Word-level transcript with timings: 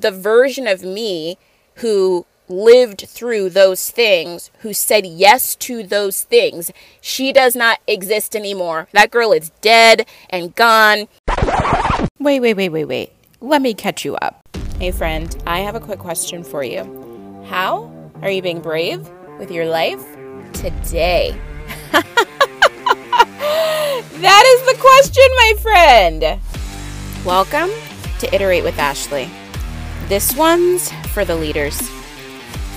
the 0.00 0.10
version 0.10 0.66
of 0.66 0.82
me 0.82 1.38
who 1.76 2.26
lived 2.48 3.04
through 3.08 3.50
those 3.50 3.90
things, 3.90 4.50
who 4.60 4.72
said 4.74 5.06
yes 5.06 5.54
to 5.56 5.82
those 5.82 6.22
things, 6.22 6.70
she 7.00 7.32
does 7.32 7.56
not 7.56 7.80
exist 7.86 8.36
anymore. 8.36 8.86
That 8.92 9.10
girl 9.10 9.32
is 9.32 9.50
dead 9.60 10.06
and 10.28 10.54
gone. 10.54 11.08
Wait, 12.18 12.40
wait, 12.40 12.54
wait, 12.54 12.68
wait, 12.68 12.84
wait. 12.84 13.12
Let 13.40 13.62
me 13.62 13.74
catch 13.74 14.04
you 14.04 14.14
up. 14.16 14.40
Hey, 14.78 14.90
friend, 14.90 15.34
I 15.46 15.60
have 15.60 15.74
a 15.74 15.80
quick 15.80 15.98
question 15.98 16.42
for 16.42 16.64
you. 16.64 16.84
How 17.48 17.90
are 18.22 18.30
you 18.30 18.42
being 18.42 18.60
brave 18.60 19.08
with 19.38 19.50
your 19.50 19.66
life 19.66 20.04
today? 20.52 21.38
that 24.20 24.44
is 24.46 24.62
the 24.66 24.76
question, 24.80 25.24
my 25.36 25.54
friend. 25.60 26.40
Welcome 27.24 27.70
to 28.18 28.34
Iterate 28.34 28.64
with 28.64 28.78
Ashley. 28.78 29.30
This 30.08 30.36
one's 30.36 30.92
for 31.14 31.24
the 31.24 31.34
leaders, 31.34 31.80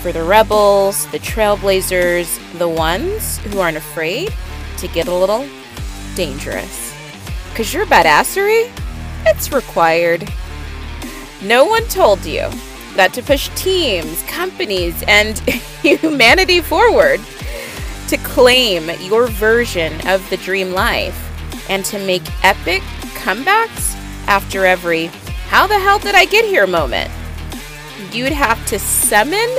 for 0.02 0.14
the 0.14 0.24
rebels, 0.24 1.06
the 1.08 1.20
trailblazers, 1.20 2.58
the 2.58 2.70
ones 2.70 3.38
who 3.40 3.60
aren't 3.60 3.76
afraid 3.76 4.34
to 4.78 4.88
get 4.88 5.10
a 5.10 5.14
little 5.14 5.46
dangerous. 6.16 6.96
Because 7.50 7.74
your 7.74 7.86
badassery, 7.86 8.72
it's 9.26 9.52
required. 9.52 10.32
No 11.44 11.66
one 11.66 11.84
told 11.90 12.26
you 12.26 12.50
that 12.96 13.14
to 13.16 13.22
push 13.22 13.50
teams, 13.56 14.24
companies, 14.24 15.04
and 15.06 15.38
humanity 15.82 16.62
forward, 16.62 17.20
to 18.08 18.16
claim 18.20 18.90
your 19.02 19.28
version 19.28 19.94
of 20.08 20.28
the 20.30 20.38
dream 20.38 20.72
life, 20.72 21.70
and 21.70 21.84
to 21.84 22.00
make 22.06 22.24
epic 22.46 22.82
comebacks 23.16 23.96
after 24.28 24.66
every 24.66 25.12
how 25.48 25.66
the 25.66 25.80
hell 25.80 25.98
did 25.98 26.14
I 26.14 26.26
get 26.26 26.46
here 26.46 26.68
moment, 26.68 27.10
you'd 28.12 28.34
have 28.34 28.64
to 28.68 28.78
summon 28.78 29.50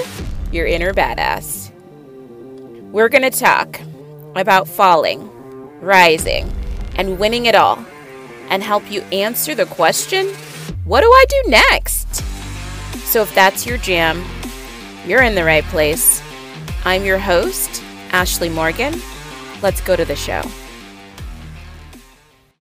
your 0.53 0.67
inner 0.67 0.93
badass. 0.93 1.71
We're 2.93 3.09
going 3.09 3.31
to 3.31 3.31
talk 3.31 3.81
about 4.37 4.69
falling, 4.69 5.31
rising, 5.81 6.53
and 6.97 7.19
winning 7.19 7.47
it 7.47 7.55
all, 7.55 7.85
and 8.51 8.63
help 8.63 8.91
you 8.91 9.01
answer 9.13 9.55
the 9.55 9.67
question 9.67 10.29
what 10.85 11.01
do 11.03 11.07
I 11.07 11.25
do 11.29 11.51
next? 11.51 12.15
So 13.05 13.23
if 13.23 13.35
that's 13.35 13.67
your 13.67 13.79
jam, 13.79 14.25
you're 15.07 15.23
in 15.23 15.35
the 15.35 15.45
right 15.45 15.65
place. 15.65 16.23
I'm 16.85 17.05
your 17.05 17.19
host, 17.19 17.83
Ashley 18.11 18.49
Morgan. 18.49 19.01
Let's 19.63 19.81
go 19.83 19.97
to 19.97 20.05
the 20.05 20.17
show. 20.17 20.43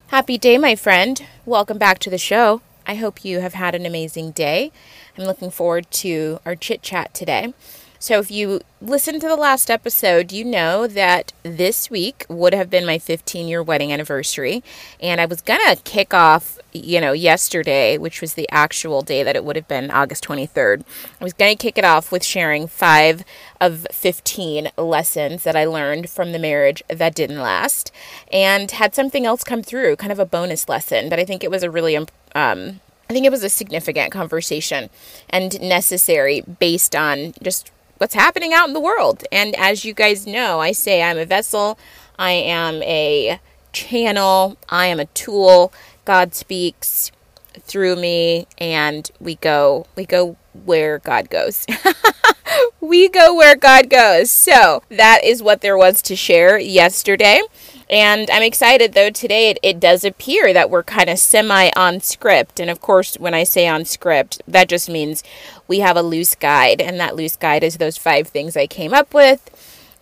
Happy 0.09 0.39
day, 0.39 0.59
my 0.59 0.77
friend. 0.77 1.25
Welcome 1.47 1.79
back 1.79 1.99
to 2.01 2.11
the 2.11 2.19
show. 2.19 2.63
I 2.87 2.95
hope 2.95 3.25
you 3.25 3.41
have 3.41 3.55
had 3.55 3.75
an 3.75 3.87
amazing 3.87 4.33
day. 4.33 4.73
I'm 5.17 5.25
looking 5.25 5.51
forward 5.51 5.91
to 5.93 6.41
our 6.45 6.57
chit 6.57 6.83
chat 6.83 7.15
today. 7.15 7.55
So, 8.03 8.19
if 8.19 8.33
you 8.33 8.63
listened 8.81 9.21
to 9.21 9.29
the 9.29 9.37
last 9.37 9.71
episode, 9.71 10.33
you 10.33 10.45
know 10.45 10.89
that 10.89 11.33
this 11.45 11.89
week 11.89 12.27
would 12.29 12.53
have 12.53 12.69
been 12.69 12.85
my 12.85 12.99
15 12.99 13.47
year 13.47 13.63
wedding 13.63 13.93
anniversary. 13.93 14.65
And 15.01 15.21
I 15.21 15.25
was 15.27 15.41
going 15.41 15.61
to 15.69 15.81
kick 15.85 16.13
off, 16.13 16.59
you 16.73 17.01
know, 17.01 17.13
yesterday, 17.13 17.97
which 17.99 18.21
was 18.21 18.35
the 18.35 18.49
actual 18.51 19.03
day 19.03 19.23
that 19.23 19.37
it 19.37 19.45
would 19.45 19.55
have 19.55 19.69
been 19.69 19.89
August 19.93 20.25
23rd. 20.25 20.83
I 21.21 21.23
was 21.23 21.33
going 21.33 21.57
to 21.57 21.63
kick 21.63 21.79
it 21.79 21.85
off 21.85 22.11
with 22.11 22.25
sharing 22.25 22.67
five 22.67 23.23
of 23.61 23.87
15 23.93 24.71
lessons 24.77 25.45
that 25.45 25.55
I 25.55 25.65
learned 25.65 26.11
from 26.11 26.33
the 26.33 26.41
marriage 26.41 26.83
that 26.89 27.15
didn't 27.15 27.39
last 27.39 27.93
and 28.33 28.69
had 28.69 28.97
something 28.97 29.25
else 29.25 29.45
come 29.45 29.63
through, 29.63 29.95
kind 29.95 30.11
of 30.11 30.19
a 30.19 30.27
bonus 30.27 30.69
lesson. 30.69 31.09
But 31.09 31.21
I 31.21 31.25
think 31.25 31.45
it 31.45 31.53
was 31.53 31.63
a 31.63 31.71
really, 31.71 31.97
um, 31.97 32.09
I 32.35 33.13
think 33.13 33.27
it 33.27 33.31
was 33.31 33.45
a 33.45 33.49
significant 33.49 34.11
conversation 34.11 34.91
and 35.31 35.61
necessary 35.61 36.41
based 36.41 36.97
on 36.97 37.35
just 37.41 37.71
what's 38.03 38.15
happening 38.15 38.53
out 38.53 38.67
in 38.67 38.75
the 38.75 38.81
world. 38.81 39.23
And 39.31 39.55
as 39.55 39.85
you 39.85 39.95
guys 39.95 40.27
know, 40.27 40.59
I 40.59 40.73
say 40.73 41.05
I'm 41.05 41.19
a 41.19 41.25
vessel, 41.25 41.79
I 42.19 42.33
am 42.33 42.83
a 42.83 43.39
channel, 43.73 44.57
I 44.69 44.87
am 44.87 44.99
a 44.99 45.05
tool. 45.05 45.73
God 46.05 46.35
speaks 46.35 47.13
through 47.61 47.95
me 47.95 48.49
and 48.59 49.09
we 49.21 49.37
go 49.37 49.87
we 49.95 50.05
go 50.05 50.37
where 50.65 50.99
God 50.99 51.31
goes. 51.31 51.65
we 52.81 53.09
go 53.09 53.37
where 53.37 53.55
God 53.55 53.89
goes. 53.89 54.33
So, 54.33 54.83
that 54.89 55.21
is 55.23 55.41
what 55.41 55.61
there 55.61 55.79
was 55.79 56.03
to 56.03 56.17
share 56.17 56.59
yesterday. 56.59 57.41
And 57.93 58.31
I'm 58.31 58.43
excited 58.43 58.95
though 58.95 59.11
today 59.11 59.51
it, 59.51 59.59
it 59.63 59.79
does 59.79 60.03
appear 60.03 60.55
that 60.55 60.71
we're 60.71 60.83
kind 60.83 61.11
of 61.11 61.19
semi 61.19 61.71
on 61.77 62.01
script. 62.01 62.59
And 62.59 62.71
of 62.71 62.81
course, 62.81 63.17
when 63.17 63.35
I 63.35 63.45
say 63.45 63.69
on 63.69 63.85
script, 63.85 64.41
that 64.49 64.71
just 64.71 64.89
means 64.89 65.23
we 65.69 65.81
have 65.81 65.99
a 65.99 66.03
loose 66.03 66.35
guide. 66.35 66.81
And 66.81 66.99
that 66.99 67.17
loose 67.17 67.37
guide 67.37 67.63
is 67.63 67.77
those 67.77 67.99
five 67.99 68.29
things 68.29 68.57
I 68.57 68.67
came 68.67 68.95
up 68.95 69.13
with. 69.13 69.51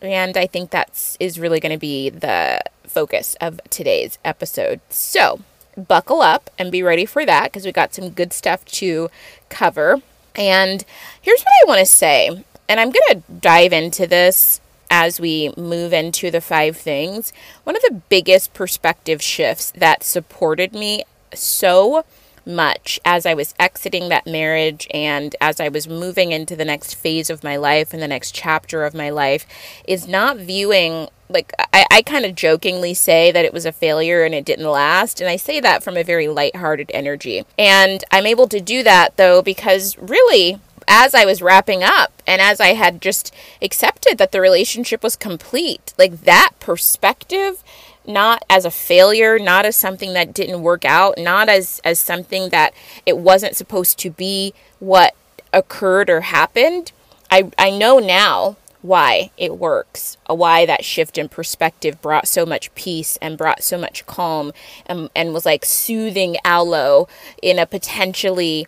And 0.00 0.36
I 0.36 0.46
think 0.46 0.70
that's 0.70 1.16
is 1.18 1.40
really 1.40 1.58
going 1.58 1.72
to 1.72 1.78
be 1.78 2.10
the 2.10 2.60
focus 2.84 3.36
of 3.40 3.60
today's 3.70 4.18
episode. 4.24 4.80
So, 4.88 5.40
buckle 5.76 6.22
up 6.22 6.48
and 6.58 6.70
be 6.70 6.82
ready 6.82 7.04
for 7.04 7.26
that 7.26 7.44
because 7.44 7.66
we 7.66 7.72
got 7.72 7.92
some 7.92 8.10
good 8.10 8.32
stuff 8.32 8.64
to 8.66 9.10
cover. 9.48 10.00
And 10.36 10.84
here's 11.20 11.42
what 11.42 11.52
I 11.64 11.68
want 11.68 11.80
to 11.80 11.86
say. 11.86 12.44
And 12.68 12.78
I'm 12.78 12.92
going 12.92 13.20
to 13.20 13.32
dive 13.40 13.72
into 13.72 14.06
this 14.06 14.60
as 14.90 15.20
we 15.20 15.52
move 15.56 15.92
into 15.92 16.30
the 16.30 16.40
five 16.40 16.76
things, 16.76 17.32
one 17.64 17.76
of 17.76 17.82
the 17.82 18.02
biggest 18.08 18.52
perspective 18.52 19.22
shifts 19.22 19.70
that 19.76 20.02
supported 20.02 20.72
me 20.72 21.04
so 21.32 22.04
much 22.44 22.98
as 23.04 23.26
I 23.26 23.34
was 23.34 23.54
exiting 23.58 24.08
that 24.08 24.26
marriage 24.26 24.88
and 24.92 25.36
as 25.40 25.60
I 25.60 25.68
was 25.68 25.86
moving 25.86 26.32
into 26.32 26.56
the 26.56 26.64
next 26.64 26.94
phase 26.94 27.30
of 27.30 27.44
my 27.44 27.56
life 27.56 27.92
and 27.92 28.02
the 28.02 28.08
next 28.08 28.34
chapter 28.34 28.84
of 28.84 28.94
my 28.94 29.10
life 29.10 29.46
is 29.86 30.08
not 30.08 30.38
viewing 30.38 31.08
like 31.28 31.52
I, 31.72 31.86
I 31.90 32.02
kind 32.02 32.24
of 32.24 32.34
jokingly 32.34 32.92
say 32.92 33.30
that 33.30 33.44
it 33.44 33.52
was 33.52 33.64
a 33.64 33.72
failure 33.72 34.24
and 34.24 34.34
it 34.34 34.44
didn't 34.44 34.68
last. 34.68 35.20
And 35.20 35.30
I 35.30 35.36
say 35.36 35.60
that 35.60 35.84
from 35.84 35.96
a 35.96 36.02
very 36.02 36.26
lighthearted 36.26 36.90
energy. 36.92 37.44
And 37.56 38.02
I'm 38.10 38.26
able 38.26 38.48
to 38.48 38.60
do 38.60 38.82
that 38.82 39.16
though 39.16 39.40
because 39.40 39.96
really 39.98 40.58
as 40.90 41.14
I 41.14 41.24
was 41.24 41.40
wrapping 41.40 41.84
up 41.84 42.20
and 42.26 42.42
as 42.42 42.60
I 42.60 42.74
had 42.74 43.00
just 43.00 43.32
accepted 43.62 44.18
that 44.18 44.32
the 44.32 44.40
relationship 44.40 45.04
was 45.04 45.14
complete, 45.14 45.94
like 45.96 46.22
that 46.22 46.50
perspective, 46.58 47.62
not 48.04 48.44
as 48.50 48.64
a 48.64 48.72
failure, 48.72 49.38
not 49.38 49.64
as 49.64 49.76
something 49.76 50.14
that 50.14 50.34
didn't 50.34 50.62
work 50.62 50.84
out, 50.84 51.16
not 51.16 51.48
as, 51.48 51.80
as 51.84 52.00
something 52.00 52.48
that 52.48 52.74
it 53.06 53.16
wasn't 53.16 53.54
supposed 53.54 54.00
to 54.00 54.10
be 54.10 54.52
what 54.80 55.14
occurred 55.52 56.10
or 56.10 56.22
happened. 56.22 56.90
I, 57.30 57.52
I 57.56 57.70
know 57.70 58.00
now 58.00 58.56
why 58.82 59.30
it 59.36 59.58
works, 59.58 60.16
uh, 60.28 60.34
why 60.34 60.66
that 60.66 60.84
shift 60.84 61.18
in 61.18 61.28
perspective 61.28 62.02
brought 62.02 62.26
so 62.26 62.44
much 62.44 62.74
peace 62.74 63.16
and 63.22 63.38
brought 63.38 63.62
so 63.62 63.78
much 63.78 64.06
calm 64.06 64.52
and, 64.86 65.08
and 65.14 65.32
was 65.32 65.46
like 65.46 65.64
soothing 65.64 66.36
aloe 66.44 67.06
in 67.40 67.60
a 67.60 67.66
potentially 67.66 68.66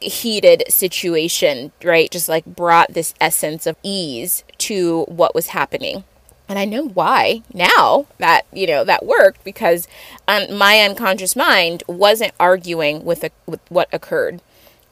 heated 0.00 0.64
situation, 0.68 1.72
right? 1.84 2.10
Just 2.10 2.28
like 2.28 2.44
brought 2.44 2.94
this 2.94 3.14
essence 3.20 3.66
of 3.66 3.76
ease 3.82 4.44
to 4.58 5.04
what 5.04 5.34
was 5.34 5.48
happening. 5.48 6.04
And 6.48 6.58
I 6.58 6.64
know 6.64 6.88
why 6.88 7.42
now 7.54 8.06
that, 8.18 8.42
you 8.52 8.66
know, 8.66 8.82
that 8.82 9.06
worked 9.06 9.44
because 9.44 9.86
um, 10.26 10.56
my 10.56 10.80
unconscious 10.80 11.36
mind 11.36 11.84
wasn't 11.86 12.32
arguing 12.40 13.04
with, 13.04 13.22
a, 13.22 13.30
with 13.46 13.60
what 13.68 13.88
occurred. 13.92 14.42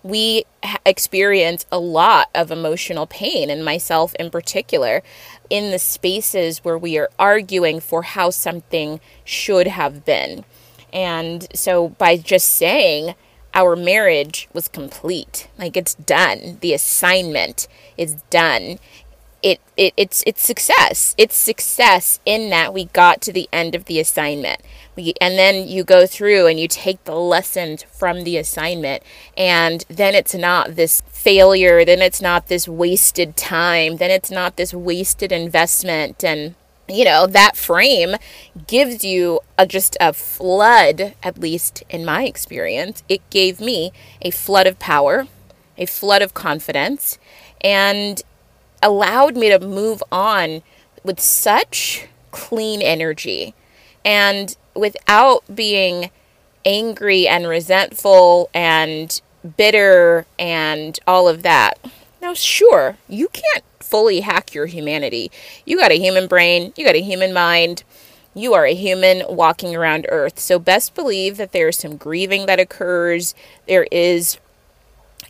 We 0.05 0.45
experience 0.87 1.67
a 1.73 1.81
lot 1.81 2.29
of 2.33 2.53
emotional 2.53 3.09
pain, 3.09 3.51
and 3.51 3.65
myself 3.65 4.15
in 4.15 4.31
particular, 4.31 5.03
in 5.51 5.73
the 5.73 5.79
spaces 5.81 6.65
where 6.65 6.79
we 6.79 6.97
are 6.97 7.11
arguing 7.19 7.81
for 7.81 8.03
how 8.03 8.31
something 8.31 9.01
should 9.25 9.67
have 9.67 10.05
been. 10.05 10.45
And 10.93 11.49
so 11.53 11.89
by 11.89 12.17
just 12.17 12.49
saying, 12.53 13.17
our 13.59 13.75
marriage 13.75 14.49
was 14.53 14.69
complete. 14.69 15.49
Like 15.59 15.77
it's 15.77 15.95
done. 15.95 16.59
The 16.61 16.73
assignment 16.73 17.67
is 17.97 18.15
done. 18.31 18.79
It, 19.43 19.61
it 19.77 19.93
it's 19.97 20.23
it's 20.27 20.47
success. 20.47 21.17
It's 21.19 21.37
success 21.37 22.21
in 22.25 22.51
that 22.51 22.73
we 22.73 22.85
got 22.87 23.21
to 23.23 23.33
the 23.33 23.49
end 23.53 23.75
of 23.75 23.87
the 23.87 23.99
assignment. 23.99 24.61
We, 24.95 25.15
and 25.21 25.37
then 25.37 25.67
you 25.67 25.83
go 25.83 26.07
through 26.07 26.47
and 26.47 26.59
you 26.59 26.69
take 26.69 27.03
the 27.03 27.17
lessons 27.17 27.83
from 27.83 28.23
the 28.23 28.37
assignment 28.37 29.03
and 29.37 29.85
then 29.89 30.15
it's 30.15 30.35
not 30.35 30.77
this 30.77 31.03
failure, 31.09 31.85
then 31.85 32.01
it's 32.01 32.23
not 32.23 32.47
this 32.47 32.69
wasted 32.69 33.37
time, 33.37 33.97
then 33.97 34.11
it's 34.11 34.31
not 34.31 34.57
this 34.57 34.73
wasted 34.73 35.33
investment 35.33 36.25
and 36.25 36.55
you 36.89 37.05
know, 37.05 37.27
that 37.27 37.57
frame 37.57 38.17
gives 38.67 39.05
you 39.05 39.41
a, 39.59 39.67
just 39.67 39.97
a 40.01 40.13
flood, 40.13 41.15
at 41.23 41.39
least 41.39 41.83
in 41.91 42.05
my 42.05 42.25
experience. 42.25 43.03
It 43.09 43.29
gave 43.31 43.61
me 43.61 43.93
a 44.23 44.31
flood 44.31 44.67
of 44.67 44.79
power, 44.79 45.27
a 45.77 45.87
flood 45.87 46.23
of 46.23 46.35
confidence, 46.35 47.19
and 47.61 48.23
allowed 48.83 49.37
me 49.37 49.51
to 49.51 49.59
move 49.59 50.03
on 50.11 50.63
with 51.05 51.21
such 51.21 52.07
clean 52.31 52.81
energy 52.83 53.55
and 54.05 54.57
without 54.75 55.43
being 55.55 56.11
angry 56.65 57.27
and 57.27 57.47
resentful 57.47 58.51
and 58.55 59.21
bitter 59.57 60.27
and 60.39 60.99
all 61.07 61.29
of 61.29 61.43
that. 61.43 61.79
Now, 62.21 62.35
sure, 62.35 62.97
you 63.09 63.29
can't 63.29 63.65
fully 63.81 64.21
hack 64.21 64.55
your 64.55 64.67
humanity. 64.67 65.31
You 65.65 65.79
got 65.79 65.93
a 65.93 65.99
human 65.99 66.27
brain, 66.27 66.73
you 66.77 66.85
got 66.85 66.95
a 66.95 67.03
human 67.03 67.33
mind, 67.33 67.85
you 68.35 68.55
are 68.55 68.67
a 68.67 68.75
human 68.75 69.23
walking 69.29 69.75
around 69.75 70.07
Earth. 70.09 70.39
So, 70.39 70.59
best 70.59 70.95
believe 70.95 71.37
that 71.39 71.53
there's 71.53 71.79
some 71.79 71.97
grieving 71.97 72.47
that 72.47 72.61
occurs. 72.61 73.35
There 73.67 73.87
is 73.91 74.39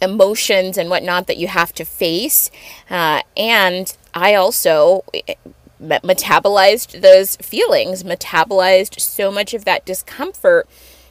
emotions 0.00 0.76
and 0.76 0.90
whatnot 0.90 1.26
that 1.26 1.38
you 1.38 1.48
have 1.48 1.72
to 1.74 1.84
face. 1.84 2.50
Uh, 2.90 3.22
and 3.36 3.96
I 4.14 4.34
also 4.34 5.04
eh, 5.14 5.34
metabolized 5.80 7.00
those 7.00 7.36
feelings, 7.36 8.02
metabolized 8.02 9.00
so 9.00 9.30
much 9.30 9.54
of 9.54 9.64
that 9.64 9.84
discomfort 9.84 10.68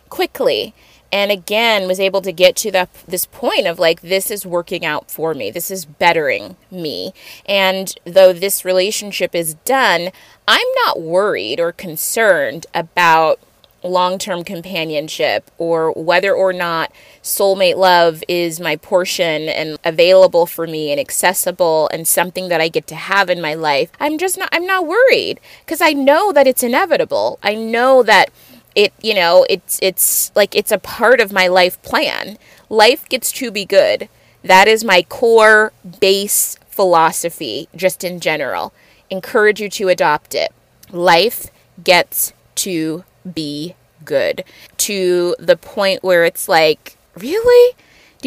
quickly 0.10 0.74
and 1.12 1.32
again 1.32 1.88
was 1.88 2.00
able 2.00 2.22
to 2.22 2.32
get 2.32 2.56
to 2.58 2.72
that 2.72 2.90
this 3.08 3.26
point 3.26 3.68
of 3.68 3.80
like 3.80 4.02
this 4.02 4.30
is 4.32 4.46
working 4.46 4.86
out 4.86 5.10
for 5.10 5.34
me. 5.34 5.52
This 5.52 5.72
is 5.72 5.86
bettering 5.86 6.56
me. 6.72 7.14
And 7.46 7.94
though 8.06 8.34
this 8.34 8.66
relationship 8.66 9.34
is 9.36 9.56
done 9.66 10.10
i'm 10.48 10.68
not 10.86 11.02
worried 11.02 11.60
or 11.60 11.72
concerned 11.72 12.66
about 12.74 13.40
long-term 13.84 14.44
companionship 14.44 15.50
or 15.58 15.92
whether 15.92 16.34
or 16.34 16.52
not 16.52 16.92
soulmate 17.22 17.78
love 17.78 18.24
is 18.28 18.60
my 18.60 18.76
portion 18.76 19.48
and 19.48 19.78
available 19.84 20.46
for 20.46 20.66
me 20.66 20.92
and 20.92 21.00
accessible 21.00 21.90
and 21.94 22.08
something 22.08 22.50
that 22.50 22.60
I 22.60 22.70
get 22.70 22.88
to 22.88 22.96
have 22.96 23.30
in 23.30 23.40
my 23.42 23.54
life. 23.54 23.92
I'm 24.00 24.18
just 24.18 24.38
not 24.38 24.50
i'm 24.52 24.66
not 24.66 24.88
worried 24.88 25.40
because 25.66 25.82
i 25.82 25.92
know 25.92 26.32
that 26.32 26.48
it's 26.48 26.64
inevitable. 26.64 27.40
I 27.44 27.56
know 27.56 28.04
that 28.04 28.30
it 28.78 28.94
you 29.02 29.16
know 29.16 29.46
it's 29.50 29.80
it's 29.82 30.32
like 30.36 30.56
it's 30.56 30.72
a 30.72 30.78
part 30.78 31.20
of 31.20 31.34
my 31.34 31.48
life 31.48 31.82
plan. 31.82 32.38
Life 32.70 33.10
gets 33.10 33.32
to 33.34 33.52
be 33.52 33.66
good. 33.66 34.08
That 34.44 34.68
is 34.68 34.84
my 34.84 35.02
core 35.02 35.74
base 36.00 36.58
philosophy 36.70 37.68
just 37.76 38.04
in 38.04 38.20
general. 38.20 38.72
Encourage 39.10 39.60
you 39.60 39.70
to 39.70 39.90
adopt 39.90 40.36
it. 40.36 40.54
Life 40.92 41.48
gets 41.84 42.34
to 42.56 43.04
be 43.34 43.76
good. 44.06 44.44
To 44.78 45.36
the 45.40 45.58
point 45.58 46.04
where 46.04 46.24
it's 46.24 46.48
like 46.48 46.98
really 47.16 47.76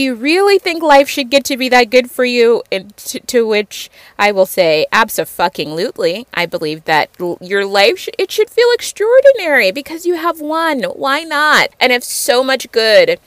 do 0.01 0.05
you 0.05 0.15
really 0.15 0.59
think 0.59 0.83
life 0.83 1.11
should 1.11 1.29
get 1.29 1.45
to 1.45 1.59
be 1.59 1.69
that 1.69 1.91
good 1.91 2.11
for 2.11 2.25
you? 2.25 2.63
And 2.73 2.97
to, 2.97 3.21
to 3.21 3.47
which 3.47 3.91
I 4.19 4.33
will 4.33 4.47
say, 4.47 4.87
absolutely. 4.93 6.27
I 6.33 6.47
believe 6.47 6.85
that 6.85 7.11
your 7.19 7.67
life 7.67 7.99
sh- 7.99 8.09
it 8.19 8.31
should 8.31 8.49
feel 8.49 8.69
extraordinary 8.73 9.71
because 9.71 10.07
you 10.07 10.15
have 10.15 10.41
won. 10.41 10.85
Why 10.85 11.21
not? 11.21 11.69
And 11.79 11.93
if 11.93 12.03
so 12.03 12.43
much 12.43 12.73
good 12.73 13.21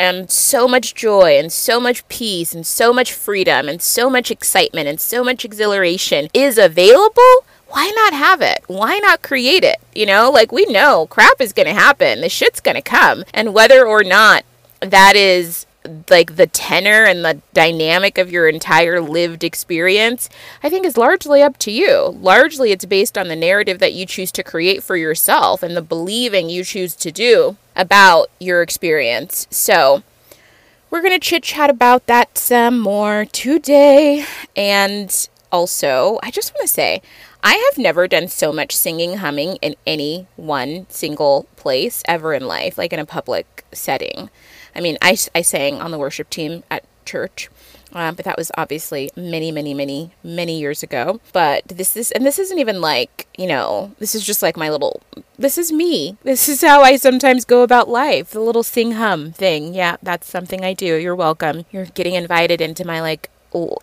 and 0.00 0.28
so 0.28 0.66
much 0.66 0.96
joy 0.96 1.38
and 1.38 1.52
so 1.52 1.78
much 1.78 2.06
peace 2.08 2.52
and 2.52 2.66
so 2.66 2.92
much 2.92 3.12
freedom 3.12 3.68
and 3.68 3.80
so 3.80 4.10
much 4.10 4.32
excitement 4.32 4.88
and 4.88 5.00
so 5.00 5.22
much 5.22 5.44
exhilaration 5.44 6.28
is 6.34 6.58
available, 6.58 7.44
why 7.68 7.92
not 7.94 8.12
have 8.14 8.42
it? 8.42 8.64
Why 8.66 8.98
not 8.98 9.22
create 9.22 9.62
it? 9.62 9.76
You 9.94 10.06
know, 10.06 10.32
like 10.32 10.50
we 10.50 10.66
know 10.66 11.06
crap 11.06 11.40
is 11.40 11.52
going 11.52 11.68
to 11.68 11.72
happen, 11.72 12.20
the 12.20 12.28
shit's 12.28 12.58
going 12.58 12.74
to 12.74 12.82
come. 12.82 13.22
And 13.32 13.54
whether 13.54 13.86
or 13.86 14.02
not 14.02 14.44
that 14.80 15.14
is 15.14 15.66
like 16.08 16.36
the 16.36 16.46
tenor 16.46 17.04
and 17.04 17.24
the 17.24 17.40
dynamic 17.52 18.18
of 18.18 18.30
your 18.30 18.48
entire 18.48 19.00
lived 19.00 19.44
experience, 19.44 20.28
I 20.62 20.70
think 20.70 20.86
is 20.86 20.96
largely 20.96 21.42
up 21.42 21.58
to 21.58 21.70
you. 21.70 22.16
Largely, 22.20 22.72
it's 22.72 22.84
based 22.84 23.16
on 23.16 23.28
the 23.28 23.36
narrative 23.36 23.78
that 23.78 23.94
you 23.94 24.06
choose 24.06 24.32
to 24.32 24.42
create 24.42 24.82
for 24.82 24.96
yourself 24.96 25.62
and 25.62 25.76
the 25.76 25.82
believing 25.82 26.48
you 26.48 26.64
choose 26.64 26.94
to 26.96 27.10
do 27.10 27.56
about 27.74 28.30
your 28.38 28.62
experience. 28.62 29.46
So, 29.50 30.02
we're 30.90 31.02
going 31.02 31.18
to 31.18 31.20
chit 31.20 31.42
chat 31.42 31.68
about 31.68 32.06
that 32.06 32.38
some 32.38 32.78
more 32.78 33.24
today. 33.26 34.24
And 34.56 35.28
also, 35.50 36.18
I 36.22 36.30
just 36.30 36.54
want 36.54 36.66
to 36.66 36.72
say, 36.72 37.02
I 37.42 37.54
have 37.70 37.78
never 37.78 38.08
done 38.08 38.28
so 38.28 38.52
much 38.52 38.74
singing, 38.74 39.18
humming 39.18 39.56
in 39.56 39.76
any 39.86 40.26
one 40.36 40.86
single 40.88 41.46
place 41.56 42.02
ever 42.06 42.34
in 42.34 42.46
life, 42.46 42.78
like 42.78 42.92
in 42.92 42.98
a 42.98 43.06
public 43.06 43.64
setting. 43.72 44.30
I 44.76 44.80
mean, 44.80 44.98
I, 45.00 45.16
I 45.34 45.42
sang 45.42 45.80
on 45.80 45.90
the 45.90 45.98
worship 45.98 46.30
team 46.30 46.62
at 46.70 46.84
church. 47.04 47.48
Um, 47.92 48.14
but 48.14 48.24
that 48.24 48.36
was 48.36 48.50
obviously 48.58 49.10
many, 49.16 49.50
many, 49.50 49.72
many, 49.72 50.10
many 50.22 50.58
years 50.58 50.82
ago. 50.82 51.20
But 51.32 51.66
this 51.68 51.96
is, 51.96 52.10
and 52.10 52.26
this 52.26 52.38
isn't 52.38 52.58
even 52.58 52.80
like, 52.80 53.26
you 53.38 53.46
know, 53.46 53.94
this 53.98 54.14
is 54.14 54.26
just 54.26 54.42
like 54.42 54.56
my 54.56 54.68
little, 54.68 55.00
this 55.38 55.56
is 55.56 55.72
me. 55.72 56.18
This 56.22 56.48
is 56.48 56.60
how 56.60 56.82
I 56.82 56.96
sometimes 56.96 57.44
go 57.44 57.62
about 57.62 57.88
life. 57.88 58.30
The 58.30 58.40
little 58.40 58.62
sing 58.62 58.92
hum 58.92 59.32
thing. 59.32 59.72
Yeah, 59.72 59.96
that's 60.02 60.28
something 60.28 60.64
I 60.64 60.74
do. 60.74 60.96
You're 60.96 61.16
welcome. 61.16 61.64
You're 61.70 61.86
getting 61.86 62.14
invited 62.14 62.60
into 62.60 62.84
my 62.84 63.00
like 63.00 63.30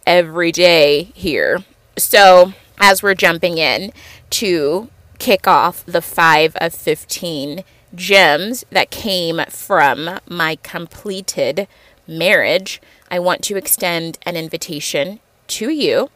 every 0.05 0.51
day 0.51 1.05
here. 1.15 1.63
So 1.97 2.53
as 2.79 3.01
we're 3.01 3.15
jumping 3.15 3.57
in 3.57 3.91
to 4.31 4.89
kick 5.17 5.47
off 5.47 5.85
the 5.85 6.01
five 6.01 6.55
of 6.57 6.73
15 6.73 7.63
gems 7.95 8.65
that 8.71 8.91
came 8.91 9.41
from 9.49 10.19
my 10.27 10.57
completed 10.63 11.67
marriage, 12.07 12.81
I 13.09 13.19
want 13.19 13.43
to 13.43 13.55
extend 13.55 14.17
an 14.23 14.35
invitation 14.35 15.19
to 15.47 15.69
you 15.69 16.09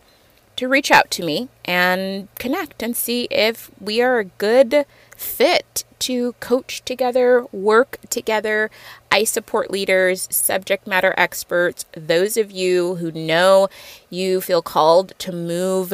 to 0.55 0.67
reach 0.67 0.89
out 0.89 1.11
to 1.11 1.23
me 1.23 1.49
and 1.63 2.27
connect 2.39 2.81
and 2.81 2.97
see 2.97 3.27
if 3.29 3.69
we 3.79 4.01
are 4.01 4.17
a 4.17 4.25
good 4.25 4.85
fit 5.15 5.83
to 5.99 6.33
coach 6.33 6.83
together, 6.83 7.45
work 7.51 7.99
together. 8.09 8.69
I 9.11 9.23
support 9.23 9.71
leaders, 9.71 10.27
subject 10.31 10.87
matter 10.87 11.13
experts, 11.17 11.85
those 11.93 12.37
of 12.37 12.51
you 12.51 12.95
who 12.95 13.11
know 13.11 13.69
you 14.09 14.41
feel 14.41 14.61
called 14.61 15.13
to 15.19 15.31
move 15.31 15.93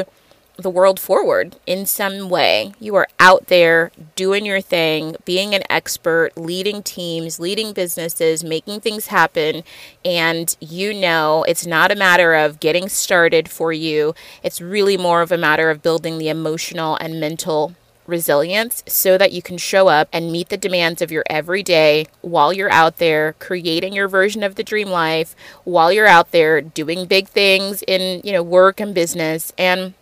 the 0.58 0.70
world 0.70 1.00
forward 1.00 1.56
in 1.66 1.86
some 1.86 2.30
way. 2.30 2.74
You 2.80 2.96
are 2.96 3.08
out 3.20 3.48
there 3.48 3.92
doing 4.16 4.46
your 4.46 4.62
thing, 4.62 5.16
being 5.26 5.56
an 5.56 5.64
expert, 5.70 6.32
leading 6.38 6.84
teams, 6.84 7.40
leading 7.40 7.74
businesses, 7.74 8.44
making 8.44 8.82
things 8.82 9.08
happen. 9.08 9.64
And 10.06 10.56
you 10.60 10.94
know 10.94 11.44
it's 11.48 11.66
not 11.66 11.92
a 11.92 11.96
matter 11.96 12.34
of 12.34 12.60
getting 12.60 12.90
started 12.90 13.50
for 13.50 13.74
you, 13.74 14.14
it's 14.44 14.62
really 14.62 14.98
more 14.98 15.22
of 15.22 15.32
a 15.32 15.38
matter 15.38 15.70
of 15.70 15.82
building 15.82 16.18
the 16.18 16.30
emotional 16.30 16.96
and 16.98 17.20
mental 17.20 17.76
resilience 18.06 18.84
so 18.86 19.18
that 19.18 19.32
you 19.32 19.42
can 19.42 19.58
show 19.58 19.88
up 19.88 20.10
and 20.12 20.32
meet 20.32 20.50
the 20.50 20.58
demands 20.58 21.02
of 21.02 21.12
your 21.12 21.24
everyday 21.30 22.06
while 22.22 22.52
you're 22.52 22.72
out 22.72 22.98
there 22.98 23.34
creating 23.40 23.94
your 23.94 24.08
version 24.10 24.44
of 24.44 24.56
the 24.56 24.64
dream 24.64 24.90
life 24.90 25.36
while 25.64 25.92
you're 25.92 26.08
out 26.08 26.32
there 26.32 26.60
doing 26.62 27.06
big 27.06 27.30
things 27.30 27.82
in 27.88 28.20
you 28.24 28.34
know 28.34 28.44
work 28.44 28.82
and 28.82 28.94
business 28.94 29.54
and 29.58 29.94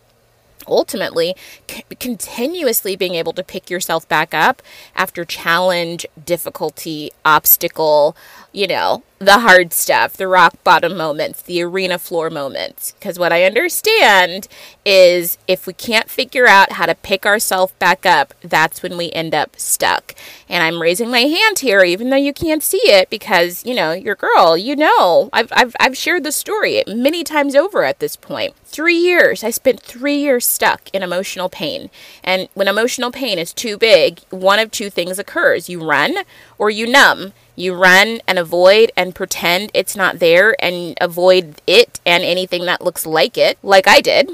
ultimately 0.66 1.34
c- 1.68 1.84
continuously 1.98 2.96
being 2.96 3.14
able 3.14 3.32
to 3.32 3.42
pick 3.42 3.70
yourself 3.70 4.08
back 4.08 4.34
up 4.34 4.62
after 4.94 5.24
challenge, 5.24 6.06
difficulty, 6.24 7.10
obstacle, 7.24 8.16
you 8.52 8.66
know, 8.66 9.02
the 9.18 9.38
hard 9.38 9.72
stuff, 9.72 10.16
the 10.16 10.26
rock 10.26 10.62
bottom 10.64 10.96
moments, 10.96 11.42
the 11.42 11.62
arena 11.62 11.98
floor 11.98 12.28
moments. 12.28 12.92
Because 12.92 13.18
what 13.18 13.32
I 13.32 13.44
understand 13.44 14.48
is 14.84 15.38
if 15.46 15.66
we 15.66 15.72
can't 15.72 16.10
figure 16.10 16.46
out 16.46 16.72
how 16.72 16.86
to 16.86 16.94
pick 16.94 17.24
ourselves 17.24 17.72
back 17.78 18.04
up, 18.04 18.34
that's 18.42 18.82
when 18.82 18.96
we 18.96 19.10
end 19.12 19.34
up 19.34 19.56
stuck. 19.56 20.14
And 20.48 20.62
I'm 20.62 20.82
raising 20.82 21.10
my 21.10 21.20
hand 21.20 21.60
here, 21.60 21.84
even 21.84 22.10
though 22.10 22.16
you 22.16 22.32
can't 22.32 22.62
see 22.62 22.82
it, 22.84 23.10
because, 23.10 23.64
you 23.64 23.74
know, 23.74 23.92
your 23.92 24.16
girl, 24.16 24.56
you 24.56 24.76
know, 24.76 25.30
I've, 25.32 25.52
I've, 25.52 25.76
I've 25.78 25.96
shared 25.96 26.24
the 26.24 26.32
story 26.32 26.82
many 26.88 27.22
times 27.22 27.54
over 27.54 27.84
at 27.84 28.00
this 28.00 28.16
point. 28.16 28.54
Three 28.64 28.96
years, 28.96 29.44
I 29.44 29.50
spent 29.50 29.80
three 29.80 30.16
years 30.16 30.44
stuck 30.44 30.90
in 30.92 31.02
emotional 31.02 31.48
pain. 31.48 31.90
And 32.24 32.48
when 32.54 32.68
emotional 32.68 33.12
pain 33.12 33.38
is 33.38 33.52
too 33.52 33.78
big, 33.78 34.20
one 34.30 34.58
of 34.58 34.70
two 34.70 34.90
things 34.90 35.18
occurs 35.18 35.68
you 35.68 35.84
run 35.84 36.16
or 36.58 36.70
you 36.70 36.86
numb 36.86 37.32
you 37.56 37.74
run 37.74 38.20
and 38.26 38.38
avoid 38.38 38.92
and 38.96 39.14
pretend 39.14 39.70
it's 39.74 39.96
not 39.96 40.18
there 40.18 40.56
and 40.62 40.96
avoid 41.00 41.60
it 41.66 42.00
and 42.06 42.22
anything 42.24 42.64
that 42.66 42.82
looks 42.82 43.06
like 43.06 43.36
it, 43.36 43.58
like 43.62 43.86
I 43.86 44.00
did. 44.00 44.30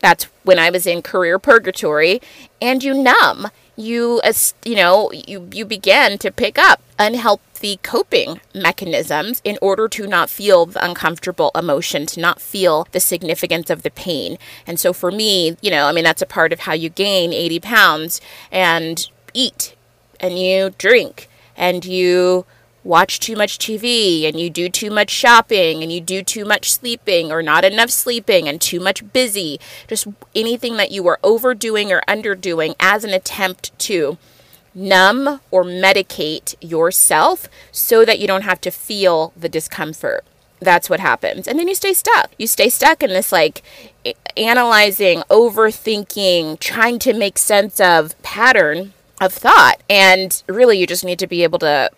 That's 0.00 0.24
when 0.44 0.58
I 0.58 0.70
was 0.70 0.86
in 0.86 1.02
career 1.02 1.38
purgatory. 1.38 2.20
And 2.60 2.82
you 2.82 2.94
numb. 2.94 3.48
You, 3.76 4.20
you 4.64 4.74
know, 4.74 5.10
you, 5.12 5.48
you 5.52 5.64
begin 5.64 6.18
to 6.18 6.30
pick 6.30 6.58
up 6.58 6.82
unhealthy 6.98 7.78
coping 7.82 8.40
mechanisms 8.54 9.40
in 9.42 9.56
order 9.62 9.88
to 9.88 10.06
not 10.06 10.28
feel 10.28 10.66
the 10.66 10.84
uncomfortable 10.84 11.50
emotion, 11.54 12.04
to 12.06 12.20
not 12.20 12.42
feel 12.42 12.86
the 12.92 13.00
significance 13.00 13.70
of 13.70 13.82
the 13.82 13.90
pain. 13.90 14.36
And 14.66 14.78
so 14.78 14.92
for 14.92 15.10
me, 15.10 15.56
you 15.62 15.70
know, 15.70 15.86
I 15.86 15.92
mean, 15.92 16.04
that's 16.04 16.20
a 16.20 16.26
part 16.26 16.52
of 16.52 16.60
how 16.60 16.74
you 16.74 16.90
gain 16.90 17.32
80 17.32 17.60
pounds 17.60 18.20
and 18.52 19.08
eat 19.32 19.74
and 20.20 20.38
you 20.38 20.74
drink 20.76 21.29
and 21.60 21.84
you 21.84 22.46
watch 22.82 23.20
too 23.20 23.36
much 23.36 23.58
TV 23.58 24.26
and 24.26 24.40
you 24.40 24.48
do 24.48 24.70
too 24.70 24.90
much 24.90 25.10
shopping 25.10 25.82
and 25.82 25.92
you 25.92 26.00
do 26.00 26.22
too 26.22 26.46
much 26.46 26.72
sleeping 26.72 27.30
or 27.30 27.42
not 27.42 27.64
enough 27.64 27.90
sleeping 27.90 28.48
and 28.48 28.60
too 28.60 28.80
much 28.80 29.12
busy, 29.12 29.60
just 29.86 30.08
anything 30.34 30.78
that 30.78 30.90
you 30.90 31.06
are 31.06 31.18
overdoing 31.22 31.92
or 31.92 32.00
underdoing 32.08 32.74
as 32.80 33.04
an 33.04 33.10
attempt 33.10 33.78
to 33.78 34.16
numb 34.74 35.40
or 35.50 35.62
medicate 35.62 36.54
yourself 36.62 37.48
so 37.70 38.04
that 38.06 38.18
you 38.18 38.26
don't 38.26 38.44
have 38.44 38.60
to 38.62 38.70
feel 38.70 39.34
the 39.36 39.48
discomfort. 39.48 40.24
That's 40.60 40.88
what 40.88 41.00
happens. 41.00 41.46
And 41.46 41.58
then 41.58 41.68
you 41.68 41.74
stay 41.74 41.92
stuck. 41.92 42.30
You 42.38 42.46
stay 42.46 42.70
stuck 42.70 43.02
in 43.02 43.10
this 43.10 43.32
like 43.32 43.62
analyzing, 44.38 45.20
overthinking, 45.28 46.60
trying 46.60 46.98
to 47.00 47.12
make 47.12 47.36
sense 47.36 47.78
of 47.78 48.20
pattern 48.22 48.94
of 49.20 49.32
thought. 49.32 49.82
And 49.88 50.42
really, 50.48 50.78
you 50.78 50.86
just 50.86 51.04
need 51.04 51.18
to 51.18 51.26
be 51.26 51.42
able 51.42 51.58
to 51.60 51.90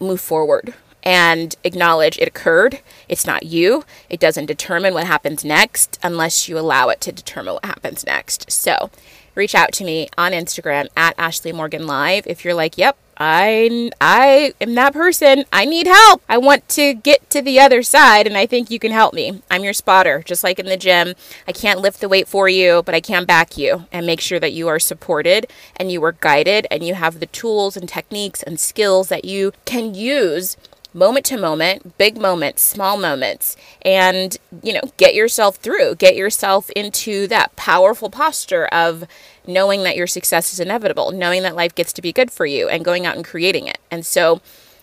move 0.00 0.20
forward 0.20 0.74
and 1.02 1.56
acknowledge 1.64 2.18
it 2.18 2.28
occurred. 2.28 2.80
It's 3.08 3.26
not 3.26 3.44
you. 3.44 3.84
It 4.08 4.20
doesn't 4.20 4.46
determine 4.46 4.94
what 4.94 5.06
happens 5.06 5.44
next 5.44 5.98
unless 6.02 6.48
you 6.48 6.58
allow 6.58 6.88
it 6.88 7.00
to 7.02 7.12
determine 7.12 7.54
what 7.54 7.64
happens 7.64 8.06
next. 8.06 8.50
So, 8.50 8.90
reach 9.34 9.54
out 9.54 9.72
to 9.72 9.84
me 9.84 10.08
on 10.16 10.32
Instagram 10.32 10.88
at 10.96 11.14
Ashley 11.18 11.52
Morgan 11.52 11.86
Live 11.86 12.26
if 12.26 12.44
you're 12.44 12.54
like, 12.54 12.78
yep, 12.78 12.96
I 13.24 13.92
I 14.00 14.52
am 14.60 14.74
that 14.74 14.94
person. 14.94 15.44
I 15.52 15.64
need 15.64 15.86
help. 15.86 16.22
I 16.28 16.38
want 16.38 16.68
to 16.70 16.92
get 16.92 17.30
to 17.30 17.40
the 17.40 17.60
other 17.60 17.84
side 17.84 18.26
and 18.26 18.36
I 18.36 18.46
think 18.46 18.68
you 18.68 18.80
can 18.80 18.90
help 18.90 19.14
me. 19.14 19.42
I'm 19.48 19.62
your 19.62 19.74
spotter, 19.74 20.24
just 20.26 20.42
like 20.42 20.58
in 20.58 20.66
the 20.66 20.76
gym. 20.76 21.14
I 21.46 21.52
can't 21.52 21.80
lift 21.80 22.00
the 22.00 22.08
weight 22.08 22.26
for 22.26 22.48
you, 22.48 22.82
but 22.84 22.96
I 22.96 23.00
can 23.00 23.24
back 23.24 23.56
you 23.56 23.86
and 23.92 24.04
make 24.06 24.20
sure 24.20 24.40
that 24.40 24.52
you 24.52 24.66
are 24.66 24.80
supported 24.80 25.46
and 25.76 25.92
you 25.92 26.02
are 26.02 26.16
guided 26.18 26.66
and 26.68 26.84
you 26.84 26.94
have 26.94 27.20
the 27.20 27.26
tools 27.26 27.76
and 27.76 27.88
techniques 27.88 28.42
and 28.42 28.58
skills 28.58 29.08
that 29.10 29.24
you 29.24 29.52
can 29.66 29.94
use 29.94 30.56
moment 30.94 31.24
to 31.26 31.38
moment, 31.38 31.96
big 31.98 32.20
moments, 32.20 32.60
small 32.62 32.98
moments, 32.98 33.56
and, 33.82 34.36
you 34.62 34.72
know, 34.72 34.82
get 34.96 35.14
yourself 35.14 35.56
through, 35.56 35.94
get 35.94 36.16
yourself 36.16 36.70
into 36.70 37.26
that 37.28 37.54
powerful 37.56 38.10
posture 38.10 38.66
of 38.66 39.04
knowing 39.46 39.82
that 39.82 39.96
your 39.96 40.06
success 40.06 40.52
is 40.52 40.60
inevitable, 40.60 41.10
knowing 41.12 41.42
that 41.42 41.56
life 41.56 41.74
gets 41.74 41.92
to 41.94 42.02
be 42.02 42.12
good 42.12 42.30
for 42.30 42.46
you, 42.46 42.68
and 42.68 42.84
going 42.84 43.06
out 43.06 43.16
and 43.16 43.24
creating 43.24 43.66
it. 43.66 43.78
And 43.90 44.04
so, 44.06 44.40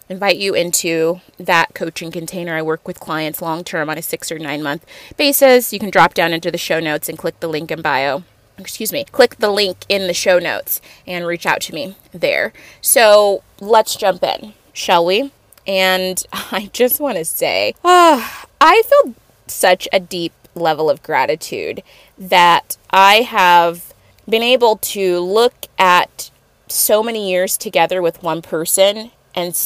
invite 0.08 0.38
you 0.38 0.56
into 0.56 1.22
that 1.38 1.74
coaching 1.76 2.12
container. 2.12 2.56
I 2.56 2.62
work 2.62 2.88
with 2.88 3.00
clients 3.00 3.42
long 3.42 3.64
term 3.64 3.90
on 3.90 3.98
a 3.98 4.02
six 4.02 4.32
or 4.32 4.40
nine 4.40 4.64
month 4.64 4.86
basis. 5.18 5.72
You 5.72 5.80
can 5.80 5.90
drop 5.90 6.14
down 6.14 6.34
into 6.34 6.52
the 6.52 6.58
show 6.58 6.80
notes 6.80 7.08
and 7.08 7.18
click 7.18 7.40
the 7.40 7.48
link 7.48 7.72
in 7.72 7.82
bio 7.82 8.24
excuse 8.60 8.92
me, 8.92 9.06
click 9.06 9.38
the 9.38 9.50
link 9.50 9.86
in 9.90 10.08
the 10.08 10.14
show 10.14 10.38
notes 10.38 10.82
and 11.08 11.26
reach 11.26 11.46
out 11.46 11.62
to 11.62 11.74
me 11.74 11.96
there. 12.14 12.54
So 12.82 13.44
let's 13.60 13.96
jump 13.96 14.24
in, 14.24 14.54
shall 14.74 15.06
we? 15.06 15.32
And 15.66 16.24
I 16.34 16.70
just 16.74 17.00
want 17.00 17.18
to 17.18 17.26
say, 17.26 17.74
uh, 17.84 18.30
I 18.60 18.84
feel 18.84 19.16
such 19.48 19.88
a 19.92 20.00
deep 20.00 20.34
level 20.56 20.90
of 20.90 21.02
gratitude 21.04 21.84
that 22.18 22.78
I 22.92 23.22
have 23.22 23.89
been 24.30 24.44
able 24.44 24.78
to 24.78 25.20
look 25.20 25.68
at 25.78 26.32
so 26.68 27.02
many 27.02 27.30
years 27.30 27.58
together 27.58 28.02
with 28.02 28.22
one 28.22 28.42
person 28.42 29.12
and 29.36 29.58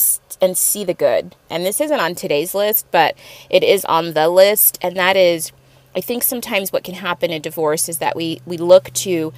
and 0.41 0.58
see 0.58 0.84
the 0.84 0.93
good. 0.93 1.36
And 1.50 1.65
this 1.65 1.79
isn't 1.79 2.00
on 2.00 2.15
today's 2.15 2.53
list, 2.53 2.86
but 2.91 3.15
it 3.50 3.63
is 3.63 3.86
on 3.86 4.13
the 4.13 4.29
list 4.29 4.77
and 4.82 4.96
that 4.98 5.15
is 5.15 5.51
I 5.96 6.01
think 6.01 6.24
sometimes 6.24 6.72
what 6.74 6.84
can 6.84 6.96
happen 6.96 7.32
in 7.32 7.41
divorce 7.41 7.88
is 7.88 8.00
that 8.00 8.15
we 8.15 8.41
we 8.46 8.58
look 8.58 8.91
to 8.93 9.34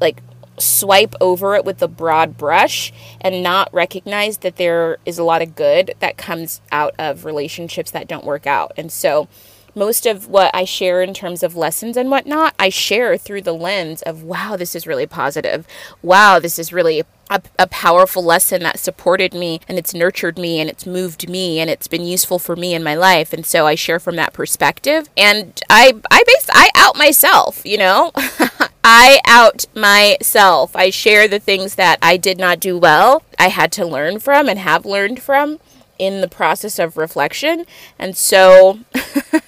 like 0.00 0.22
swipe 0.58 1.14
over 1.20 1.56
it 1.56 1.64
with 1.64 1.82
a 1.82 1.88
broad 1.88 2.36
brush 2.36 2.92
and 3.20 3.42
not 3.42 3.72
recognize 3.72 4.38
that 4.38 4.56
there 4.56 4.98
is 5.04 5.18
a 5.18 5.24
lot 5.24 5.42
of 5.42 5.56
good 5.56 5.94
that 5.98 6.16
comes 6.16 6.60
out 6.70 6.94
of 6.98 7.24
relationships 7.24 7.90
that 7.90 8.06
don't 8.06 8.24
work 8.24 8.46
out. 8.46 8.72
And 8.76 8.92
so, 8.92 9.28
most 9.74 10.06
of 10.06 10.28
what 10.28 10.50
I 10.54 10.64
share 10.64 11.02
in 11.02 11.14
terms 11.14 11.42
of 11.42 11.56
lessons 11.56 11.96
and 11.96 12.10
whatnot, 12.10 12.54
I 12.58 12.68
share 12.68 13.16
through 13.16 13.42
the 13.42 13.52
lens 13.52 14.02
of, 14.02 14.22
wow, 14.22 14.56
this 14.56 14.74
is 14.74 14.86
really 14.86 15.06
positive. 15.06 15.66
Wow, 16.02 16.38
this 16.38 16.58
is 16.58 16.72
really 16.72 17.04
a, 17.30 17.42
a, 17.58 17.66
powerful 17.66 18.22
lesson 18.22 18.62
that 18.62 18.78
supported 18.78 19.34
me 19.34 19.60
and 19.66 19.78
it's 19.78 19.94
nurtured 19.94 20.38
me 20.38 20.60
and 20.60 20.68
it's 20.68 20.86
moved 20.86 21.28
me 21.28 21.58
and 21.58 21.70
it's 21.70 21.88
been 21.88 22.04
useful 22.04 22.38
for 22.38 22.54
me 22.54 22.74
in 22.74 22.82
my 22.82 22.94
life. 22.94 23.32
And 23.32 23.46
so 23.46 23.66
I 23.66 23.74
share 23.74 23.98
from 23.98 24.16
that 24.16 24.32
perspective. 24.32 25.08
And 25.16 25.60
I, 25.70 25.94
I 26.10 26.22
base, 26.26 26.48
I 26.52 26.70
out 26.74 26.96
myself, 26.96 27.64
you 27.64 27.78
know? 27.78 28.12
I 28.84 29.20
out 29.26 29.64
myself. 29.74 30.76
I 30.76 30.90
share 30.90 31.26
the 31.26 31.38
things 31.38 31.76
that 31.76 31.98
I 32.02 32.18
did 32.18 32.38
not 32.38 32.60
do 32.60 32.76
well, 32.76 33.22
I 33.38 33.48
had 33.48 33.72
to 33.72 33.86
learn 33.86 34.18
from 34.18 34.48
and 34.48 34.58
have 34.58 34.84
learned 34.84 35.22
from 35.22 35.58
in 35.98 36.20
the 36.20 36.28
process 36.28 36.78
of 36.78 36.96
reflection. 36.96 37.64
And 37.98 38.16
so 38.16 38.80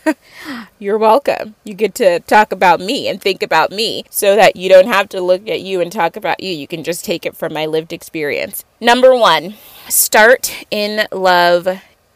you're 0.79 0.99
welcome. 0.99 1.55
You 1.65 1.75
get 1.75 1.95
to 1.97 2.21
talk 2.21 2.53
about 2.53 2.81
me 2.81 3.09
and 3.09 3.21
think 3.21 3.43
about 3.43 3.71
me 3.71 4.05
so 4.11 4.37
that 4.37 4.57
you 4.57 4.69
don't 4.69 4.89
have 4.89 5.09
to 5.11 5.21
look 5.21 5.49
at 5.49 5.61
you 5.61 5.81
and 5.81 5.91
talk 5.91 6.17
about 6.17 6.43
you. 6.43 6.53
You 6.53 6.67
can 6.67 6.85
just 6.85 7.05
take 7.05 7.27
it 7.27 7.37
from 7.37 7.53
my 7.53 7.67
lived 7.67 7.93
experience. 7.93 8.65
Number 8.81 9.15
one, 9.15 9.55
start 9.89 10.67
in 10.71 11.07
love, 11.13 11.69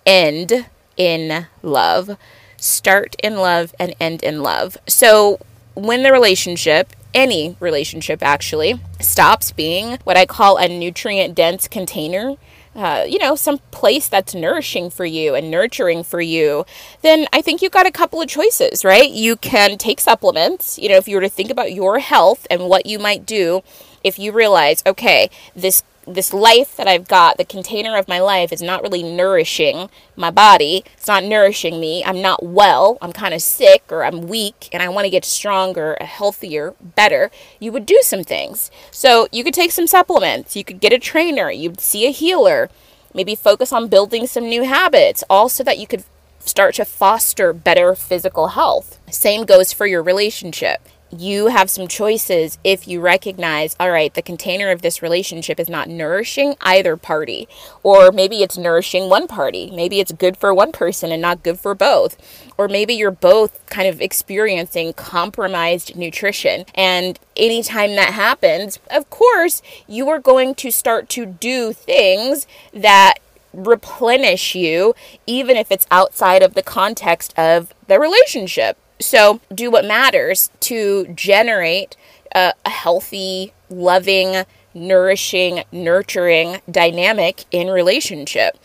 end 0.07 0.67
in 0.97 1.47
love. 1.63 2.17
Start 2.57 3.17
in 3.23 3.37
love 3.37 3.75
and 3.81 3.95
end 4.01 4.23
in 4.23 4.43
love. 4.43 4.77
So 4.87 5.41
when 5.75 6.03
the 6.03 6.13
relationship 6.13 6.95
any 7.15 7.57
relationship 7.61 8.23
actually 8.23 8.81
stops 9.01 9.53
being 9.53 9.99
what 10.05 10.17
I 10.17 10.27
call 10.27 10.57
a 10.57 10.69
nutrient 10.69 11.35
dense 11.35 11.69
container, 11.69 12.37
uh, 12.75 13.05
you 13.09 13.19
know, 13.19 13.35
some 13.35 13.59
place 13.71 14.09
that's 14.09 14.35
nourishing 14.35 14.91
for 14.91 15.05
you 15.05 15.35
and 15.35 15.51
nurturing 15.51 16.03
for 16.03 16.21
you, 16.21 16.65
then 17.03 17.27
I 17.33 17.43
think 17.43 17.63
you've 17.63 17.73
got 17.73 17.87
a 17.87 17.91
couple 17.91 18.21
of 18.21 18.29
choices, 18.29 18.85
right? 18.85 19.11
You 19.11 19.37
can 19.37 19.77
take 19.77 20.01
supplements, 20.01 20.79
you 20.79 20.89
know, 20.89 20.97
if 20.97 21.09
you 21.09 21.17
were 21.17 21.23
to 21.23 21.29
think 21.29 21.51
about 21.51 21.73
your 21.73 21.99
health 21.99 22.47
and 22.51 22.69
what 22.69 22.87
you 22.87 22.99
might 22.99 23.27
do 23.27 23.63
if 24.03 24.19
you 24.19 24.33
realize, 24.33 24.83
okay, 24.87 25.31
this 25.55 25.83
this 26.07 26.33
life 26.33 26.77
that 26.77 26.89
I've 26.89 27.07
got, 27.07 27.37
the 27.37 27.45
container 27.45 27.97
of 27.97 28.09
my 28.09 28.21
life, 28.21 28.53
is 28.53 28.63
not 28.63 28.83
really 28.83 29.03
nourishing 29.03 29.91
my 30.17 30.31
body. 30.31 30.85
It's 30.97 31.07
not 31.07 31.25
nourishing 31.25 31.81
me. 31.81 32.05
I'm 32.05 32.23
not 32.23 32.43
well. 32.43 32.99
I'm 33.01 33.13
kind 33.13 33.35
of 33.35 33.43
sick 33.43 33.85
or 33.91 34.05
I'm 34.05 34.29
weak 34.29 34.69
and 34.73 34.83
I 34.83 34.89
want 34.89 35.05
to 35.05 35.11
get 35.11 35.25
stronger, 35.25 35.97
healthier, 36.01 36.75
better. 36.81 37.31
You 37.59 37.73
would 37.73 37.87
do 37.87 38.01
some 38.03 38.25
things. 38.25 38.71
So 38.91 39.29
you 39.33 39.45
could 39.45 39.55
take 39.55 39.73
some 39.73 39.87
supplements. 39.87 40.57
You 40.57 40.65
could 40.65 40.81
get 40.81 40.93
a 40.93 40.99
trainer. 40.99 41.51
You'd 41.51 41.81
see 41.81 42.07
a 42.07 42.11
healer. 42.11 42.71
Maybe 43.15 43.35
focus 43.35 43.73
on 43.73 43.89
building 43.89 44.27
some 44.27 44.49
new 44.49 44.63
habits, 44.63 45.25
all 45.29 45.49
so 45.49 45.65
that 45.65 45.79
you 45.79 45.87
could 45.87 46.05
start 46.39 46.77
to 46.77 46.85
foster 46.85 47.53
better 47.53 47.95
physical 47.95 48.49
health. 48.49 48.99
Same 49.11 49.45
goes 49.45 49.73
for 49.73 49.87
your 49.87 50.03
relationship 50.03 50.81
you 51.11 51.49
have 51.49 51.69
some 51.69 51.89
choices 51.89 52.59
if 52.63 52.87
you 52.87 53.01
recognize, 53.01 53.77
all 53.81 53.91
right, 53.91 54.13
the 54.15 54.23
container 54.23 54.71
of 54.71 54.83
this 54.83 55.03
relationship 55.03 55.59
is 55.59 55.69
not 55.69 55.89
nourishing 55.89 56.55
either 56.61 56.97
party. 56.97 57.49
Or 57.83 58.13
maybe 58.13 58.43
it's 58.43 58.57
nourishing 58.57 59.09
one 59.09 59.27
party. 59.27 59.71
Maybe 59.71 60.01
it's 60.01 60.13
good 60.13 60.37
for 60.37 60.55
one 60.55 60.73
person 60.73 61.11
and 61.11 61.21
not 61.21 61.43
good 61.43 61.59
for 61.59 61.75
both. 61.75 62.17
Or 62.57 62.69
maybe 62.69 62.95
you're 62.95 63.11
both 63.11 63.65
kind 63.67 63.89
of 63.89 64.01
experiencing 64.01 64.93
compromised 64.93 65.97
nutrition. 65.97 66.65
And 66.75 67.19
anytime 67.37 67.97
that 67.97 68.13
happens, 68.13 68.79
of 68.91 69.11
course, 69.11 69.63
you 69.89 70.09
are 70.09 70.21
going 70.21 70.55
to 70.57 70.71
start 70.71 71.09
to 71.11 71.27
do 71.27 71.73
things 71.73 72.47
that 72.73 73.15
replenish 73.53 74.55
you, 74.55 74.95
even 75.27 75.57
if 75.57 75.73
it's 75.73 75.87
outside 75.91 76.43
of 76.43 76.55
the 76.55 76.63
context 76.63 77.37
of 77.37 77.75
the 77.89 77.99
relationship. 77.99 78.79
So, 79.01 79.41
do 79.53 79.71
what 79.71 79.87
matters 79.87 80.51
to 80.61 81.07
generate 81.15 81.97
a, 82.35 82.53
a 82.65 82.71
healthy, 82.71 83.53
loving, 83.71 84.45
nourishing, 84.75 85.65
nurturing 85.73 86.61
dynamic 86.71 87.45
in 87.51 87.69
relationship. 87.69 88.59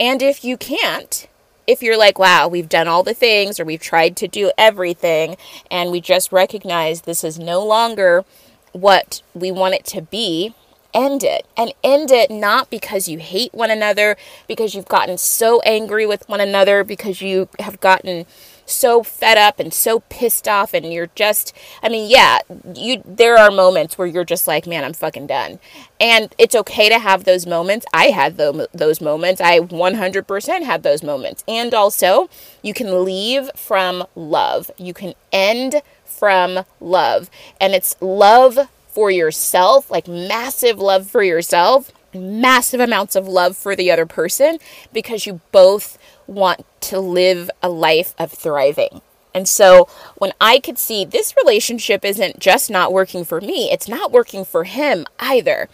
And 0.00 0.22
if 0.22 0.44
you 0.44 0.56
can't, 0.56 1.28
if 1.66 1.82
you're 1.82 1.98
like, 1.98 2.18
wow, 2.18 2.48
we've 2.48 2.68
done 2.68 2.88
all 2.88 3.02
the 3.02 3.14
things 3.14 3.60
or 3.60 3.64
we've 3.64 3.80
tried 3.80 4.16
to 4.16 4.28
do 4.28 4.50
everything 4.58 5.36
and 5.70 5.90
we 5.90 6.00
just 6.00 6.32
recognize 6.32 7.02
this 7.02 7.22
is 7.22 7.38
no 7.38 7.64
longer 7.64 8.24
what 8.72 9.22
we 9.34 9.50
want 9.50 9.74
it 9.74 9.84
to 9.86 10.02
be, 10.02 10.54
end 10.92 11.22
it. 11.22 11.46
And 11.56 11.72
end 11.84 12.10
it 12.10 12.30
not 12.30 12.70
because 12.70 13.08
you 13.08 13.18
hate 13.18 13.54
one 13.54 13.70
another, 13.70 14.16
because 14.48 14.74
you've 14.74 14.88
gotten 14.88 15.18
so 15.18 15.60
angry 15.60 16.06
with 16.06 16.28
one 16.28 16.40
another, 16.40 16.82
because 16.82 17.20
you 17.20 17.48
have 17.58 17.80
gotten 17.80 18.26
so 18.66 19.02
fed 19.02 19.38
up 19.38 19.58
and 19.58 19.72
so 19.72 20.00
pissed 20.08 20.48
off 20.48 20.74
and 20.74 20.92
you're 20.92 21.10
just 21.14 21.52
I 21.82 21.88
mean, 21.88 22.10
yeah, 22.10 22.38
you 22.74 23.02
there 23.04 23.36
are 23.36 23.50
moments 23.50 23.98
where 23.98 24.06
you're 24.06 24.24
just 24.24 24.46
like, 24.46 24.66
man, 24.66 24.84
I'm 24.84 24.92
fucking 24.92 25.26
done. 25.26 25.58
And 26.00 26.34
it's 26.38 26.54
okay 26.54 26.88
to 26.88 26.98
have 26.98 27.24
those 27.24 27.46
moments. 27.46 27.86
I 27.94 28.06
had 28.06 28.36
the, 28.36 28.68
those 28.72 29.00
moments. 29.00 29.40
I 29.40 29.60
100% 29.60 30.62
had 30.64 30.82
those 30.82 31.02
moments. 31.04 31.44
And 31.46 31.72
also, 31.72 32.28
you 32.60 32.74
can 32.74 33.04
leave 33.04 33.50
from 33.54 34.04
love. 34.16 34.70
You 34.78 34.94
can 34.94 35.14
end 35.32 35.76
from 36.04 36.64
love. 36.80 37.30
And 37.60 37.72
it's 37.72 37.94
love 38.00 38.58
for 38.88 39.10
yourself, 39.10 39.90
like 39.90 40.08
massive 40.08 40.78
love 40.78 41.08
for 41.08 41.22
yourself, 41.22 41.92
massive 42.12 42.80
amounts 42.80 43.16
of 43.16 43.26
love 43.26 43.56
for 43.56 43.74
the 43.74 43.90
other 43.90 44.06
person 44.06 44.58
because 44.92 45.24
you 45.24 45.40
both 45.50 45.98
want 46.34 46.64
to 46.82 46.98
live 47.00 47.50
a 47.62 47.68
life 47.68 48.14
of 48.18 48.32
thriving. 48.32 49.00
And 49.34 49.48
so 49.48 49.88
when 50.16 50.32
I 50.40 50.58
could 50.58 50.78
see 50.78 51.04
this 51.04 51.34
relationship 51.36 52.04
isn't 52.04 52.38
just 52.38 52.70
not 52.70 52.92
working 52.92 53.24
for 53.24 53.40
me, 53.40 53.70
it's 53.70 53.88
not 53.88 54.12
working 54.12 54.44
for 54.44 54.64
him 54.64 55.06
either. 55.18 55.68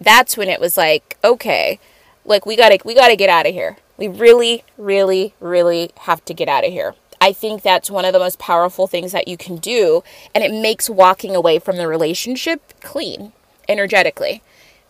that's 0.00 0.36
when 0.36 0.48
it 0.48 0.60
was 0.60 0.76
like, 0.76 1.16
okay, 1.22 1.78
like 2.24 2.46
we 2.46 2.56
gotta 2.56 2.78
we 2.84 2.94
gotta 2.94 3.16
get 3.16 3.30
out 3.30 3.46
of 3.46 3.54
here. 3.54 3.76
We 3.96 4.08
really, 4.08 4.64
really, 4.76 5.34
really 5.40 5.90
have 6.00 6.24
to 6.26 6.34
get 6.34 6.48
out 6.48 6.64
of 6.64 6.72
here. 6.72 6.94
I 7.20 7.32
think 7.32 7.62
that's 7.62 7.90
one 7.90 8.04
of 8.04 8.12
the 8.12 8.18
most 8.18 8.38
powerful 8.38 8.88
things 8.88 9.12
that 9.12 9.28
you 9.28 9.36
can 9.36 9.56
do, 9.56 10.02
and 10.34 10.42
it 10.42 10.50
makes 10.50 10.90
walking 10.90 11.36
away 11.36 11.60
from 11.60 11.76
the 11.76 11.86
relationship 11.86 12.74
clean 12.80 13.32
energetically. 13.68 14.42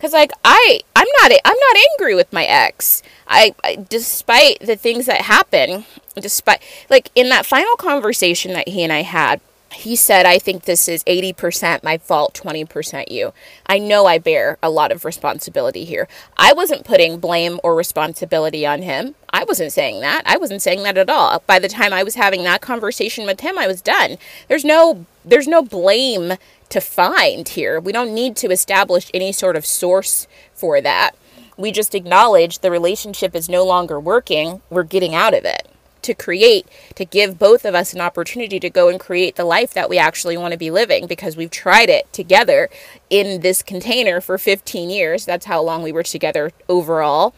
Cause 0.03 0.13
like 0.13 0.33
I, 0.45 0.81
I'm 0.97 1.07
not, 1.23 1.31
I'm 1.45 1.57
not 1.57 1.77
angry 1.93 2.17
with 2.17 2.33
my 2.33 2.45
ex. 2.45 3.05
I, 3.29 3.55
I, 3.63 3.77
despite 3.89 4.59
the 4.59 4.75
things 4.75 5.07
that 5.07 5.23
happen, 5.23 5.85
despite 6.17 6.61
like 6.91 7.13
in 7.15 7.29
that 7.29 7.47
final 7.47 7.77
conversation 7.77 8.53
that 8.55 8.67
he 8.67 8.83
and 8.83 8.93
I 8.93 9.03
had, 9.03 9.41
he 9.75 9.97
said, 9.97 10.27
I 10.27 10.39
think 10.39 10.65
this 10.65 10.89
is 10.89 11.05
80% 11.05 11.83
my 11.83 11.99
fault, 11.99 12.35
20% 12.35 13.11
you. 13.11 13.33
I 13.67 13.79
know 13.79 14.07
I 14.07 14.19
bear 14.19 14.59
a 14.63 14.71
lot 14.71 14.93
of 14.93 15.05
responsibility 15.05 15.85
here. 15.85 16.09
I 16.37 16.53
wasn't 16.53 16.85
putting 16.85 17.19
blame 17.19 17.61
or 17.63 17.75
responsibility 17.75 18.67
on 18.67 18.83
him. 18.83 19.15
I 19.31 19.45
wasn't 19.45 19.73
saying 19.73 20.01
that. 20.01 20.23
I 20.27 20.37
wasn't 20.37 20.63
saying 20.63 20.83
that 20.83 20.99
at 20.99 21.11
all. 21.11 21.43
By 21.47 21.59
the 21.59 21.69
time 21.69 21.93
I 21.93 22.03
was 22.03 22.15
having 22.15 22.45
that 22.45 22.61
conversation 22.61 23.27
with 23.27 23.41
him, 23.41 23.59
I 23.59 23.67
was 23.67 23.83
done. 23.83 24.19
There's 24.49 24.65
no 24.65 25.07
there's 25.25 25.49
no 25.49 25.63
blame 25.63 26.35
to 26.69 26.81
find 26.81 27.49
here. 27.49 27.79
We 27.79 27.93
don't 27.93 28.15
need 28.15 28.37
to 28.37 28.51
establish 28.51 29.11
any 29.15 29.33
sort 29.33 29.57
of 29.57 29.65
source 29.65 30.27
for 30.53 30.81
that. 30.81 31.13
We 31.57 31.71
just 31.71 31.95
acknowledge 31.95 32.59
the 32.59 32.71
relationship 32.71 33.37
is 33.37 33.49
no 33.49 33.65
longer 33.65 34.01
working. 34.01 34.63
We're 34.69 34.83
getting 34.83 35.15
out 35.15 35.35
of 35.35 35.45
it 35.45 35.72
to 36.03 36.15
create, 36.15 36.67
to 36.95 37.05
give 37.05 37.39
both 37.39 37.65
of 37.65 37.75
us 37.75 37.93
an 37.93 38.01
opportunity 38.01 38.61
to 38.61 38.71
go 38.71 38.89
and 38.89 39.01
create 39.01 39.37
the 39.37 39.45
life 39.45 39.73
that 39.75 39.89
we 39.89 39.99
actually 39.99 40.37
want 40.37 40.53
to 40.53 40.59
be 40.59 40.71
living 40.71 41.07
because 41.07 41.37
we've 41.37 41.51
tried 41.51 41.89
it 41.89 42.13
together 42.13 42.69
in 43.11 43.41
this 43.41 43.63
container 43.63 44.21
for 44.21 44.39
15 44.39 44.91
years. 44.91 45.25
That's 45.25 45.47
how 45.47 45.63
long 45.63 45.83
we 45.83 45.93
were 45.93 46.03
together 46.03 46.53
overall, 46.69 47.35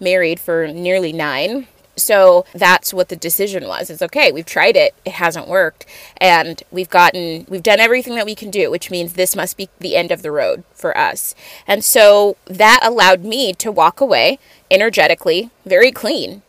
married 0.00 0.40
for 0.40 0.68
nearly 0.68 1.12
nine. 1.12 1.66
So 1.98 2.44
that's 2.54 2.94
what 2.94 3.08
the 3.08 3.16
decision 3.16 3.66
was. 3.66 3.90
It's 3.90 4.02
okay, 4.02 4.30
we've 4.30 4.46
tried 4.46 4.76
it, 4.76 4.94
it 5.04 5.14
hasn't 5.14 5.48
worked, 5.48 5.84
and 6.18 6.62
we've 6.70 6.88
gotten, 6.88 7.44
we've 7.48 7.62
done 7.62 7.80
everything 7.80 8.14
that 8.14 8.26
we 8.26 8.34
can 8.34 8.50
do, 8.50 8.70
which 8.70 8.90
means 8.90 9.12
this 9.12 9.34
must 9.34 9.56
be 9.56 9.68
the 9.80 9.96
end 9.96 10.12
of 10.12 10.22
the 10.22 10.30
road 10.30 10.62
for 10.72 10.96
us. 10.96 11.34
And 11.66 11.84
so 11.84 12.36
that 12.46 12.80
allowed 12.82 13.24
me 13.24 13.52
to 13.54 13.72
walk 13.72 14.00
away 14.00 14.38
energetically, 14.70 15.50
very 15.66 15.90
clean, 15.90 16.42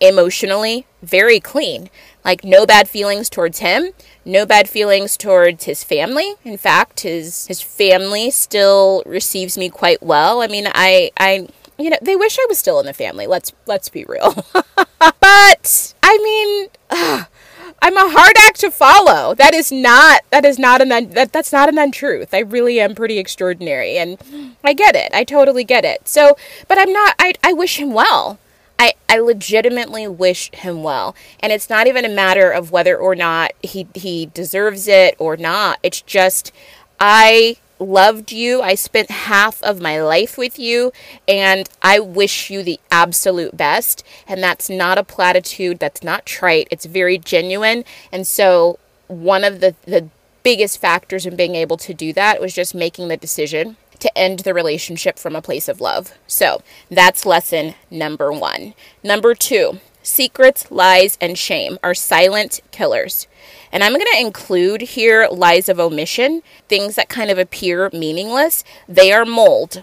emotionally 0.00 0.86
very 1.02 1.40
clean. 1.40 1.88
Like 2.24 2.44
no 2.44 2.66
bad 2.66 2.88
feelings 2.88 3.30
towards 3.30 3.60
him, 3.60 3.92
no 4.24 4.44
bad 4.44 4.68
feelings 4.68 5.16
towards 5.16 5.64
his 5.64 5.84
family. 5.84 6.34
In 6.44 6.56
fact, 6.56 7.00
his 7.00 7.46
his 7.46 7.62
family 7.62 8.30
still 8.30 9.02
receives 9.06 9.56
me 9.56 9.68
quite 9.68 10.02
well. 10.02 10.42
I 10.42 10.48
mean, 10.48 10.66
I 10.74 11.12
I 11.16 11.48
you 11.78 11.90
know, 11.90 11.98
they 12.02 12.16
wish 12.16 12.38
I 12.38 12.46
was 12.48 12.58
still 12.58 12.80
in 12.80 12.86
the 12.86 12.92
family. 12.92 13.26
Let's 13.26 13.52
let's 13.66 13.88
be 13.88 14.04
real. 14.04 14.44
but 14.98 15.94
I 16.02 16.18
mean, 16.18 16.68
ugh, 16.90 17.26
I'm 17.82 17.96
a 17.96 18.10
hard 18.10 18.34
act 18.38 18.60
to 18.60 18.70
follow. 18.70 19.34
That 19.34 19.54
is 19.54 19.70
not 19.70 20.22
that 20.30 20.44
is 20.44 20.58
not 20.58 20.80
an 20.80 20.90
un, 20.90 21.10
that 21.10 21.32
that's 21.32 21.52
not 21.52 21.68
an 21.68 21.78
untruth. 21.78 22.32
I 22.32 22.40
really 22.40 22.80
am 22.80 22.94
pretty 22.94 23.18
extraordinary 23.18 23.98
and 23.98 24.18
I 24.64 24.72
get 24.72 24.96
it. 24.96 25.12
I 25.14 25.24
totally 25.24 25.62
get 25.64 25.84
it. 25.84 26.08
So, 26.08 26.36
but 26.68 26.78
I'm 26.78 26.92
not 26.92 27.14
I 27.18 27.34
I 27.44 27.52
wish 27.52 27.78
him 27.78 27.92
well. 27.92 28.38
I, 28.78 28.92
I 29.08 29.18
legitimately 29.18 30.06
wish 30.06 30.50
him 30.52 30.82
well. 30.82 31.14
And 31.40 31.52
it's 31.52 31.70
not 31.70 31.86
even 31.86 32.04
a 32.04 32.10
matter 32.10 32.50
of 32.50 32.70
whether 32.70 32.96
or 32.96 33.14
not 33.14 33.52
he, 33.62 33.86
he 33.94 34.26
deserves 34.26 34.86
it 34.88 35.16
or 35.18 35.36
not. 35.36 35.78
It's 35.82 36.02
just, 36.02 36.52
I 37.00 37.56
loved 37.78 38.32
you. 38.32 38.62
I 38.62 38.74
spent 38.74 39.10
half 39.10 39.62
of 39.62 39.80
my 39.80 40.00
life 40.00 40.38
with 40.38 40.58
you, 40.58 40.92
and 41.28 41.68
I 41.82 42.00
wish 42.00 42.50
you 42.50 42.62
the 42.62 42.80
absolute 42.90 43.56
best. 43.56 44.04
And 44.26 44.42
that's 44.42 44.68
not 44.68 44.98
a 44.98 45.04
platitude, 45.04 45.78
that's 45.78 46.02
not 46.02 46.26
trite, 46.26 46.68
it's 46.70 46.86
very 46.86 47.18
genuine. 47.18 47.84
And 48.12 48.26
so, 48.26 48.78
one 49.08 49.44
of 49.44 49.60
the, 49.60 49.74
the 49.84 50.08
biggest 50.42 50.80
factors 50.80 51.26
in 51.26 51.36
being 51.36 51.54
able 51.54 51.76
to 51.76 51.94
do 51.94 52.12
that 52.12 52.40
was 52.40 52.54
just 52.54 52.74
making 52.74 53.08
the 53.08 53.16
decision 53.16 53.76
to 54.00 54.18
end 54.18 54.40
the 54.40 54.54
relationship 54.54 55.18
from 55.18 55.36
a 55.36 55.42
place 55.42 55.68
of 55.68 55.80
love. 55.80 56.12
So 56.26 56.62
that's 56.90 57.26
lesson 57.26 57.74
number 57.90 58.32
one. 58.32 58.74
Number 59.02 59.34
two, 59.34 59.80
secrets, 60.02 60.70
lies, 60.70 61.18
and 61.20 61.38
shame 61.38 61.78
are 61.82 61.94
silent 61.94 62.60
killers. 62.70 63.26
And 63.72 63.82
I'm 63.82 63.92
going 63.92 64.06
to 64.12 64.20
include 64.20 64.80
here 64.82 65.28
lies 65.30 65.68
of 65.68 65.80
omission, 65.80 66.42
things 66.68 66.94
that 66.94 67.08
kind 67.08 67.30
of 67.30 67.38
appear 67.38 67.90
meaningless. 67.92 68.64
They 68.88 69.12
are 69.12 69.24
mold. 69.24 69.82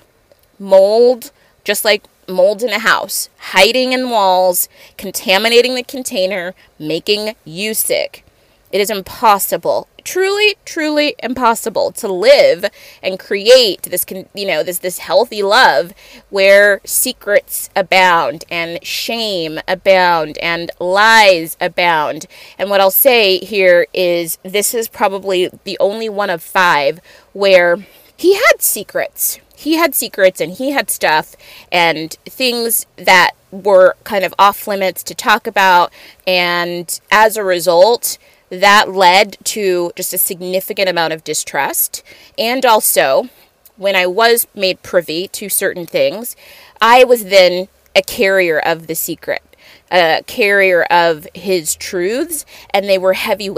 Mold, 0.58 1.32
just 1.64 1.84
like 1.84 2.04
mold 2.28 2.64
in 2.64 2.70
a 2.70 2.80
house, 2.80 3.30
hiding 3.38 3.92
in 3.92 4.10
walls, 4.10 4.70
contaminating 4.98 5.76
the 5.76 5.84
container, 5.84 6.54
making 6.80 7.36
you 7.44 7.74
sick. 7.74 8.23
It 8.74 8.82
is 8.82 8.90
impossible 8.90 9.88
truly 10.04 10.56
truly 10.66 11.16
impossible 11.20 11.92
to 11.92 12.08
live 12.08 12.66
and 13.02 13.20
create 13.20 13.84
this 13.84 14.06
you 14.34 14.46
know 14.46 14.64
this 14.64 14.80
this 14.80 15.00
healthy 15.00 15.42
love 15.42 15.94
where 16.30 16.82
secrets 16.86 17.70
abound 17.76 18.44
and 18.50 18.84
shame 18.86 19.60
abound 19.68 20.38
and 20.40 20.72
lies 20.80 21.58
abound. 21.62 22.26
And 22.58 22.70
what 22.70 22.82
I'll 22.82 22.92
say 22.92 23.40
here 23.40 23.88
is 23.94 24.38
this 24.44 24.74
is 24.74 24.88
probably 24.88 25.50
the 25.64 25.78
only 25.80 26.10
one 26.10 26.30
of 26.30 26.44
5 26.44 27.00
where 27.34 27.78
he 28.16 28.36
had 28.36 28.62
secrets. 28.62 29.40
He 29.56 29.76
had 29.76 29.96
secrets 29.96 30.42
and 30.42 30.52
he 30.54 30.72
had 30.72 30.90
stuff 30.90 31.36
and 31.72 32.12
things 32.26 32.86
that 32.98 33.32
were 33.52 33.96
kind 34.04 34.26
of 34.26 34.34
off 34.38 34.68
limits 34.68 35.04
to 35.04 35.16
talk 35.16 35.48
about. 35.48 35.94
And 36.28 37.00
as 37.12 37.38
a 37.38 37.44
result 37.44 38.18
that 38.62 38.90
led 38.90 39.38
to 39.46 39.92
just 39.96 40.14
a 40.14 40.18
significant 40.18 40.90
amount 40.90 41.14
of 41.14 41.24
distrust. 41.24 42.04
And 42.38 42.66
also, 42.66 43.30
when 43.78 43.96
I 43.96 44.06
was 44.06 44.48
made 44.54 44.84
privy 44.84 45.28
to 45.30 45.50
certain 45.50 45.86
things, 45.86 46.36
I 46.82 47.04
was 47.04 47.26
then 47.26 47.68
a 47.96 48.02
carrier 48.02 48.60
of 48.60 48.88
the 48.88 48.96
secret, 48.96 49.42
a 49.92 50.24
carrier 50.28 50.84
of 50.84 51.28
his 51.34 51.76
truths, 51.76 52.46
and 52.72 52.88
they 52.88 52.98
were 52.98 53.14
heavy 53.14 53.50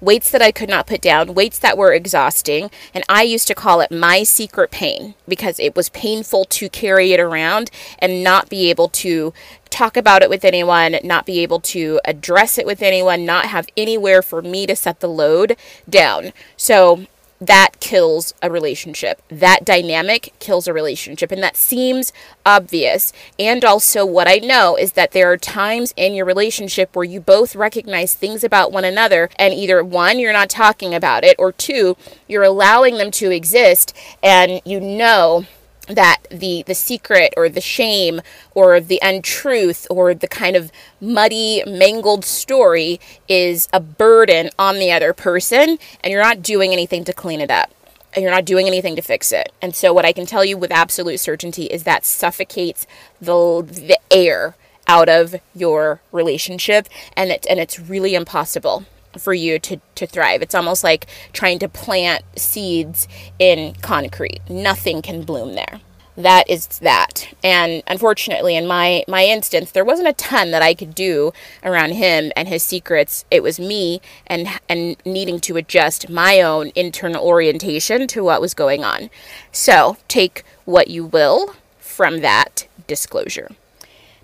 weights 0.00 0.30
that 0.30 0.42
I 0.42 0.52
could 0.52 0.68
not 0.68 0.86
put 0.86 1.00
down, 1.00 1.34
weights 1.34 1.58
that 1.58 1.78
were 1.78 1.92
exhausting, 1.92 2.70
and 2.94 3.04
I 3.08 3.22
used 3.22 3.48
to 3.48 3.54
call 3.54 3.80
it 3.80 3.90
my 3.90 4.22
secret 4.22 4.70
pain 4.70 5.14
because 5.26 5.58
it 5.58 5.74
was 5.76 5.88
painful 5.90 6.44
to 6.46 6.68
carry 6.68 7.12
it 7.12 7.20
around 7.20 7.70
and 7.98 8.22
not 8.22 8.48
be 8.48 8.70
able 8.70 8.88
to 8.88 9.32
talk 9.70 9.96
about 9.96 10.22
it 10.22 10.30
with 10.30 10.44
anyone, 10.44 10.96
not 11.02 11.26
be 11.26 11.40
able 11.40 11.60
to 11.60 12.00
address 12.04 12.58
it 12.58 12.66
with 12.66 12.82
anyone, 12.82 13.24
not 13.24 13.46
have 13.46 13.66
anywhere 13.76 14.22
for 14.22 14.42
me 14.42 14.66
to 14.66 14.76
set 14.76 15.00
the 15.00 15.08
load 15.08 15.56
down. 15.88 16.32
So 16.56 17.06
that 17.40 17.80
kills 17.80 18.34
a 18.42 18.50
relationship. 18.50 19.20
That 19.28 19.64
dynamic 19.64 20.32
kills 20.38 20.66
a 20.66 20.72
relationship. 20.72 21.30
And 21.30 21.42
that 21.42 21.56
seems 21.56 22.12
obvious. 22.44 23.12
And 23.38 23.64
also, 23.64 24.06
what 24.06 24.28
I 24.28 24.36
know 24.36 24.76
is 24.76 24.92
that 24.92 25.12
there 25.12 25.30
are 25.30 25.36
times 25.36 25.92
in 25.96 26.14
your 26.14 26.24
relationship 26.24 26.94
where 26.94 27.04
you 27.04 27.20
both 27.20 27.54
recognize 27.56 28.14
things 28.14 28.42
about 28.42 28.72
one 28.72 28.84
another, 28.84 29.30
and 29.38 29.52
either 29.52 29.84
one, 29.84 30.18
you're 30.18 30.32
not 30.32 30.50
talking 30.50 30.94
about 30.94 31.24
it, 31.24 31.36
or 31.38 31.52
two, 31.52 31.96
you're 32.28 32.42
allowing 32.42 32.96
them 32.96 33.10
to 33.12 33.30
exist, 33.30 33.94
and 34.22 34.60
you 34.64 34.80
know 34.80 35.46
that 35.86 36.18
the 36.30 36.62
the 36.66 36.74
secret 36.74 37.32
or 37.36 37.48
the 37.48 37.60
shame 37.60 38.20
or 38.54 38.80
the 38.80 38.98
untruth 39.02 39.86
or 39.90 40.14
the 40.14 40.28
kind 40.28 40.56
of 40.56 40.72
muddy 41.00 41.62
mangled 41.66 42.24
story 42.24 43.00
is 43.28 43.68
a 43.72 43.80
burden 43.80 44.50
on 44.58 44.78
the 44.78 44.90
other 44.90 45.12
person 45.12 45.78
and 46.02 46.10
you're 46.10 46.22
not 46.22 46.42
doing 46.42 46.72
anything 46.72 47.04
to 47.04 47.12
clean 47.12 47.40
it 47.40 47.50
up 47.50 47.70
and 48.12 48.22
you're 48.22 48.32
not 48.32 48.44
doing 48.44 48.66
anything 48.66 48.96
to 48.96 49.02
fix 49.02 49.30
it. 49.30 49.52
And 49.62 49.74
so 49.74 49.92
what 49.92 50.04
i 50.04 50.12
can 50.12 50.26
tell 50.26 50.44
you 50.44 50.58
with 50.58 50.72
absolute 50.72 51.18
certainty 51.18 51.64
is 51.64 51.84
that 51.84 52.04
suffocates 52.04 52.86
the 53.20 53.62
the 53.62 53.98
air 54.10 54.56
out 54.88 55.08
of 55.08 55.34
your 55.54 56.00
relationship 56.12 56.88
and 57.16 57.30
it, 57.30 57.46
and 57.50 57.58
it's 57.58 57.78
really 57.78 58.14
impossible 58.14 58.84
for 59.18 59.34
you 59.34 59.58
to, 59.60 59.80
to 59.94 60.06
thrive. 60.06 60.42
It's 60.42 60.54
almost 60.54 60.84
like 60.84 61.06
trying 61.32 61.58
to 61.60 61.68
plant 61.68 62.24
seeds 62.36 63.08
in 63.38 63.74
concrete. 63.82 64.40
Nothing 64.48 65.02
can 65.02 65.22
bloom 65.22 65.54
there. 65.54 65.80
That 66.16 66.48
is 66.48 66.66
that. 66.78 67.28
And 67.44 67.82
unfortunately 67.86 68.56
in 68.56 68.66
my 68.66 69.04
my 69.06 69.24
instance 69.24 69.70
there 69.70 69.84
wasn't 69.84 70.08
a 70.08 70.14
ton 70.14 70.50
that 70.50 70.62
I 70.62 70.72
could 70.72 70.94
do 70.94 71.32
around 71.62 71.92
him 71.92 72.32
and 72.34 72.48
his 72.48 72.62
secrets. 72.62 73.26
It 73.30 73.42
was 73.42 73.60
me 73.60 74.00
and 74.26 74.48
and 74.68 74.96
needing 75.04 75.40
to 75.40 75.58
adjust 75.58 76.08
my 76.08 76.40
own 76.40 76.72
internal 76.74 77.22
orientation 77.22 78.06
to 78.08 78.24
what 78.24 78.40
was 78.40 78.54
going 78.54 78.82
on. 78.82 79.10
So, 79.52 79.98
take 80.08 80.42
what 80.64 80.88
you 80.88 81.04
will 81.04 81.54
from 81.78 82.20
that 82.20 82.66
disclosure. 82.86 83.50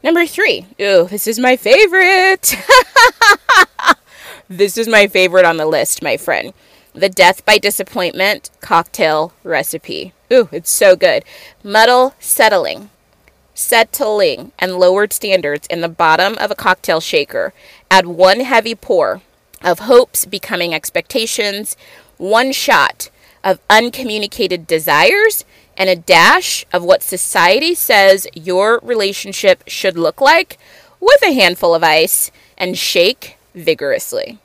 Number 0.02 0.26
3. 0.26 0.66
Ooh, 0.80 1.04
this 1.04 1.26
is 1.26 1.38
my 1.38 1.56
favorite. 1.56 2.56
This 4.48 4.76
is 4.76 4.88
my 4.88 5.06
favorite 5.06 5.44
on 5.44 5.56
the 5.56 5.66
list, 5.66 6.02
my 6.02 6.16
friend. 6.16 6.52
The 6.94 7.08
death 7.08 7.44
by 7.46 7.58
disappointment 7.58 8.50
cocktail 8.60 9.32
recipe. 9.44 10.12
Ooh, 10.32 10.48
it's 10.52 10.70
so 10.70 10.96
good. 10.96 11.24
Muddle 11.62 12.14
settling. 12.20 12.90
Settling 13.54 14.52
and 14.58 14.78
lowered 14.78 15.12
standards 15.12 15.66
in 15.68 15.80
the 15.80 15.88
bottom 15.88 16.36
of 16.38 16.50
a 16.50 16.56
cocktail 16.56 17.00
shaker. 17.00 17.52
Add 17.90 18.06
one 18.06 18.40
heavy 18.40 18.74
pour 18.74 19.22
of 19.62 19.80
hopes 19.80 20.26
becoming 20.26 20.74
expectations, 20.74 21.76
one 22.18 22.52
shot 22.52 23.10
of 23.44 23.60
uncommunicated 23.70 24.66
desires, 24.66 25.44
and 25.76 25.88
a 25.88 25.96
dash 25.96 26.66
of 26.72 26.84
what 26.84 27.02
society 27.02 27.74
says 27.74 28.26
your 28.34 28.80
relationship 28.82 29.62
should 29.66 29.96
look 29.96 30.20
like 30.20 30.58
with 31.00 31.22
a 31.22 31.32
handful 31.32 31.74
of 31.74 31.82
ice 31.82 32.30
and 32.58 32.76
shake 32.76 33.36
vigorously. 33.54 34.38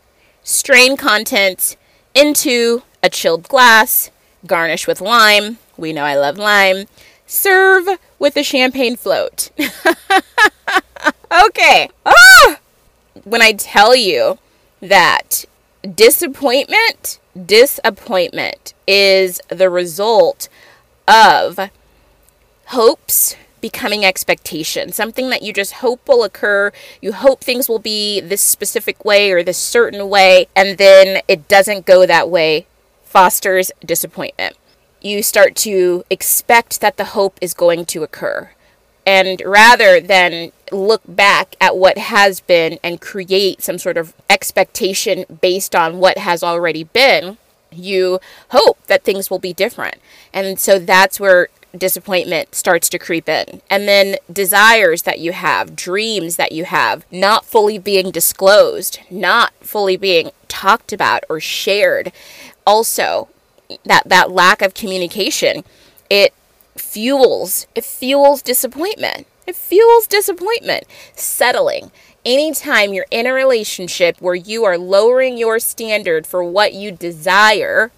Strain 0.44 0.98
contents 0.98 1.76
into 2.14 2.84
a 3.04 3.10
chilled 3.10 3.48
glass, 3.48 4.12
garnish 4.46 4.88
with 4.88 5.02
lime. 5.02 5.58
We 5.78 5.94
know 5.94 6.04
I 6.04 6.16
love 6.16 6.38
lime. 6.38 6.86
Serve 7.26 7.88
with 8.20 8.36
a 8.38 8.44
champagne 8.44 8.96
float. 8.96 9.52
okay. 11.46 11.90
Ah! 12.06 12.60
When 13.24 13.42
I 13.42 13.52
tell 13.52 13.96
you 13.96 14.40
that 14.82 15.46
disappointment, 15.96 17.20
disappointment 17.46 18.74
is 18.88 19.42
the 19.50 19.70
result 19.70 20.48
of 21.08 21.70
hopes 22.68 23.36
becoming 23.62 24.06
expectation, 24.06 24.92
something 24.92 25.30
that 25.30 25.42
you 25.42 25.54
just 25.54 25.74
hope 25.74 26.08
will 26.08 26.24
occur. 26.24 26.72
You 27.02 27.14
hope 27.14 27.42
things 27.42 27.68
will 27.68 27.80
be 27.80 28.20
this 28.20 28.42
specific 28.42 29.04
way 29.04 29.32
or 29.32 29.44
this 29.44 29.58
certain 29.58 30.10
way, 30.10 30.48
and 30.56 30.78
then 30.78 31.22
it 31.28 31.48
doesn't 31.48 31.86
go 31.86 32.06
that 32.06 32.30
way, 32.30 32.68
fosters 33.04 33.72
disappointment. 33.86 34.56
You 35.02 35.24
start 35.24 35.56
to 35.58 36.04
expect 36.10 36.82
that 36.82 36.98
the 36.98 37.06
hope 37.06 37.38
is 37.42 37.54
going 37.54 37.86
to 37.88 38.04
occur. 38.04 38.52
And 39.06 39.42
rather 39.46 40.02
than 40.02 40.52
look 40.70 41.02
back 41.08 41.56
at 41.62 41.78
what 41.78 41.98
has 41.98 42.42
been 42.42 42.78
and 42.84 43.00
create 43.00 43.62
some 43.62 43.78
sort 43.78 43.98
of 43.98 44.14
expectation 44.30 45.26
based 45.40 45.74
on 45.76 46.00
what 46.00 46.18
has 46.18 46.44
already 46.44 46.84
been, 46.84 47.38
you 47.72 48.20
hope 48.50 48.86
that 48.88 49.04
things 49.04 49.30
will 49.30 49.40
be 49.40 49.54
different. 49.54 49.96
And 50.34 50.60
so 50.60 50.78
that's 50.78 51.20
where 51.20 51.48
disappointment 51.76 52.56
starts 52.56 52.90
to 52.90 53.00
creep 53.00 53.28
in. 53.28 53.62
And 53.70 53.88
then 53.88 54.18
desires 54.32 55.04
that 55.04 55.20
you 55.20 55.32
have, 55.32 55.76
dreams 55.76 56.36
that 56.36 56.52
you 56.52 56.66
have, 56.66 57.06
not 57.12 57.46
fully 57.46 57.78
being 57.78 58.12
disclosed, 58.12 59.00
not 59.10 59.54
fully 59.62 59.98
being 59.98 60.32
talked 60.48 60.94
about 60.94 61.24
or 61.30 61.40
shared. 61.40 62.12
Also, 62.66 63.30
that 63.86 64.04
that 64.08 64.32
lack 64.32 64.62
of 64.62 64.74
communication, 64.74 65.64
it 66.10 66.34
fuels 66.76 67.68
it 67.76 67.84
fuels 67.84 68.42
disappointment. 68.42 69.28
It 69.46 69.56
fuels 69.56 70.08
disappointment. 70.08 70.86
Settling. 71.16 71.92
Anytime 72.26 72.94
you're 72.94 73.06
in 73.10 73.26
a 73.26 73.34
relationship 73.34 74.20
where 74.20 74.36
you 74.36 74.66
are 74.66 74.78
lowering 74.78 75.38
your 75.38 75.60
standard 75.60 76.28
for 76.28 76.44
what 76.44 76.74
you 76.74 76.92
desire, 76.92 77.92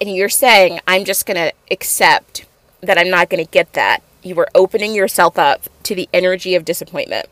and 0.00 0.14
you're 0.14 0.28
saying, 0.28 0.78
I'm 0.86 1.04
just 1.04 1.26
going 1.26 1.36
to 1.36 1.52
accept 1.70 2.44
that 2.82 2.98
I'm 2.98 3.10
not 3.10 3.30
going 3.30 3.44
to 3.44 3.50
get 3.50 3.72
that, 3.74 4.02
you 4.22 4.38
are 4.38 4.48
opening 4.54 4.94
yourself 4.94 5.38
up 5.38 5.68
to 5.84 5.94
the 5.94 6.08
energy 6.12 6.54
of 6.54 6.64
disappointment. 6.64 7.26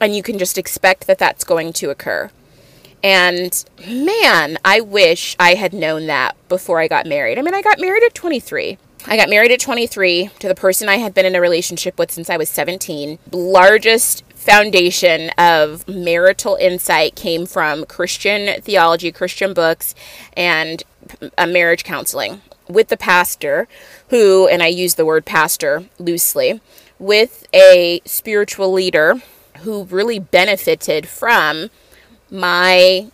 And 0.00 0.16
you 0.16 0.22
can 0.22 0.38
just 0.38 0.58
expect 0.58 1.06
that 1.06 1.18
that's 1.18 1.44
going 1.44 1.72
to 1.74 1.90
occur. 1.90 2.30
And 3.02 3.64
man, 3.86 4.58
I 4.64 4.80
wish 4.80 5.36
I 5.38 5.54
had 5.54 5.72
known 5.72 6.06
that 6.06 6.36
before 6.48 6.80
I 6.80 6.88
got 6.88 7.06
married. 7.06 7.38
I 7.38 7.42
mean, 7.42 7.54
I 7.54 7.62
got 7.62 7.80
married 7.80 8.02
at 8.02 8.14
23. 8.14 8.78
I 9.06 9.16
got 9.16 9.30
married 9.30 9.52
at 9.52 9.60
23 9.60 10.30
to 10.40 10.48
the 10.48 10.54
person 10.54 10.88
I 10.88 10.96
had 10.96 11.14
been 11.14 11.24
in 11.24 11.36
a 11.36 11.40
relationship 11.40 11.98
with 11.98 12.10
since 12.10 12.28
I 12.28 12.36
was 12.36 12.48
17. 12.48 13.18
Largest 13.30 14.24
foundation 14.34 15.30
of 15.38 15.86
marital 15.86 16.56
insight 16.56 17.14
came 17.14 17.46
from 17.46 17.84
Christian 17.84 18.60
theology, 18.62 19.12
Christian 19.12 19.54
books, 19.54 19.94
and 20.36 20.82
marriage 21.38 21.84
counseling 21.84 22.40
with 22.68 22.88
the 22.88 22.96
pastor, 22.96 23.68
who, 24.10 24.46
and 24.46 24.62
I 24.62 24.66
use 24.66 24.94
the 24.94 25.06
word 25.06 25.24
pastor 25.24 25.84
loosely, 25.98 26.60
with 26.98 27.46
a 27.54 28.00
spiritual 28.04 28.72
leader 28.72 29.22
who 29.58 29.84
really 29.84 30.18
benefited 30.18 31.08
from 31.08 31.70
my 32.30 33.08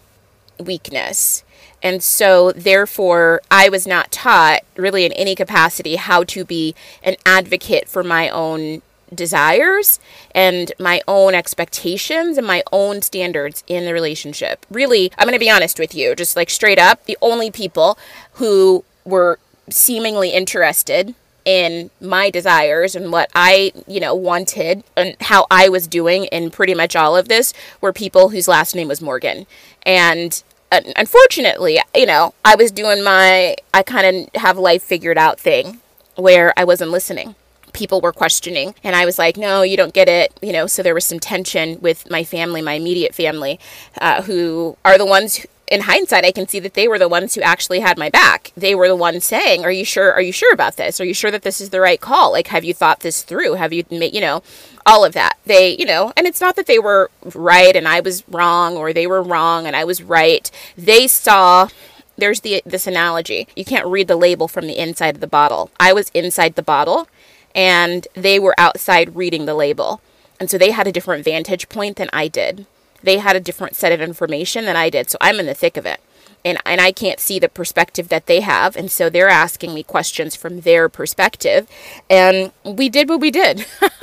weakness. 0.58 1.44
And 1.82 2.02
so, 2.02 2.50
therefore, 2.52 3.42
I 3.50 3.68
was 3.68 3.86
not 3.86 4.10
taught 4.10 4.62
really 4.76 5.04
in 5.04 5.12
any 5.12 5.34
capacity 5.34 5.96
how 5.96 6.24
to 6.24 6.44
be 6.44 6.74
an 7.02 7.16
advocate 7.26 7.88
for 7.88 8.02
my 8.02 8.30
own 8.30 8.80
desires 9.14 10.00
and 10.34 10.72
my 10.78 11.02
own 11.06 11.34
expectations 11.34 12.38
and 12.38 12.46
my 12.46 12.62
own 12.72 13.02
standards 13.02 13.62
in 13.66 13.84
the 13.84 13.92
relationship. 13.92 14.64
Really, 14.70 15.12
I'm 15.18 15.26
going 15.26 15.34
to 15.34 15.38
be 15.38 15.50
honest 15.50 15.78
with 15.78 15.94
you, 15.94 16.14
just 16.14 16.36
like 16.36 16.50
straight 16.50 16.78
up, 16.78 17.04
the 17.04 17.18
only 17.20 17.50
people 17.50 17.98
who 18.34 18.84
were 19.04 19.38
seemingly 19.68 20.30
interested 20.30 21.14
in 21.44 21.90
my 22.00 22.30
desires 22.30 22.96
and 22.96 23.12
what 23.12 23.30
I, 23.34 23.72
you 23.86 24.00
know, 24.00 24.14
wanted 24.14 24.82
and 24.96 25.16
how 25.20 25.46
I 25.50 25.68
was 25.68 25.86
doing 25.86 26.24
in 26.26 26.50
pretty 26.50 26.74
much 26.74 26.96
all 26.96 27.16
of 27.16 27.28
this 27.28 27.52
were 27.80 27.92
people 27.92 28.30
whose 28.30 28.48
last 28.48 28.74
name 28.74 28.88
was 28.88 29.02
Morgan. 29.02 29.46
And 29.84 30.42
uh, 30.72 30.80
unfortunately, 30.96 31.78
you 31.94 32.06
know, 32.06 32.34
I 32.44 32.54
was 32.54 32.70
doing 32.70 33.02
my 33.02 33.56
I 33.72 33.82
kind 33.82 34.28
of 34.34 34.40
have 34.40 34.58
life 34.58 34.82
figured 34.82 35.18
out 35.18 35.38
thing 35.38 35.80
where 36.16 36.52
I 36.56 36.64
wasn't 36.64 36.90
listening. 36.90 37.34
People 37.72 38.00
were 38.00 38.12
questioning, 38.12 38.76
and 38.84 38.94
I 38.94 39.04
was 39.04 39.18
like, 39.18 39.36
no, 39.36 39.62
you 39.62 39.76
don't 39.76 39.92
get 39.92 40.08
it. 40.08 40.32
You 40.40 40.52
know, 40.52 40.68
so 40.68 40.80
there 40.80 40.94
was 40.94 41.04
some 41.04 41.18
tension 41.18 41.80
with 41.80 42.08
my 42.08 42.22
family, 42.22 42.62
my 42.62 42.74
immediate 42.74 43.14
family, 43.14 43.58
uh, 44.00 44.22
who 44.22 44.76
are 44.84 44.96
the 44.96 45.04
ones 45.04 45.44
in 45.68 45.82
hindsight, 45.82 46.24
I 46.24 46.32
can 46.32 46.46
see 46.46 46.60
that 46.60 46.74
they 46.74 46.88
were 46.88 46.98
the 46.98 47.08
ones 47.08 47.34
who 47.34 47.40
actually 47.40 47.80
had 47.80 47.96
my 47.96 48.10
back. 48.10 48.52
They 48.56 48.74
were 48.74 48.88
the 48.88 48.96
ones 48.96 49.24
saying, 49.24 49.64
"Are 49.64 49.72
you 49.72 49.84
sure? 49.84 50.12
Are 50.12 50.20
you 50.20 50.32
sure 50.32 50.52
about 50.52 50.76
this? 50.76 51.00
Are 51.00 51.04
you 51.04 51.14
sure 51.14 51.30
that 51.30 51.42
this 51.42 51.60
is 51.60 51.70
the 51.70 51.80
right 51.80 52.00
call? 52.00 52.32
Like, 52.32 52.48
have 52.48 52.64
you 52.64 52.74
thought 52.74 53.00
this 53.00 53.22
through? 53.22 53.54
Have 53.54 53.72
you 53.72 53.84
you 53.90 54.20
know, 54.20 54.42
all 54.84 55.04
of 55.04 55.14
that?" 55.14 55.38
They, 55.46 55.76
you 55.76 55.86
know, 55.86 56.12
and 56.16 56.26
it's 56.26 56.40
not 56.40 56.56
that 56.56 56.66
they 56.66 56.78
were 56.78 57.10
right 57.34 57.74
and 57.74 57.88
I 57.88 58.00
was 58.00 58.24
wrong, 58.28 58.76
or 58.76 58.92
they 58.92 59.06
were 59.06 59.22
wrong 59.22 59.66
and 59.66 59.74
I 59.74 59.84
was 59.84 60.02
right. 60.02 60.50
They 60.76 61.06
saw. 61.06 61.68
There's 62.16 62.40
the 62.40 62.62
this 62.64 62.86
analogy. 62.86 63.48
You 63.56 63.64
can't 63.64 63.86
read 63.86 64.06
the 64.06 64.16
label 64.16 64.46
from 64.48 64.66
the 64.66 64.78
inside 64.78 65.16
of 65.16 65.20
the 65.20 65.26
bottle. 65.26 65.70
I 65.80 65.92
was 65.92 66.10
inside 66.14 66.54
the 66.54 66.62
bottle, 66.62 67.08
and 67.54 68.06
they 68.14 68.38
were 68.38 68.54
outside 68.58 69.16
reading 69.16 69.46
the 69.46 69.54
label, 69.54 70.00
and 70.38 70.48
so 70.50 70.58
they 70.58 70.70
had 70.70 70.86
a 70.86 70.92
different 70.92 71.24
vantage 71.24 71.68
point 71.68 71.96
than 71.96 72.10
I 72.12 72.28
did 72.28 72.66
they 73.04 73.18
had 73.18 73.36
a 73.36 73.40
different 73.40 73.76
set 73.76 73.92
of 73.92 74.00
information 74.00 74.64
than 74.64 74.76
I 74.76 74.90
did. 74.90 75.10
So 75.10 75.18
I'm 75.20 75.40
in 75.40 75.46
the 75.46 75.54
thick 75.54 75.76
of 75.76 75.86
it. 75.86 76.00
And, 76.44 76.58
and 76.66 76.80
I 76.80 76.92
can't 76.92 77.20
see 77.20 77.38
the 77.38 77.48
perspective 77.48 78.08
that 78.08 78.26
they 78.26 78.40
have. 78.40 78.76
And 78.76 78.90
so 78.90 79.08
they're 79.08 79.30
asking 79.30 79.72
me 79.72 79.82
questions 79.82 80.36
from 80.36 80.60
their 80.60 80.90
perspective. 80.90 81.66
And 82.10 82.52
we 82.64 82.90
did 82.90 83.08
what 83.08 83.20
we 83.20 83.30
did. 83.30 83.64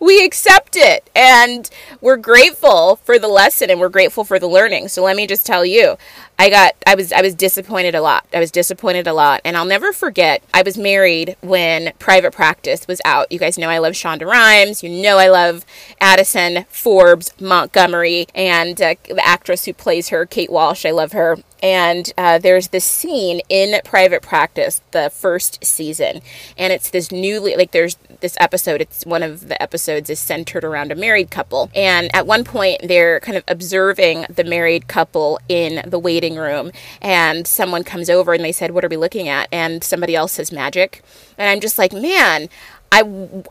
we 0.00 0.24
accept 0.24 0.76
it 0.76 1.08
and 1.14 1.70
we're 2.00 2.16
grateful 2.16 2.96
for 2.96 3.18
the 3.18 3.28
lesson 3.28 3.70
and 3.70 3.80
we're 3.80 3.88
grateful 3.88 4.24
for 4.24 4.38
the 4.38 4.46
learning. 4.46 4.88
So 4.88 5.02
let 5.02 5.16
me 5.16 5.26
just 5.26 5.46
tell 5.46 5.64
you, 5.64 5.96
I 6.38 6.50
got 6.50 6.74
I 6.86 6.94
was 6.94 7.12
I 7.12 7.22
was 7.22 7.34
disappointed 7.34 7.94
a 7.94 8.02
lot. 8.02 8.26
I 8.32 8.40
was 8.40 8.50
disappointed 8.50 9.06
a 9.06 9.14
lot 9.14 9.40
and 9.44 9.56
I'll 9.56 9.64
never 9.64 9.92
forget 9.92 10.42
I 10.52 10.62
was 10.62 10.76
married 10.76 11.36
when 11.40 11.92
Private 11.98 12.32
Practice 12.32 12.86
was 12.86 13.00
out. 13.04 13.32
You 13.32 13.38
guys 13.38 13.56
know 13.56 13.70
I 13.70 13.78
love 13.78 13.94
Shonda 13.94 14.26
Rhimes, 14.26 14.82
you 14.82 14.90
know 14.90 15.18
I 15.18 15.28
love 15.28 15.64
Addison 16.00 16.66
Forbes 16.68 17.32
Montgomery 17.40 18.26
and 18.34 18.80
uh, 18.80 18.94
the 19.08 19.26
actress 19.26 19.64
who 19.64 19.72
plays 19.72 20.10
her 20.10 20.26
Kate 20.26 20.50
Walsh. 20.50 20.84
I 20.84 20.90
love 20.90 21.12
her 21.12 21.38
and 21.62 22.12
uh, 22.18 22.38
there's 22.38 22.68
this 22.68 22.84
scene 22.84 23.40
in 23.48 23.80
private 23.84 24.22
practice 24.22 24.82
the 24.90 25.10
first 25.10 25.64
season 25.64 26.20
and 26.58 26.72
it's 26.72 26.90
this 26.90 27.10
newly 27.10 27.56
like 27.56 27.70
there's 27.70 27.96
this 28.20 28.36
episode 28.40 28.80
it's 28.80 29.06
one 29.06 29.22
of 29.22 29.48
the 29.48 29.60
episodes 29.60 30.10
is 30.10 30.18
centered 30.18 30.64
around 30.64 30.92
a 30.92 30.94
married 30.94 31.30
couple 31.30 31.70
and 31.74 32.14
at 32.14 32.26
one 32.26 32.44
point 32.44 32.80
they're 32.84 33.20
kind 33.20 33.36
of 33.38 33.44
observing 33.48 34.26
the 34.28 34.44
married 34.44 34.86
couple 34.86 35.38
in 35.48 35.82
the 35.88 35.98
waiting 35.98 36.25
room 36.34 36.72
and 37.00 37.46
someone 37.46 37.84
comes 37.84 38.10
over 38.10 38.32
and 38.32 38.44
they 38.44 38.52
said 38.52 38.72
what 38.72 38.84
are 38.84 38.88
we 38.88 38.96
looking 38.96 39.28
at 39.28 39.48
and 39.52 39.84
somebody 39.84 40.16
else 40.16 40.32
says 40.32 40.50
magic 40.50 41.02
and 41.38 41.48
i'm 41.48 41.60
just 41.60 41.78
like 41.78 41.92
man 41.92 42.48
I, 42.92 43.02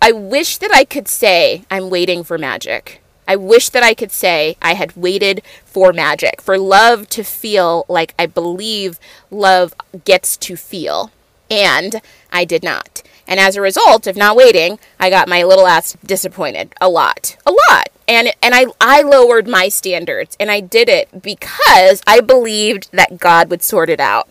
I 0.02 0.14
wish 0.14 0.58
that 0.60 0.72
I 0.74 0.86
could 0.86 1.10
say 1.10 1.66
I'm 1.70 1.90
waiting 1.90 2.24
for 2.24 2.38
magic 2.38 3.02
I 3.28 3.36
wish 3.36 3.70
that 3.70 3.84
I 3.84 3.94
could 3.94 4.12
say 4.12 4.58
I 4.62 4.74
had 4.74 4.96
waited 4.96 5.42
for 5.66 5.92
magic, 5.92 6.42
for 6.42 6.58
love 6.58 7.10
to 7.10 7.24
feel 7.24 7.86
like 7.88 8.14
I 8.20 8.26
believe 8.26 9.00
love 9.32 9.74
gets 10.04 10.38
to 10.38 10.56
feel. 10.56 11.12
And 11.50 12.02
I 12.32 12.46
did 12.46 12.64
not. 12.64 13.02
And 13.28 13.40
as 13.40 13.56
a 13.56 13.62
result 13.62 14.08
of 14.08 14.16
not 14.16 14.36
waiting, 14.36 14.80
I 15.00 15.10
got 15.10 15.28
my 15.28 15.44
little 15.44 15.68
ass 15.68 15.98
disappointed 16.06 16.74
a 16.80 16.90
lot. 16.90 17.38
A 17.46 17.52
lot. 17.70 17.90
And 18.08 18.34
and 18.42 18.54
I 18.54 18.66
I 18.80 19.02
lowered 19.02 19.48
my 19.48 19.70
standards 19.70 20.36
and 20.40 20.52
I 20.52 20.60
did 20.60 20.90
it 20.90 21.22
because 21.22 22.02
I 22.06 22.22
believed 22.22 22.90
that 22.92 23.18
God 23.18 23.50
would 23.50 23.64
sort 23.64 23.90
it 23.90 24.00
out. 24.00 24.30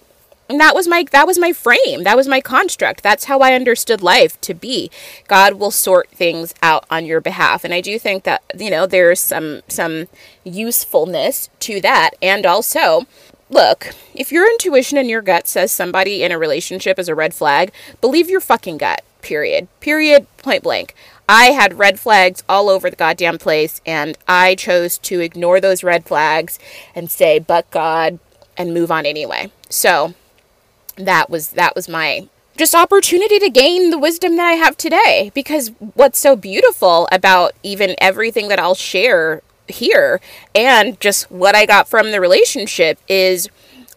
And 0.49 0.61
that 0.61 0.75
was 0.75 0.87
my 0.87 1.05
that 1.11 1.27
was 1.27 1.39
my 1.39 1.53
frame. 1.53 2.05
That 2.05 2.17
was 2.17 2.29
my 2.29 2.41
construct. 2.41 3.03
That's 3.03 3.25
how 3.25 3.41
I 3.41 3.55
understood 3.55 4.03
life 4.03 4.39
to 4.43 4.55
be. 4.55 4.91
God 5.27 5.55
will 5.55 5.71
sort 5.71 6.11
things 6.11 6.55
out 6.63 6.85
on 6.91 7.07
your 7.07 7.21
behalf. 7.21 7.65
And 7.65 7.73
I 7.73 7.81
do 7.81 7.99
think 7.99 8.25
that, 8.25 8.43
you 8.57 8.71
know, 8.71 8.87
there's 8.87 9.21
some 9.21 9.63
some 9.69 10.07
usefulness 10.45 11.49
to 11.61 11.81
that. 11.81 12.11
And 12.21 12.45
also, 12.45 13.07
look, 13.49 13.95
if 14.15 14.31
your 14.31 14.49
intuition 14.51 14.99
and 14.99 15.09
your 15.09 15.23
gut 15.23 15.49
says 15.49 15.73
somebody 15.73 16.23
in 16.23 16.31
a 16.31 16.39
relationship 16.39 16.99
is 16.99 17.09
a 17.09 17.15
red 17.15 17.33
flag, 17.33 17.73
believe 18.03 18.29
your 18.29 18.41
fucking 18.41 18.79
gut. 18.79 19.03
Period. 19.23 19.69
Period. 19.81 20.27
Point 20.37 20.63
blank. 20.63 20.95
I 21.29 21.47
had 21.47 21.79
red 21.79 21.99
flags 21.99 22.45
all 22.49 22.69
over 22.69 22.91
the 22.91 22.97
goddamn 22.97 23.39
place, 23.39 23.81
and 23.87 24.19
I 24.29 24.55
chose 24.55 24.99
to 24.99 25.21
ignore 25.21 25.61
those 25.61 25.83
red 25.83 26.05
flags 26.05 26.59
and 26.95 27.11
say, 27.11 27.39
but 27.39 27.71
God, 27.71 28.19
and 28.57 28.75
move 28.75 28.91
on 28.91 29.07
anyway. 29.07 29.51
So, 29.71 30.15
that 30.97 31.29
was 31.29 31.51
that 31.51 31.75
was 31.75 31.89
my 31.89 32.29
just 32.57 32.75
opportunity 32.75 33.39
to 33.41 33.51
gain 33.51 33.91
the 33.91 33.99
wisdom 33.99 34.37
that 34.37 34.47
I 34.47 34.53
have 34.53 34.77
today 34.77 35.33
because 35.35 35.73
what's 35.95 36.19
so 36.19 36.37
beautiful 36.37 37.09
about 37.11 37.53
even 37.65 37.97
everything 37.99 38.47
that 38.49 38.61
I'll 38.61 38.77
share 38.77 39.43
here 39.67 40.21
and 40.55 41.01
just 41.01 41.31
what 41.31 41.57
I 41.57 41.67
got 41.67 41.89
from 41.89 42.13
the 42.13 42.21
relationship 42.21 42.99
is 43.09 43.49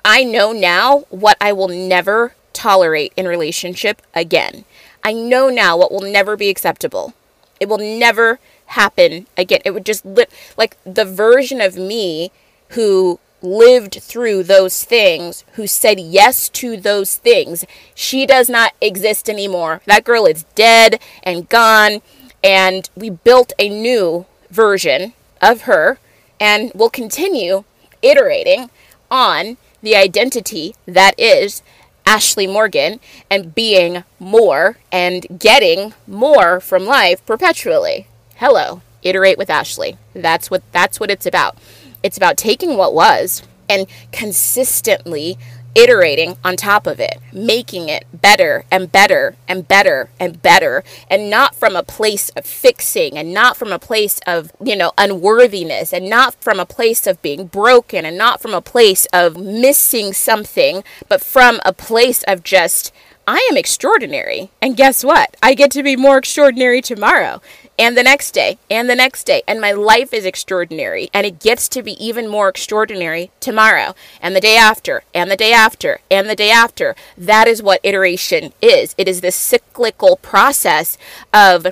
I 0.04 0.24
know 0.24 0.52
now 0.54 1.00
what 1.10 1.38
I 1.40 1.54
will 1.54 1.68
never 1.68 2.34
tolerate 2.54 3.13
in 3.16 3.28
relationship 3.28 4.02
again. 4.16 4.66
I 5.04 5.13
know 5.13 5.50
now 5.50 5.78
what 5.78 5.92
will 5.92 6.02
never 6.02 6.36
be 6.36 6.50
acceptable. 6.50 7.13
It 7.60 7.70
will 7.70 7.78
never 7.78 8.39
happen 8.67 9.28
again. 9.38 9.62
It 9.65 9.72
would 9.72 9.86
just 9.86 10.06
li- 10.06 10.26
like 10.58 10.78
the 10.84 11.06
version 11.06 11.62
of 11.62 11.78
me 11.78 12.32
who 12.70 13.20
lived 13.41 14.02
through 14.02 14.43
those 14.43 14.84
things, 14.84 15.43
who 15.54 15.67
said 15.67 16.00
yes 16.00 16.50
to 16.50 16.76
those 16.78 17.15
things, 17.17 17.65
she 17.93 18.26
does 18.26 18.50
not 18.50 18.74
exist 18.82 19.30
anymore. 19.30 19.82
That 19.86 20.04
girl 20.04 20.26
is 20.26 20.43
dead 20.56 21.00
and 21.24 21.48
gone. 21.50 22.02
And 22.43 22.89
we 22.96 23.10
built 23.10 23.54
a 23.60 23.70
new 23.70 24.26
version 24.50 25.13
of 25.41 25.62
her 25.62 26.00
and 26.39 26.72
will 26.74 26.89
continue 26.89 27.63
iterating 28.02 28.70
on 29.10 29.58
the 29.82 29.96
identity 29.96 30.76
that 30.86 31.13
is 31.20 31.62
Ashley 32.08 32.48
Morgan 32.48 33.02
and 33.30 33.54
being 33.54 34.06
more 34.17 34.78
and 34.93 35.28
getting 35.38 35.93
more 36.08 36.62
from 36.62 36.86
life 36.86 37.24
perpetually. 37.26 38.08
Hello, 38.38 38.82
iterate 39.04 39.38
with 39.38 39.50
Ashley. 39.50 39.98
That's 40.13 40.50
what 40.50 40.63
that's 40.72 41.02
what 41.02 41.12
it's 41.12 41.26
about. 41.26 41.58
It's 42.02 42.15
about 42.15 42.38
taking 42.38 42.78
what 42.78 42.93
was 42.93 43.43
and 43.67 43.88
consistently 44.13 45.38
iterating 45.75 46.38
on 46.43 46.56
top 46.56 46.88
of 46.88 46.99
it, 46.99 47.19
making 47.32 47.89
it 47.89 48.06
better 48.13 48.65
and 48.71 48.91
better 48.91 49.36
and 49.47 49.67
better 49.67 50.10
and 50.19 50.41
better, 50.41 50.84
and 51.10 51.30
not 51.30 51.56
from 51.56 51.75
a 51.75 51.84
place 51.84 52.30
of 52.30 52.45
fixing 52.45 53.17
and 53.17 53.34
not 53.34 53.58
from 53.58 53.71
a 53.71 53.80
place 53.80 54.19
of, 54.25 54.51
you 54.63 54.75
know, 54.75 54.91
unworthiness 54.97 55.93
and 55.93 56.10
not 56.10 56.36
from 56.36 56.60
a 56.60 56.65
place 56.65 57.06
of 57.06 57.21
being 57.21 57.45
broken 57.47 58.06
and 58.06 58.17
not 58.17 58.41
from 58.41 58.53
a 58.53 58.62
place 58.62 59.06
of 59.13 59.38
missing 59.38 60.13
something, 60.13 60.84
but 61.08 61.21
from 61.21 61.60
a 61.63 61.73
place 61.73 62.23
of 62.23 62.43
just, 62.43 62.93
I 63.27 63.45
am 63.51 63.58
extraordinary. 63.58 64.51
And 64.62 64.77
guess 64.77 65.03
what? 65.03 65.36
I 65.43 65.53
get 65.53 65.71
to 65.71 65.84
be 65.84 65.95
more 65.95 66.17
extraordinary 66.17 66.82
tomorrow 66.82 67.41
and 67.78 67.96
the 67.96 68.04
next 68.04 68.32
day 68.32 68.58
and 68.70 68.90
the 68.90 68.96
next 68.96 69.26
day 69.26 69.44
and 69.48 69.62
my 69.62 69.72
life 69.72 70.13
is 70.13 70.26
extraordinary 70.26 71.10
and 71.13 71.26
it 71.26 71.40
gets 71.40 71.68
to 71.70 71.84
be 71.84 71.94
even 72.04 72.28
more 72.28 72.50
extraordinary 72.50 73.32
tomorrow 73.40 73.96
and 74.22 74.36
the 74.36 74.42
day 74.42 74.58
after 74.58 75.04
and 75.13 75.30
the 75.30 75.38
day 75.38 75.54
after 75.54 76.00
and 76.10 76.30
the 76.30 76.36
day 76.36 76.52
after. 76.52 76.96
That 77.18 77.48
is 77.48 77.62
what 77.62 77.82
iteration 77.84 78.54
is. 78.62 78.96
It 78.98 79.08
is 79.08 79.22
this 79.22 79.36
cyclical 79.36 80.18
process 80.18 80.98
of 81.34 81.68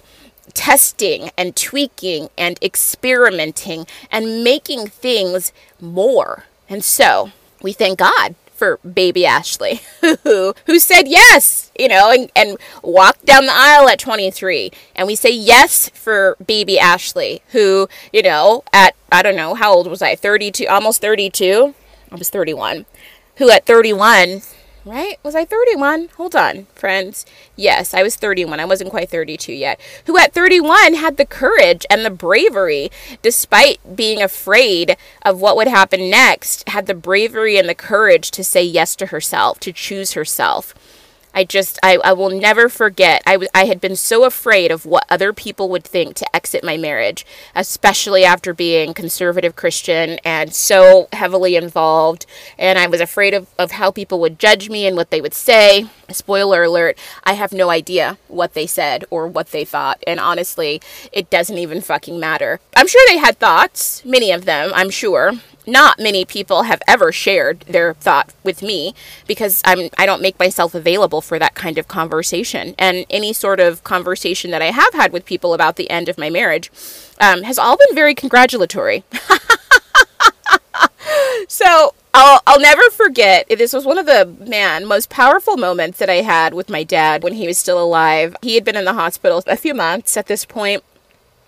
testing 0.53 1.31
and 1.37 1.55
tweaking 1.55 2.29
and 2.37 2.57
experimenting 2.61 3.87
and 4.11 4.43
making 4.43 4.87
things 4.87 5.51
more. 5.81 6.45
And 6.69 6.83
so 6.83 7.31
we 7.61 7.73
thank 7.73 7.99
god 7.99 8.35
for 8.55 8.77
baby 8.77 9.25
Ashley, 9.25 9.81
who 10.23 10.55
who 10.65 10.79
said 10.79 11.07
yes, 11.07 11.71
you 11.77 11.87
know, 11.87 12.11
and, 12.11 12.31
and 12.35 12.57
walked 12.81 13.25
down 13.25 13.45
the 13.45 13.53
aisle 13.53 13.87
at 13.89 13.99
23. 13.99 14.71
And 14.95 15.07
we 15.07 15.15
say 15.15 15.29
yes 15.29 15.89
for 15.89 16.37
baby 16.45 16.79
Ashley, 16.79 17.41
who, 17.51 17.87
you 18.11 18.23
know, 18.23 18.63
at 18.73 18.95
I 19.11 19.21
don't 19.21 19.35
know, 19.35 19.53
how 19.53 19.73
old 19.73 19.87
was 19.87 20.01
I? 20.01 20.15
32, 20.15 20.65
almost 20.67 21.01
32. 21.01 21.75
I 22.11 22.15
was 22.15 22.29
31. 22.29 22.85
Who 23.37 23.49
at 23.49 23.65
31 23.65 24.41
right? 24.85 25.17
Was 25.23 25.35
I 25.35 25.43
31? 25.43 26.09
Hold 26.15 26.35
on, 26.35 26.67
friends. 26.75 27.25
Yes, 27.55 27.93
I 27.93 28.03
was 28.03 28.15
31. 28.15 28.59
I 28.59 28.65
wasn't 28.65 28.91
quite 28.91 29.09
32 29.09 29.51
yet. 29.51 29.79
Who 30.05 30.17
at 30.17 30.33
31 30.33 30.93
had 30.93 31.17
the 31.17 31.25
courage 31.25 31.85
and 31.89 32.05
the 32.05 32.11
bravery, 32.11 32.91
despite 33.21 33.95
being 33.95 34.21
afraid 34.21 34.95
of 35.23 35.41
what 35.41 35.55
would 35.57 35.67
happen 35.67 36.09
next, 36.09 36.69
had 36.69 36.85
the 36.85 36.93
bravery 36.93 37.57
and 37.57 37.67
the 37.67 37.75
courage 37.75 38.31
to 38.31 38.43
say 38.43 38.63
yes 38.63 38.95
to 38.97 39.07
herself, 39.07 39.59
to 39.61 39.73
choose 39.73 40.13
herself. 40.13 40.73
I 41.35 41.43
just, 41.43 41.77
I, 41.83 41.97
I 41.97 42.13
will 42.13 42.29
never 42.29 42.69
forget. 42.69 43.21
I, 43.25 43.33
w- 43.33 43.49
I 43.53 43.65
had 43.65 43.81
been 43.81 43.97
so 43.97 44.23
afraid 44.23 44.71
of 44.71 44.85
what 44.85 45.05
other 45.09 45.33
people 45.33 45.67
would 45.69 45.83
think 45.83 46.15
to 46.15 46.35
exit 46.35 46.63
my 46.63 46.77
marriage, 46.77 47.25
especially 47.53 48.23
after 48.23 48.53
being 48.53 48.93
conservative 48.93 49.55
Christian 49.55 50.17
and 50.23 50.53
so 50.55 51.09
heavily 51.11 51.57
involved. 51.57 52.25
And 52.57 52.79
I 52.79 52.87
was 52.87 53.01
afraid 53.01 53.33
of, 53.33 53.47
of 53.59 53.71
how 53.71 53.91
people 53.91 54.19
would 54.21 54.39
judge 54.39 54.69
me 54.69 54.87
and 54.87 54.95
what 54.95 55.11
they 55.11 55.19
would 55.19 55.33
say. 55.33 55.87
Spoiler 56.09 56.63
alert, 56.63 56.97
I 57.25 57.33
have 57.33 57.51
no 57.51 57.69
idea 57.69 58.17
what 58.29 58.53
they 58.53 58.65
said 58.65 59.03
or 59.09 59.27
what 59.27 59.47
they 59.47 59.65
thought. 59.65 60.01
And 60.07 60.19
honestly, 60.19 60.81
it 61.11 61.29
doesn't 61.29 61.57
even 61.57 61.81
fucking 61.81 62.19
matter. 62.19 62.61
I'm 62.77 62.87
sure 62.87 63.01
they 63.09 63.17
had 63.17 63.39
thoughts, 63.39 64.03
many 64.05 64.31
of 64.31 64.45
them, 64.45 64.71
I'm 64.73 64.89
sure 64.89 65.33
not 65.67 65.99
many 65.99 66.25
people 66.25 66.63
have 66.63 66.81
ever 66.87 67.11
shared 67.11 67.61
their 67.61 67.93
thought 67.95 68.33
with 68.43 68.61
me 68.61 68.93
because 69.27 69.61
I'm 69.65 69.89
I 69.97 70.05
don't 70.05 70.21
make 70.21 70.39
myself 70.39 70.75
available 70.75 71.21
for 71.21 71.39
that 71.39 71.55
kind 71.55 71.77
of 71.77 71.87
conversation. 71.87 72.75
And 72.77 73.05
any 73.09 73.33
sort 73.33 73.59
of 73.59 73.83
conversation 73.83 74.51
that 74.51 74.61
I 74.61 74.71
have 74.71 74.93
had 74.93 75.11
with 75.11 75.25
people 75.25 75.53
about 75.53 75.75
the 75.75 75.89
end 75.89 76.09
of 76.09 76.17
my 76.17 76.29
marriage 76.29 76.71
um, 77.19 77.43
has 77.43 77.57
all 77.57 77.77
been 77.77 77.95
very 77.95 78.15
congratulatory. 78.15 79.03
so 81.47 81.93
I'll, 82.13 82.41
I'll 82.47 82.61
never 82.61 82.89
forget. 82.91 83.47
This 83.49 83.73
was 83.73 83.85
one 83.85 83.97
of 83.97 84.05
the, 84.05 84.25
man, 84.47 84.85
most 84.85 85.09
powerful 85.09 85.57
moments 85.57 85.99
that 85.99 86.09
I 86.09 86.21
had 86.21 86.53
with 86.53 86.69
my 86.69 86.83
dad 86.83 87.23
when 87.23 87.33
he 87.33 87.45
was 87.45 87.57
still 87.57 87.81
alive. 87.81 88.35
He 88.41 88.55
had 88.55 88.63
been 88.63 88.77
in 88.77 88.85
the 88.85 88.93
hospital 88.93 89.43
a 89.47 89.57
few 89.57 89.73
months 89.73 90.15
at 90.15 90.27
this 90.27 90.45
point 90.45 90.83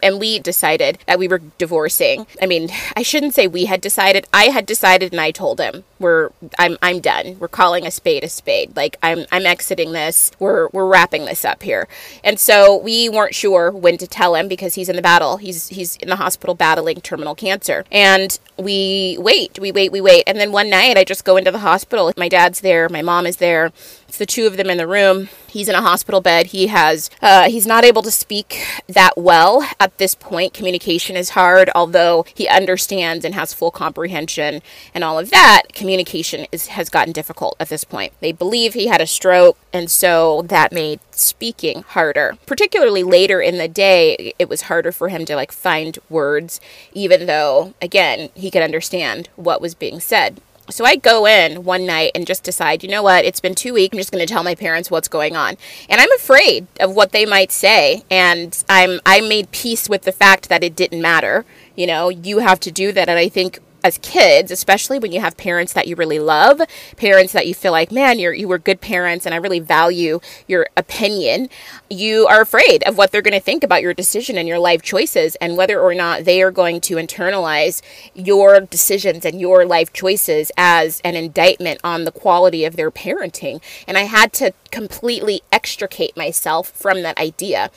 and 0.02 0.20
we 0.20 0.40
decided 0.40 1.00
that 1.08 1.20
we 1.20 1.28
were 1.28 1.42
divorcing. 1.58 2.28
I 2.42 2.46
mean, 2.46 2.70
I 2.96 3.02
shouldn't 3.02 3.34
say 3.34 3.48
we 3.48 3.66
had 3.66 3.82
decided. 3.82 4.28
I 4.34 4.46
had 4.46 4.66
decided 4.66 5.12
and 5.12 5.22
I 5.22 5.32
told 5.32 5.60
him, 5.60 5.84
"We're 6.00 6.32
I'm 6.60 6.78
I'm 6.82 7.00
done. 7.00 7.38
We're 7.40 7.48
calling 7.48 7.86
a 7.86 7.92
spade 7.92 8.24
a 8.24 8.30
spade. 8.30 8.76
Like 8.76 8.98
I'm 9.02 9.26
I'm 9.32 9.46
exiting 9.46 9.92
this. 9.92 10.32
We're 10.40 10.70
we're 10.70 10.86
wrapping 10.86 11.26
this 11.26 11.44
up 11.46 11.64
here." 11.64 11.88
And 12.24 12.40
so 12.40 12.78
we 12.78 13.10
weren't 13.10 13.36
sure 13.36 13.72
when 13.72 13.98
to 13.98 14.08
tell 14.08 14.36
him 14.36 14.48
because 14.48 14.76
he's 14.76 14.90
in 14.90 14.96
the 14.96 15.02
battle. 15.02 15.38
He's 15.38 15.70
he's 15.70 15.96
in 15.98 16.10
the 16.10 16.16
hospital 16.18 16.56
battling 16.56 17.02
terminal 17.02 17.36
cancer. 17.36 17.86
And 17.92 18.38
we 18.58 19.18
wait, 19.20 19.60
we 19.60 19.72
wait, 19.72 19.92
we 19.92 20.02
wait. 20.02 20.24
And 20.28 20.40
then 20.40 20.52
one 20.52 20.70
night 20.70 20.98
I 20.98 21.04
just 21.04 21.26
go 21.26 21.38
into 21.38 21.52
the 21.52 21.60
hospital. 21.60 22.12
My 22.18 22.30
dad's 22.30 22.62
there, 22.62 22.90
my 22.90 23.02
mom 23.02 23.26
is 23.26 23.38
there. 23.38 23.72
It's 24.08 24.18
the 24.18 24.26
two 24.26 24.48
of 24.48 24.58
them 24.58 24.70
in 24.70 24.78
the 24.78 24.88
room. 24.88 25.30
He's 25.48 25.70
in 25.70 25.76
a 25.76 25.82
hospital 25.82 26.22
bed. 26.22 26.48
He 26.48 26.68
has, 26.68 27.10
uh, 27.22 27.50
he's 27.50 27.68
not 27.68 27.84
able 27.84 28.02
to 28.04 28.12
speak 28.12 28.66
that 28.88 29.18
well 29.18 29.68
at 29.80 29.98
this 29.98 30.16
point. 30.16 30.54
Communication 30.54 31.16
is 31.16 31.32
hard, 31.32 31.70
although 31.74 32.26
he 32.34 32.48
understands 32.48 33.26
and 33.26 33.34
has 33.34 33.54
full 33.54 33.72
comprehension 33.72 34.62
and 34.94 35.04
all 35.04 35.18
of 35.18 35.30
that. 35.32 35.64
Communication 35.74 36.46
is, 36.52 36.68
has 36.68 36.90
gotten 36.90 37.12
difficult 37.12 37.56
at 37.60 37.70
this 37.70 37.84
point. 37.84 38.14
They 38.20 38.32
believe 38.32 38.74
he 38.74 38.88
had 38.88 39.02
a 39.02 39.08
stroke, 39.08 39.58
and 39.74 39.90
so 39.90 40.44
that 40.44 40.72
made 40.72 41.00
speaking 41.12 41.84
harder. 41.84 42.38
Particularly 42.46 43.04
later 43.04 43.42
in 43.42 43.58
the 43.58 43.68
day, 43.68 44.34
it 44.38 44.48
was 44.48 44.64
harder 44.64 44.92
for 44.92 45.10
him 45.10 45.26
to 45.26 45.36
like 45.36 45.52
find 45.52 45.98
words, 46.10 46.62
even 46.94 47.26
though, 47.26 47.74
again, 47.82 48.30
he 48.36 48.52
could 48.52 48.62
understand 48.62 49.30
what 49.36 49.62
was 49.62 49.74
being 49.74 50.00
said. 50.00 50.40
So 50.70 50.84
I 50.84 50.98
go 50.98 51.26
in 51.26 51.64
one 51.64 51.86
night 51.86 52.12
and 52.14 52.28
just 52.28 52.44
decide, 52.44 52.84
you 52.84 52.90
know 52.90 53.02
what, 53.02 53.24
it's 53.24 53.40
been 53.40 53.56
two 53.56 53.74
weeks. 53.74 53.94
I'm 53.94 54.00
just 54.00 54.12
going 54.12 54.26
to 54.26 54.32
tell 54.32 54.44
my 54.44 54.56
parents 54.56 54.92
what's 54.92 55.08
going 55.08 55.36
on. 55.36 55.56
And 55.90 56.02
I'm 56.02 56.12
afraid 56.14 56.68
of 56.80 56.94
what 56.94 57.14
they 57.14 57.26
might 57.26 57.52
say. 57.52 58.04
And 58.12 58.64
I'm, 58.68 59.00
I 59.06 59.22
made 59.22 59.52
peace 59.52 59.88
with 59.88 60.02
the 60.02 60.12
fact 60.12 60.50
that 60.50 60.64
it 60.64 60.76
didn't 60.76 61.02
matter. 61.02 61.46
You 61.76 61.88
know, 61.88 62.10
you 62.10 62.40
have 62.40 62.60
to 62.62 62.72
do 62.72 62.92
that. 62.92 63.08
And 63.08 63.18
I 63.18 63.30
think 63.30 63.60
as 63.84 63.98
kids, 64.00 64.52
especially 64.52 65.00
when 65.00 65.12
you 65.12 65.22
have 65.22 65.38
parents 65.38 65.74
that 65.74 65.88
you 65.88 65.96
really 65.96 66.20
love, 66.20 66.62
parents 66.98 67.34
that 67.34 67.48
you 67.48 67.54
feel 67.54 67.72
like, 67.72 67.92
man, 67.92 68.20
you're 68.20 68.34
you 68.34 68.48
were 68.48 68.58
good 68.58 68.82
parents 68.82 69.26
and 69.26 69.34
I 69.34 69.38
really 69.38 69.60
value 69.60 70.20
your 70.48 70.68
opinion, 70.76 71.50
you 71.90 72.28
are 72.28 72.42
afraid 72.42 72.84
of 72.84 72.98
what 72.98 73.12
they're 73.12 73.22
going 73.22 73.34
to 73.34 73.40
think 73.40 73.64
about 73.64 73.82
your 73.82 73.94
decision 73.94 74.38
and 74.38 74.48
your 74.48 74.60
life 74.60 74.82
choices 74.82 75.36
and 75.36 75.58
whether 75.58 75.80
or 75.80 75.94
not 75.94 76.26
they 76.26 76.42
are 76.42 76.52
going 76.52 76.82
to 76.82 76.96
internalize 76.96 77.82
your 78.14 78.60
decisions 78.60 79.26
and 79.26 79.40
your 79.40 79.66
life 79.66 79.94
choices 79.94 80.52
as 80.58 81.02
an 81.04 81.16
indictment 81.16 81.80
on 81.84 82.04
the 82.04 82.12
quality 82.12 82.66
of 82.66 82.76
their 82.76 82.92
parenting. 82.92 83.62
And 83.88 83.98
I 83.98 84.04
had 84.04 84.34
to 84.34 84.54
completely 84.72 85.42
extricate 85.52 86.18
myself 86.18 86.70
from 86.70 87.04
that 87.04 87.18
idea 87.18 87.72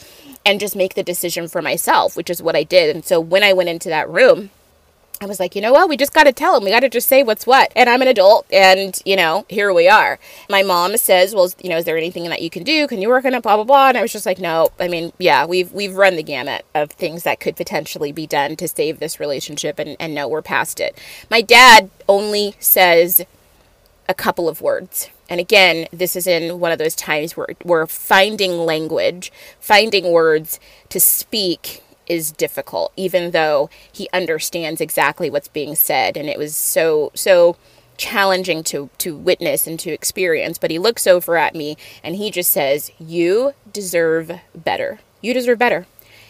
and 0.44 0.60
just 0.60 0.74
make 0.74 0.94
the 0.94 1.02
decision 1.02 1.48
for 1.48 1.60
myself, 1.62 2.16
which 2.16 2.30
is 2.30 2.42
what 2.42 2.56
I 2.56 2.62
did. 2.62 2.94
And 2.94 3.04
so 3.04 3.20
when 3.20 3.42
I 3.42 3.52
went 3.52 3.68
into 3.68 3.88
that 3.88 4.08
room, 4.08 4.50
I 5.22 5.26
was 5.26 5.38
like, 5.38 5.54
you 5.54 5.60
know 5.60 5.74
what? 5.74 5.90
We 5.90 5.98
just 5.98 6.14
got 6.14 6.24
to 6.24 6.32
tell 6.32 6.56
him. 6.56 6.64
We 6.64 6.70
got 6.70 6.80
to 6.80 6.88
just 6.88 7.06
say 7.06 7.22
what's 7.22 7.46
what. 7.46 7.70
And 7.76 7.90
I'm 7.90 8.00
an 8.00 8.08
adult, 8.08 8.46
and 8.50 8.98
you 9.04 9.16
know, 9.16 9.44
here 9.50 9.70
we 9.70 9.86
are. 9.86 10.18
My 10.48 10.62
mom 10.62 10.96
says, 10.96 11.34
well, 11.34 11.52
you 11.62 11.68
know, 11.68 11.76
is 11.76 11.84
there 11.84 11.98
anything 11.98 12.24
that 12.30 12.40
you 12.40 12.48
can 12.48 12.62
do? 12.62 12.86
Can 12.86 13.02
you 13.02 13.10
work 13.10 13.26
on 13.26 13.34
it? 13.34 13.42
Blah 13.42 13.56
blah 13.56 13.64
blah. 13.64 13.88
And 13.90 13.98
I 13.98 14.00
was 14.00 14.12
just 14.12 14.24
like, 14.24 14.38
no. 14.38 14.70
I 14.80 14.88
mean, 14.88 15.12
yeah, 15.18 15.44
we've 15.44 15.70
we've 15.72 15.94
run 15.94 16.16
the 16.16 16.22
gamut 16.22 16.64
of 16.74 16.90
things 16.92 17.24
that 17.24 17.38
could 17.38 17.54
potentially 17.54 18.12
be 18.12 18.26
done 18.26 18.56
to 18.56 18.66
save 18.66 18.98
this 18.98 19.20
relationship, 19.20 19.78
and 19.78 19.94
and 20.00 20.14
no, 20.14 20.26
we're 20.26 20.40
past 20.40 20.80
it. 20.80 20.96
My 21.30 21.42
dad 21.42 21.90
only 22.08 22.54
says 22.58 23.26
a 24.08 24.14
couple 24.14 24.48
of 24.48 24.62
words. 24.62 25.10
And 25.28 25.38
again, 25.38 25.86
this 25.92 26.16
is 26.16 26.26
in 26.26 26.60
one 26.60 26.72
of 26.72 26.78
those 26.78 26.96
times 26.96 27.36
where 27.36 27.48
we're 27.62 27.86
finding 27.86 28.52
language, 28.52 29.30
finding 29.60 30.12
words 30.12 30.58
to 30.88 30.98
speak 30.98 31.82
is 32.10 32.32
difficult, 32.32 32.92
even 32.96 33.30
though 33.30 33.70
he 33.92 34.08
understands 34.12 34.80
exactly 34.80 35.30
what's 35.30 35.46
being 35.46 35.76
said. 35.76 36.16
And 36.16 36.28
it 36.28 36.38
was 36.38 36.56
so, 36.56 37.12
so 37.14 37.56
challenging 37.96 38.64
to, 38.64 38.90
to 38.98 39.16
witness 39.16 39.64
and 39.68 39.78
to 39.78 39.90
experience. 39.92 40.58
But 40.58 40.72
he 40.72 40.78
looks 40.80 41.06
over 41.06 41.36
at 41.36 41.54
me 41.54 41.76
and 42.02 42.16
he 42.16 42.32
just 42.32 42.50
says, 42.50 42.90
You 42.98 43.54
deserve 43.72 44.40
better. 44.56 44.98
You 45.22 45.32
deserve 45.32 45.60
better. 45.60 45.86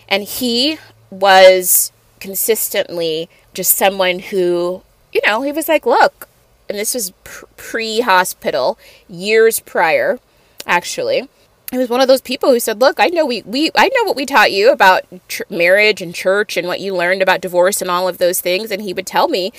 And 0.07 0.25
he 0.25 0.77
was 1.11 1.93
consistently 2.21 3.31
just 3.55 3.75
someone 3.75 4.19
who, 4.19 4.83
you 5.15 5.23
know, 5.27 5.41
he 5.41 5.51
was 5.51 5.67
like, 5.67 5.87
Look, 5.87 6.29
and 6.69 6.79
this 6.79 6.93
was 6.93 7.15
pre 7.57 8.01
hospital, 8.01 8.79
years 9.09 9.61
prior, 9.61 10.19
actually 10.67 11.27
he 11.71 11.79
was 11.79 11.89
one 11.89 12.01
of 12.01 12.09
those 12.09 12.21
people 12.21 12.51
who 12.51 12.61
said, 12.61 12.81
"Look, 12.81 12.99
I 12.99 13.07
know 13.07 13.25
we, 13.25 13.43
we 13.43 13.71
I 13.77 13.89
know 13.89 14.05
what 14.05 14.17
we 14.17 14.27
taught 14.27 14.53
you 14.53 14.73
about 14.73 15.05
marriage 15.49 16.03
and 16.03 16.15
church 16.15 16.57
and 16.57 16.67
what 16.67 16.81
you 16.81 16.95
learned 16.95 17.23
about 17.23 17.41
divorce 17.41 17.81
and 17.81 17.91
all 17.91 18.09
of 18.09 18.19
those 18.19 18.41
things." 18.41 18.71
And 18.71 18.83
he 18.83 18.93
would 18.93 19.07
tell 19.07 19.29
me, 19.29 19.53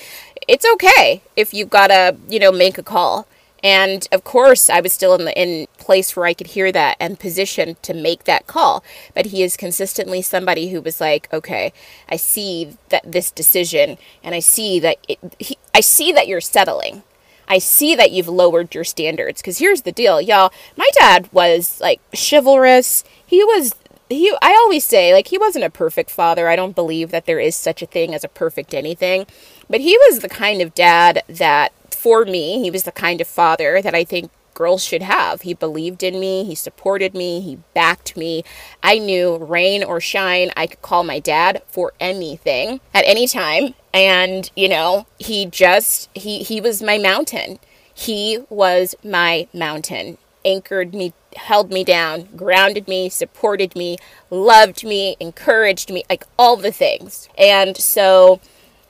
"It's 0.46 0.66
okay 0.74 1.22
if 1.36 1.54
you've 1.54 1.70
got 1.70 1.86
to, 1.88 2.16
you 2.28 2.38
know, 2.38 2.52
make 2.52 2.76
a 2.76 2.82
call." 2.82 3.26
And 3.64 4.08
of 4.10 4.24
course, 4.24 4.68
I 4.68 4.80
was 4.80 4.92
still 4.92 5.14
in 5.14 5.24
the 5.24 5.40
in 5.40 5.68
place 5.78 6.14
where 6.14 6.26
I 6.26 6.34
could 6.34 6.48
hear 6.48 6.72
that 6.72 6.96
and 7.00 7.18
positioned 7.18 7.82
to 7.84 7.94
make 7.94 8.24
that 8.24 8.46
call. 8.46 8.82
But 9.14 9.26
he 9.26 9.42
is 9.42 9.56
consistently 9.56 10.20
somebody 10.20 10.70
who 10.70 10.82
was 10.82 11.00
like, 11.00 11.32
"Okay, 11.32 11.72
I 12.08 12.16
see 12.16 12.76
that 12.90 13.10
this 13.10 13.30
decision, 13.30 13.98
and 14.22 14.34
I 14.34 14.40
see 14.40 14.80
that 14.80 14.98
it, 15.08 15.18
he, 15.38 15.56
I 15.74 15.80
see 15.80 16.12
that 16.12 16.28
you're 16.28 16.40
settling." 16.40 17.04
I 17.48 17.58
see 17.58 17.94
that 17.94 18.12
you've 18.12 18.28
lowered 18.28 18.74
your 18.74 18.84
standards. 18.84 19.40
Because 19.40 19.58
here's 19.58 19.82
the 19.82 19.92
deal, 19.92 20.20
y'all. 20.20 20.52
My 20.76 20.88
dad 20.98 21.28
was 21.32 21.80
like 21.80 22.00
chivalrous. 22.14 23.04
He 23.24 23.42
was 23.44 23.74
he 24.08 24.34
I 24.42 24.52
always 24.52 24.84
say 24.84 25.12
like 25.12 25.28
he 25.28 25.38
wasn't 25.38 25.64
a 25.64 25.70
perfect 25.70 26.10
father. 26.10 26.48
I 26.48 26.56
don't 26.56 26.74
believe 26.74 27.10
that 27.10 27.26
there 27.26 27.40
is 27.40 27.56
such 27.56 27.82
a 27.82 27.86
thing 27.86 28.14
as 28.14 28.24
a 28.24 28.28
perfect 28.28 28.74
anything. 28.74 29.26
But 29.68 29.80
he 29.80 29.96
was 29.98 30.20
the 30.20 30.28
kind 30.28 30.60
of 30.60 30.74
dad 30.74 31.22
that 31.28 31.72
for 31.90 32.24
me, 32.24 32.62
he 32.62 32.70
was 32.70 32.82
the 32.82 32.92
kind 32.92 33.20
of 33.20 33.28
father 33.28 33.80
that 33.80 33.94
I 33.94 34.04
think 34.04 34.30
girls 34.54 34.84
should 34.84 35.02
have. 35.02 35.42
He 35.42 35.54
believed 35.54 36.02
in 36.02 36.20
me, 36.20 36.44
he 36.44 36.54
supported 36.54 37.14
me, 37.14 37.40
he 37.40 37.58
backed 37.74 38.16
me. 38.16 38.44
I 38.82 38.98
knew 38.98 39.36
rain 39.36 39.82
or 39.82 40.00
shine, 40.00 40.50
I 40.56 40.66
could 40.66 40.82
call 40.82 41.04
my 41.04 41.18
dad 41.18 41.62
for 41.66 41.92
anything 42.00 42.80
at 42.92 43.04
any 43.06 43.26
time. 43.26 43.74
And, 43.94 44.50
you 44.56 44.68
know, 44.68 45.06
he 45.18 45.46
just 45.46 46.08
he 46.14 46.42
he 46.42 46.60
was 46.60 46.82
my 46.82 46.98
mountain. 46.98 47.58
He 47.92 48.40
was 48.48 48.94
my 49.04 49.48
mountain. 49.52 50.18
Anchored 50.44 50.92
me, 50.92 51.12
held 51.36 51.70
me 51.70 51.84
down, 51.84 52.28
grounded 52.34 52.88
me, 52.88 53.08
supported 53.08 53.76
me, 53.76 53.96
loved 54.28 54.82
me, 54.82 55.16
encouraged 55.20 55.90
me, 55.90 56.02
like 56.10 56.24
all 56.36 56.56
the 56.56 56.72
things. 56.72 57.28
And 57.38 57.76
so 57.76 58.40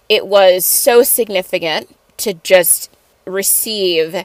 it 0.09 0.27
was 0.27 0.65
so 0.65 1.03
significant 1.03 1.95
to 2.19 2.35
just 2.35 2.91
receive 3.27 4.25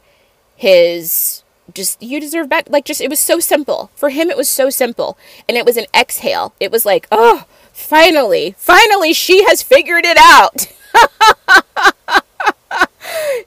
his 0.56 1.44
just 1.74 2.02
you 2.02 2.20
deserve 2.20 2.50
better 2.50 2.70
like 2.72 2.86
just 2.86 3.02
it 3.02 3.10
was 3.10 3.20
so 3.20 3.40
simple 3.40 3.92
for 3.96 4.10
him 4.10 4.30
it 4.30 4.38
was 4.38 4.50
so 4.50 4.70
simple 4.70 5.18
and 5.48 5.58
it 5.58 5.66
was 5.66 5.78
an 5.78 5.86
exhale 5.94 6.54
it 6.60 6.72
was 6.72 6.86
like 6.86 7.08
oh 7.12 7.46
finally 7.78 8.56
finally 8.58 9.13
she 9.13 9.44
has 9.46 9.62
figured 9.62 10.04
it 10.06 10.18
out. 10.18 10.66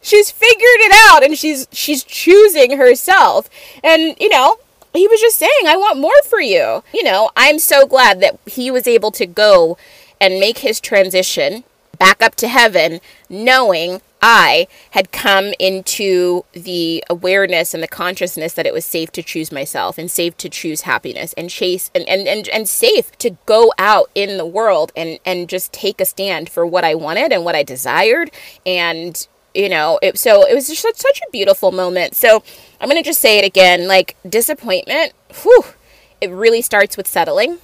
She's 0.01 0.31
figured 0.31 0.61
it 0.63 0.93
out 1.11 1.23
and 1.23 1.37
she's 1.37 1.67
she's 1.73 2.03
choosing 2.05 2.79
herself. 2.79 3.51
And 3.85 4.17
you 4.19 4.29
know 4.29 4.59
he 4.95 5.07
was 5.07 5.21
just 5.21 5.37
saying 5.37 5.67
i 5.67 5.77
want 5.77 5.99
more 5.99 6.23
for 6.25 6.41
you. 6.41 6.83
You 6.95 7.03
know 7.03 7.31
i'm 7.37 7.59
so 7.59 7.87
glad 7.87 8.21
that 8.21 8.39
he 8.47 8.71
was 8.71 8.87
able 8.87 9.11
to 9.13 9.27
go 9.27 9.77
and 10.21 10.41
make 10.41 10.59
his 10.59 10.81
transition 10.81 11.65
back 11.99 12.23
up 12.23 12.35
to 12.37 12.49
heaven 12.49 13.01
knowing 13.29 14.01
I 14.23 14.69
had 14.91 15.13
come 15.13 15.53
into 15.59 16.45
the 16.53 17.03
awareness 17.09 17.75
and 17.75 17.83
the 17.83 17.89
consciousness 17.89 18.53
that 18.55 18.67
it 18.67 18.75
was 18.75 18.85
safe 18.85 19.11
to 19.13 19.23
choose 19.23 19.51
myself 19.51 19.99
and 19.99 20.11
safe 20.11 20.37
to 20.39 20.49
choose 20.49 20.83
happiness 20.83 21.33
and 21.35 21.49
chase 21.49 21.91
and, 21.95 22.07
and, 22.09 22.29
and, 22.29 22.49
and 22.49 22.69
safe 22.69 23.13
to 23.19 23.37
go 23.47 23.73
out 23.79 24.11
in 24.15 24.37
the 24.37 24.47
world 24.47 24.93
and, 24.95 25.19
and 25.25 25.49
just 25.49 25.73
take 25.73 26.01
a 26.01 26.05
stand 26.05 26.49
for 26.51 26.67
what 26.67 26.85
I 26.85 26.95
wanted 26.95 27.33
and 27.33 27.45
what 27.45 27.55
I 27.55 27.63
desired. 27.63 28.31
And, 28.67 29.27
you 29.55 29.69
know, 29.69 29.99
it, 30.03 30.19
so 30.19 30.47
it 30.47 30.55
was 30.55 30.69
just 30.69 30.83
such, 30.83 30.97
such 30.97 31.21
a 31.27 31.31
beautiful 31.31 31.73
moment. 31.73 32.15
So 32.15 32.43
I'm 32.81 32.89
going 32.89 33.03
to 33.03 33.09
just 33.09 33.21
say 33.21 33.39
it 33.39 33.45
again 33.45 33.89
like 33.89 34.17
disappointment, 34.29 35.13
whew, 35.43 35.65
it 36.21 36.31
really 36.31 36.63
starts 36.63 36.97
with 36.97 37.07
settling 37.07 37.59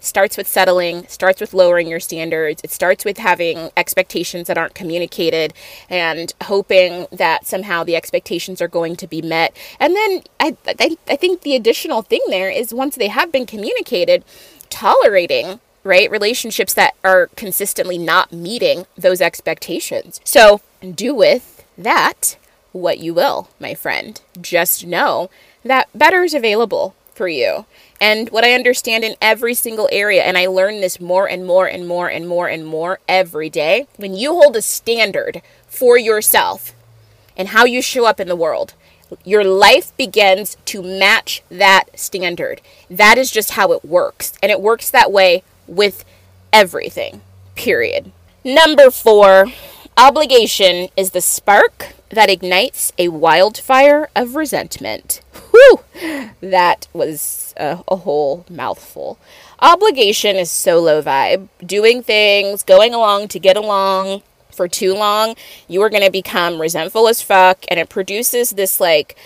starts 0.00 0.36
with 0.36 0.48
settling, 0.48 1.06
starts 1.06 1.40
with 1.40 1.54
lowering 1.54 1.88
your 1.88 2.00
standards. 2.00 2.60
It 2.64 2.70
starts 2.70 3.04
with 3.04 3.18
having 3.18 3.70
expectations 3.76 4.48
that 4.48 4.58
aren't 4.58 4.74
communicated 4.74 5.52
and 5.88 6.32
hoping 6.44 7.06
that 7.12 7.46
somehow 7.46 7.84
the 7.84 7.96
expectations 7.96 8.60
are 8.60 8.68
going 8.68 8.96
to 8.96 9.06
be 9.06 9.22
met. 9.22 9.56
And 9.78 9.94
then 9.94 10.22
I, 10.40 10.56
I, 10.66 10.96
I 11.08 11.16
think 11.16 11.42
the 11.42 11.54
additional 11.54 12.02
thing 12.02 12.22
there 12.28 12.50
is 12.50 12.74
once 12.74 12.96
they 12.96 13.08
have 13.08 13.30
been 13.30 13.46
communicated, 13.46 14.24
tolerating 14.70 15.60
right? 15.84 16.10
Relationships 16.10 16.74
that 16.74 16.94
are 17.02 17.28
consistently 17.36 17.98
not 17.98 18.32
meeting 18.32 18.86
those 18.96 19.20
expectations. 19.20 20.20
So 20.24 20.60
do 20.94 21.14
with 21.14 21.64
that 21.78 22.36
what 22.72 22.98
you 22.98 23.14
will, 23.14 23.48
my 23.58 23.74
friend. 23.74 24.20
Just 24.40 24.86
know 24.86 25.30
that 25.64 25.88
better 25.94 26.22
is 26.22 26.34
available 26.34 26.94
for 27.14 27.28
you. 27.28 27.66
And 28.00 28.30
what 28.30 28.44
I 28.44 28.54
understand 28.54 29.04
in 29.04 29.14
every 29.20 29.52
single 29.52 29.88
area, 29.92 30.22
and 30.22 30.38
I 30.38 30.46
learn 30.46 30.80
this 30.80 31.00
more 31.00 31.28
and 31.28 31.46
more 31.46 31.66
and 31.66 31.86
more 31.86 32.08
and 32.08 32.26
more 32.26 32.48
and 32.48 32.64
more 32.66 32.98
every 33.06 33.50
day, 33.50 33.86
when 33.96 34.14
you 34.14 34.32
hold 34.32 34.56
a 34.56 34.62
standard 34.62 35.42
for 35.66 35.98
yourself 35.98 36.72
and 37.36 37.48
how 37.48 37.66
you 37.66 37.82
show 37.82 38.06
up 38.06 38.18
in 38.18 38.28
the 38.28 38.36
world, 38.36 38.72
your 39.24 39.44
life 39.44 39.94
begins 39.96 40.56
to 40.64 40.82
match 40.82 41.42
that 41.50 41.84
standard. 41.94 42.62
That 42.88 43.18
is 43.18 43.30
just 43.30 43.52
how 43.52 43.72
it 43.72 43.84
works. 43.84 44.32
And 44.42 44.50
it 44.50 44.60
works 44.62 44.90
that 44.90 45.12
way 45.12 45.42
with 45.66 46.04
everything, 46.52 47.20
period. 47.54 48.12
Number 48.44 48.90
four, 48.90 49.46
obligation 49.98 50.88
is 50.96 51.10
the 51.10 51.20
spark 51.20 51.88
that 52.08 52.30
ignites 52.30 52.92
a 52.98 53.08
wildfire 53.08 54.08
of 54.16 54.36
resentment. 54.36 55.20
Whew! 55.70 56.30
That 56.40 56.88
was 56.92 57.54
a, 57.56 57.82
a 57.88 57.96
whole 57.96 58.44
mouthful. 58.48 59.18
Obligation 59.60 60.36
is 60.36 60.50
so 60.50 60.80
low 60.80 61.02
vibe. 61.02 61.48
Doing 61.64 62.02
things, 62.02 62.62
going 62.62 62.94
along 62.94 63.28
to 63.28 63.38
get 63.38 63.56
along, 63.56 64.22
for 64.60 64.68
too 64.68 64.94
long, 64.94 65.36
you 65.68 65.80
are 65.80 65.88
going 65.88 66.02
to 66.02 66.10
become 66.10 66.60
resentful 66.60 67.08
as 67.08 67.22
fuck. 67.22 67.64
And 67.68 67.80
it 67.80 67.88
produces 67.88 68.50
this 68.50 68.80
like 68.80 69.16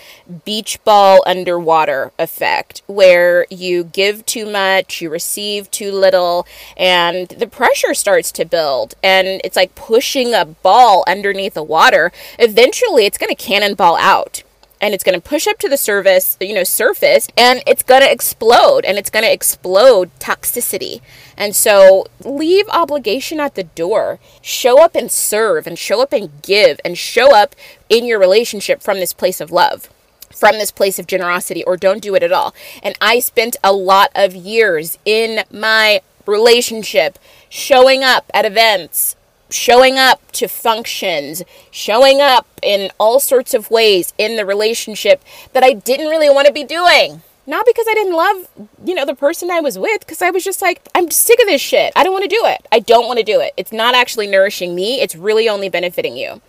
beach 0.45 0.79
ball 0.85 1.25
underwater 1.27 2.13
effect 2.19 2.83
where 2.87 3.47
you 3.51 3.85
give 3.85 4.25
too 4.27 4.49
much, 4.49 5.01
you 5.01 5.11
receive 5.11 5.71
too 5.71 5.91
little, 5.91 6.47
and 6.77 7.29
the 7.31 7.47
pressure 7.47 7.95
starts 7.95 8.31
to 8.33 8.45
build. 8.45 8.95
And 9.03 9.41
it's 9.43 9.57
like 9.57 9.75
pushing 9.75 10.35
a 10.35 10.45
ball 10.45 11.05
underneath 11.09 11.55
the 11.55 11.65
water. 11.65 12.13
Eventually, 12.39 13.05
it's 13.07 13.19
going 13.19 13.35
to 13.35 13.43
cannonball 13.43 13.97
out 13.97 14.45
and 14.85 14.93
it's 14.93 15.03
going 15.03 15.19
to 15.19 15.29
push 15.29 15.47
up 15.47 15.59
to 15.61 15.67
the 15.67 15.79
surface, 15.79 16.37
you 16.43 16.53
know, 16.53 16.63
surface 16.63 17.27
and 17.39 17.63
it's 17.67 17.83
going 17.83 18.03
to 18.03 18.13
explode 18.13 18.85
and 18.85 18.99
it's 18.99 19.09
going 19.09 19.25
to 19.25 19.33
explode 19.33 20.11
toxicity. 20.21 21.01
And 21.39 21.57
so 21.57 22.05
leave 22.23 22.69
obligation 22.69 23.41
at 23.41 23.55
the 23.55 23.65
door. 23.65 24.19
Show 24.43 24.85
up 24.85 24.95
and 24.95 25.11
serve 25.11 25.67
and 25.67 25.79
show 25.79 26.03
up 26.03 26.13
and 26.13 26.31
give 26.43 26.83
and 26.85 26.99
show 26.99 27.35
up 27.35 27.57
in 27.89 28.05
your 28.05 28.19
relationship 28.19 28.83
from 28.83 28.99
this 28.99 29.15
place 29.15 29.41
of 29.41 29.51
love 29.51 29.89
from 30.31 30.59
this 30.59 30.73
place 30.73 30.99
of 30.99 31.07
generosity 31.07 31.63
or 31.63 31.77
don't 31.77 32.03
do 32.03 32.17
it 32.17 32.23
at 32.23 32.33
all. 32.33 32.53
And 32.83 32.99
I 33.01 33.21
spent 33.21 33.57
a 33.63 33.73
lot 33.73 34.11
of 34.17 34.35
years 34.35 34.99
in 35.05 35.45
my 35.49 36.03
relationship 36.27 37.21
showing 37.49 38.03
up 38.03 38.31
at 38.35 38.45
events, 38.45 39.15
showing 39.55 39.97
up 39.97 40.33
to 40.33 40.49
functions, 40.49 41.43
showing 41.71 42.21
up 42.21 42.47
in 42.63 42.91
all 42.99 43.21
sorts 43.21 43.55
of 43.55 43.71
ways 43.71 44.13
in 44.19 44.37
the 44.37 44.45
relationship 44.45 45.23
that 45.53 45.63
I 45.63 45.73
didn't 45.73 46.09
really 46.09 46.29
want 46.29 46.47
to 46.49 46.53
be 46.53 46.65
doing. 46.65 47.23
Not 47.47 47.67
because 47.67 47.87
I 47.89 47.95
didn't 47.95 48.15
love, 48.15 48.49
you 48.85 48.95
know, 48.95 49.05
the 49.05 49.15
person 49.15 49.51
I 49.51 49.61
was 49.61 49.79
with, 49.79 50.01
because 50.01 50.23
I 50.23 50.31
was 50.31 50.45
just 50.45 50.63
like, 50.63 50.81
I'm 50.95 51.11
sick 51.11 51.39
of 51.41 51.47
this 51.47 51.61
shit. 51.61 51.93
I 51.95 52.03
don't 52.03 52.13
want 52.13 52.25
to 52.25 52.29
do 52.29 52.43
it. 52.45 52.67
I 52.73 52.81
don't 52.81 53.07
want 53.07 53.19
to 53.19 53.25
do 53.25 53.41
it. 53.41 53.53
It's 53.57 53.71
not 53.71 53.95
actually 53.95 54.27
nourishing 54.27 54.75
me, 54.75 55.01
it's 55.01 55.15
really 55.15 55.49
only 55.49 55.69
benefiting 55.69 56.17
you. 56.17 56.41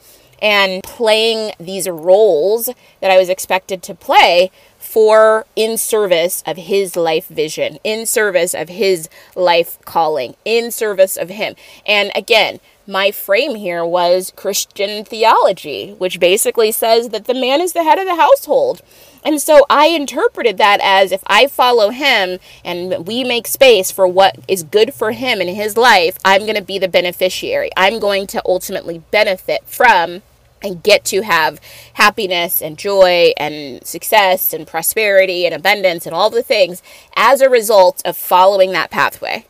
And 0.41 0.83
playing 0.83 1.53
these 1.59 1.87
roles 1.87 2.69
that 3.01 3.11
I 3.11 3.17
was 3.17 3.29
expected 3.29 3.83
to 3.83 3.95
play 3.95 4.51
for 4.77 5.45
in 5.55 5.77
service 5.77 6.43
of 6.45 6.57
his 6.57 6.95
life 6.95 7.27
vision, 7.27 7.79
in 7.83 8.05
service 8.05 8.53
of 8.53 8.69
his 8.69 9.09
life 9.35 9.77
calling, 9.85 10.35
in 10.45 10.71
service 10.71 11.17
of 11.17 11.29
him. 11.29 11.55
And 11.85 12.11
again, 12.15 12.59
my 12.87 13.11
frame 13.11 13.55
here 13.55 13.83
was 13.85 14.31
Christian 14.35 15.03
theology, 15.03 15.93
which 15.93 16.19
basically 16.19 16.71
says 16.71 17.09
that 17.09 17.25
the 17.25 17.33
man 17.33 17.61
is 17.61 17.73
the 17.73 17.83
head 17.83 17.97
of 17.97 18.05
the 18.05 18.15
household. 18.15 18.81
And 19.23 19.41
so 19.41 19.65
I 19.69 19.87
interpreted 19.87 20.57
that 20.59 20.79
as 20.83 21.11
if 21.11 21.23
I 21.25 21.47
follow 21.47 21.89
him 21.89 22.39
and 22.63 23.07
we 23.07 23.23
make 23.23 23.47
space 23.47 23.89
for 23.89 24.07
what 24.07 24.37
is 24.47 24.61
good 24.61 24.93
for 24.93 25.13
him 25.13 25.41
in 25.41 25.47
his 25.47 25.75
life, 25.75 26.19
I'm 26.23 26.41
going 26.41 26.55
to 26.55 26.61
be 26.61 26.77
the 26.77 26.87
beneficiary. 26.87 27.71
I'm 27.75 27.99
going 27.99 28.27
to 28.27 28.41
ultimately 28.45 28.99
benefit 29.09 29.63
from 29.65 30.21
and 30.61 30.83
get 30.83 31.03
to 31.05 31.21
have 31.21 31.59
happiness 31.93 32.61
and 32.61 32.77
joy 32.77 33.33
and 33.37 33.85
success 33.85 34.53
and 34.53 34.67
prosperity 34.67 35.45
and 35.45 35.55
abundance 35.55 36.05
and 36.05 36.15
all 36.15 36.29
the 36.29 36.43
things 36.43 36.83
as 37.15 37.41
a 37.41 37.49
result 37.49 38.01
of 38.05 38.15
following 38.15 38.71
that 38.73 38.91
pathway. 38.91 39.45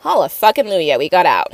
Holla 0.00 0.30
fucking 0.30 0.66
we 0.66 1.08
got 1.10 1.26
out. 1.26 1.52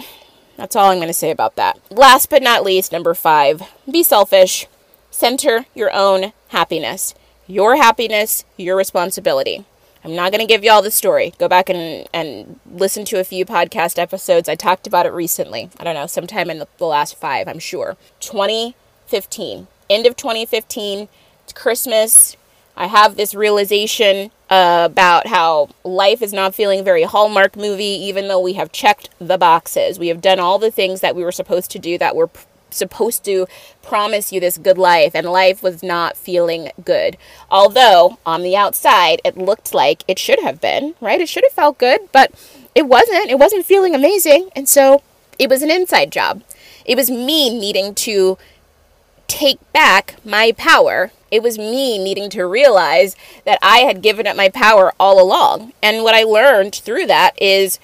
That's 0.56 0.74
all 0.74 0.90
I'm 0.90 0.98
going 0.98 1.08
to 1.08 1.14
say 1.14 1.30
about 1.30 1.56
that. 1.56 1.78
Last 1.90 2.30
but 2.30 2.42
not 2.42 2.64
least, 2.64 2.92
number 2.92 3.14
five 3.14 3.62
be 3.90 4.02
selfish. 4.02 4.66
Center 5.10 5.66
your 5.74 5.92
own 5.92 6.32
happiness. 6.48 7.14
Your 7.46 7.76
happiness, 7.76 8.44
your 8.56 8.76
responsibility. 8.76 9.64
I'm 10.04 10.14
not 10.14 10.30
going 10.30 10.40
to 10.40 10.46
give 10.46 10.62
you 10.62 10.70
all 10.70 10.82
the 10.82 10.90
story. 10.90 11.34
Go 11.38 11.48
back 11.48 11.68
and, 11.68 12.08
and 12.12 12.60
listen 12.70 13.04
to 13.06 13.18
a 13.18 13.24
few 13.24 13.44
podcast 13.44 13.98
episodes. 13.98 14.48
I 14.48 14.54
talked 14.54 14.86
about 14.86 15.06
it 15.06 15.12
recently. 15.12 15.68
I 15.78 15.84
don't 15.84 15.94
know, 15.94 16.06
sometime 16.06 16.48
in 16.48 16.58
the, 16.58 16.68
the 16.78 16.86
last 16.86 17.16
five, 17.16 17.48
I'm 17.48 17.58
sure. 17.58 17.96
2015, 18.20 19.66
End 19.88 20.06
of 20.06 20.16
2015, 20.16 21.08
it's 21.44 21.52
Christmas. 21.52 22.36
I 22.76 22.88
have 22.88 23.16
this 23.16 23.34
realization 23.34 24.32
uh, 24.48 24.88
about 24.90 25.26
how 25.26 25.68
life 25.84 26.22
is 26.22 26.32
not 26.32 26.54
feeling 26.54 26.84
very 26.84 27.02
Hallmark 27.02 27.56
movie, 27.56 27.84
even 27.84 28.28
though 28.28 28.40
we 28.40 28.52
have 28.54 28.72
checked 28.72 29.10
the 29.18 29.38
boxes. 29.38 29.98
We 29.98 30.08
have 30.08 30.20
done 30.20 30.38
all 30.38 30.58
the 30.58 30.70
things 30.70 31.00
that 31.00 31.16
we 31.16 31.24
were 31.24 31.32
supposed 31.32 31.70
to 31.72 31.78
do 31.78 31.98
that 31.98 32.14
were 32.14 32.28
p- 32.28 32.40
supposed 32.70 33.24
to 33.24 33.46
promise 33.82 34.32
you 34.32 34.40
this 34.40 34.58
good 34.58 34.78
life, 34.78 35.12
and 35.14 35.26
life 35.26 35.62
was 35.62 35.82
not 35.82 36.16
feeling 36.16 36.70
good. 36.84 37.16
Although, 37.50 38.18
on 38.24 38.42
the 38.42 38.56
outside, 38.56 39.20
it 39.24 39.36
looked 39.36 39.74
like 39.74 40.04
it 40.06 40.18
should 40.18 40.40
have 40.40 40.60
been, 40.60 40.94
right? 41.00 41.20
It 41.20 41.28
should 41.28 41.44
have 41.44 41.52
felt 41.52 41.78
good, 41.78 42.00
but 42.12 42.32
it 42.74 42.86
wasn't. 42.86 43.30
It 43.30 43.38
wasn't 43.38 43.66
feeling 43.66 43.94
amazing. 43.94 44.50
And 44.54 44.68
so 44.68 45.02
it 45.38 45.48
was 45.48 45.62
an 45.62 45.70
inside 45.70 46.12
job. 46.12 46.42
It 46.84 46.96
was 46.96 47.10
me 47.10 47.50
needing 47.50 47.94
to 47.96 48.38
take 49.26 49.58
back 49.72 50.16
my 50.24 50.52
power. 50.52 51.10
It 51.30 51.42
was 51.42 51.58
me 51.58 51.98
needing 52.02 52.30
to 52.30 52.44
realize 52.46 53.16
that 53.44 53.58
I 53.62 53.78
had 53.78 54.02
given 54.02 54.26
up 54.26 54.36
my 54.36 54.48
power 54.48 54.92
all 54.98 55.20
along. 55.20 55.72
And 55.82 56.02
what 56.02 56.14
I 56.14 56.22
learned 56.22 56.74
through 56.74 57.06
that 57.06 57.40
is 57.40 57.78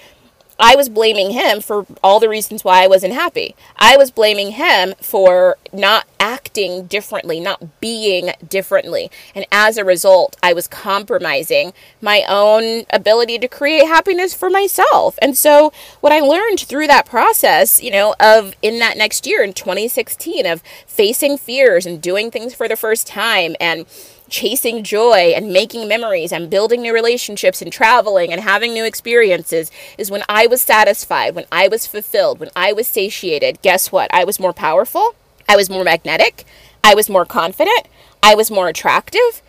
I 0.58 0.76
was 0.76 0.88
blaming 0.88 1.30
him 1.30 1.60
for 1.60 1.86
all 2.02 2.20
the 2.20 2.28
reasons 2.28 2.64
why 2.64 2.82
I 2.82 2.86
wasn't 2.86 3.14
happy. 3.14 3.54
I 3.76 3.96
was 3.96 4.10
blaming 4.10 4.52
him 4.52 4.94
for 5.00 5.56
not 5.72 6.06
acting 6.20 6.86
differently, 6.86 7.40
not 7.40 7.80
being 7.80 8.32
differently. 8.48 9.10
And 9.34 9.46
as 9.50 9.76
a 9.76 9.84
result, 9.84 10.36
I 10.42 10.52
was 10.52 10.68
compromising 10.68 11.72
my 12.00 12.24
own 12.28 12.84
ability 12.90 13.38
to 13.40 13.48
create 13.48 13.86
happiness 13.86 14.34
for 14.34 14.48
myself. 14.48 15.18
And 15.20 15.36
so, 15.36 15.72
what 16.00 16.12
I 16.12 16.20
learned 16.20 16.60
through 16.60 16.86
that 16.86 17.06
process, 17.06 17.82
you 17.82 17.90
know, 17.90 18.14
of 18.20 18.54
in 18.62 18.78
that 18.78 18.96
next 18.96 19.26
year 19.26 19.42
in 19.42 19.52
2016, 19.52 20.46
of 20.46 20.62
facing 20.86 21.38
fears 21.38 21.86
and 21.86 22.00
doing 22.00 22.30
things 22.30 22.54
for 22.54 22.68
the 22.68 22.76
first 22.76 23.06
time 23.06 23.56
and 23.60 23.86
chasing 24.32 24.82
joy 24.82 25.32
and 25.36 25.52
making 25.52 25.86
memories 25.86 26.32
and 26.32 26.50
building 26.50 26.82
new 26.82 26.92
relationships 26.92 27.62
and 27.62 27.70
traveling 27.70 28.32
and 28.32 28.40
having 28.40 28.72
new 28.72 28.84
experiences 28.84 29.70
is 29.98 30.10
when 30.10 30.24
I 30.28 30.48
was 30.48 30.62
satisfied, 30.62 31.36
when 31.36 31.44
I 31.52 31.68
was 31.68 31.86
fulfilled, 31.86 32.40
when 32.40 32.50
I 32.56 32.72
was 32.72 32.88
satiated. 32.88 33.62
Guess 33.62 33.92
what? 33.92 34.12
I 34.12 34.24
was 34.24 34.40
more 34.40 34.54
powerful, 34.54 35.14
I 35.48 35.54
was 35.54 35.70
more 35.70 35.84
magnetic, 35.84 36.44
I 36.82 36.94
was 36.94 37.08
more 37.08 37.26
confident, 37.26 37.86
I 38.22 38.34
was 38.34 38.50
more 38.50 38.68
attractive. 38.68 39.42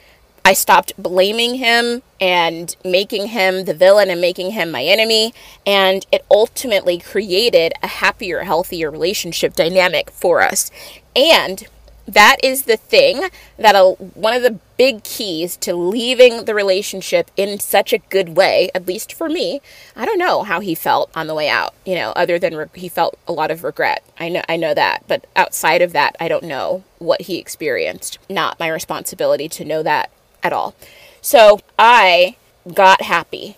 I 0.46 0.52
stopped 0.52 0.92
blaming 1.02 1.56
him 1.56 2.02
and 2.20 2.76
making 2.84 3.28
him 3.28 3.64
the 3.64 3.74
villain 3.74 4.10
and 4.10 4.20
making 4.20 4.52
him 4.52 4.72
my 4.72 4.84
enemy. 4.84 5.34
And 5.66 6.06
it 6.12 6.26
ultimately 6.30 6.98
created 7.00 7.72
a 7.82 7.88
happier, 7.88 8.44
healthier 8.44 8.92
relationship 8.92 9.54
dynamic 9.54 10.12
for 10.12 10.42
us. 10.42 10.70
And 11.16 11.66
that 12.08 12.38
is 12.44 12.64
the 12.64 12.78
thing 12.78 13.30
that 13.58 13.76
one 14.16 14.34
of 14.34 14.42
the 14.44 14.60
big 14.78 15.04
keys 15.04 15.56
to 15.58 15.74
leaving 15.74 16.46
the 16.46 16.54
relationship 16.54 17.32
in 17.38 17.60
such 17.60 17.94
a 17.94 17.98
good 17.98 18.30
way 18.36 18.70
at 18.76 18.86
least 18.86 19.14
for 19.14 19.30
me 19.30 19.62
i 19.96 20.06
don't 20.06 20.18
know 20.18 20.44
how 20.44 20.60
he 20.60 20.76
felt 20.76 21.10
on 21.16 21.28
the 21.28 21.36
way 21.36 21.48
out 21.48 21.74
you 21.86 21.96
know 21.96 22.10
other 22.12 22.38
than 22.38 22.56
re- 22.56 22.66
he 22.74 22.90
felt 22.90 23.18
a 23.28 23.32
lot 23.32 23.52
of 23.52 23.64
regret. 23.64 24.04
I 24.20 24.30
know 24.30 24.42
i 24.50 24.58
know 24.58 24.74
that. 24.74 25.04
But 25.08 25.26
outside 25.36 25.82
of 25.82 25.94
that 25.94 26.16
i 26.20 26.28
don't 26.28 26.44
know 26.44 26.84
what 27.00 27.22
he 27.22 27.38
experienced. 27.38 28.20
Not 28.30 28.60
my 28.60 28.68
responsibility 28.68 29.48
to 29.50 29.66
know 29.66 29.84
that 29.84 30.10
at 30.42 30.54
all. 30.54 30.76
So 31.22 31.60
i 31.78 32.36
got 32.74 33.04
happy 33.04 33.58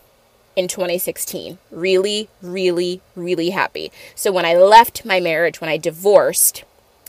in 0.55 0.67
2016 0.67 1.57
really 1.71 2.29
really 2.41 3.01
really 3.15 3.49
happy. 3.49 3.91
So 4.13 4.31
when 4.31 4.45
i 4.45 4.53
left 4.53 5.05
my 5.05 5.19
marriage 5.19 5.61
when 5.61 5.69
i 5.69 5.77
divorced 5.77 6.63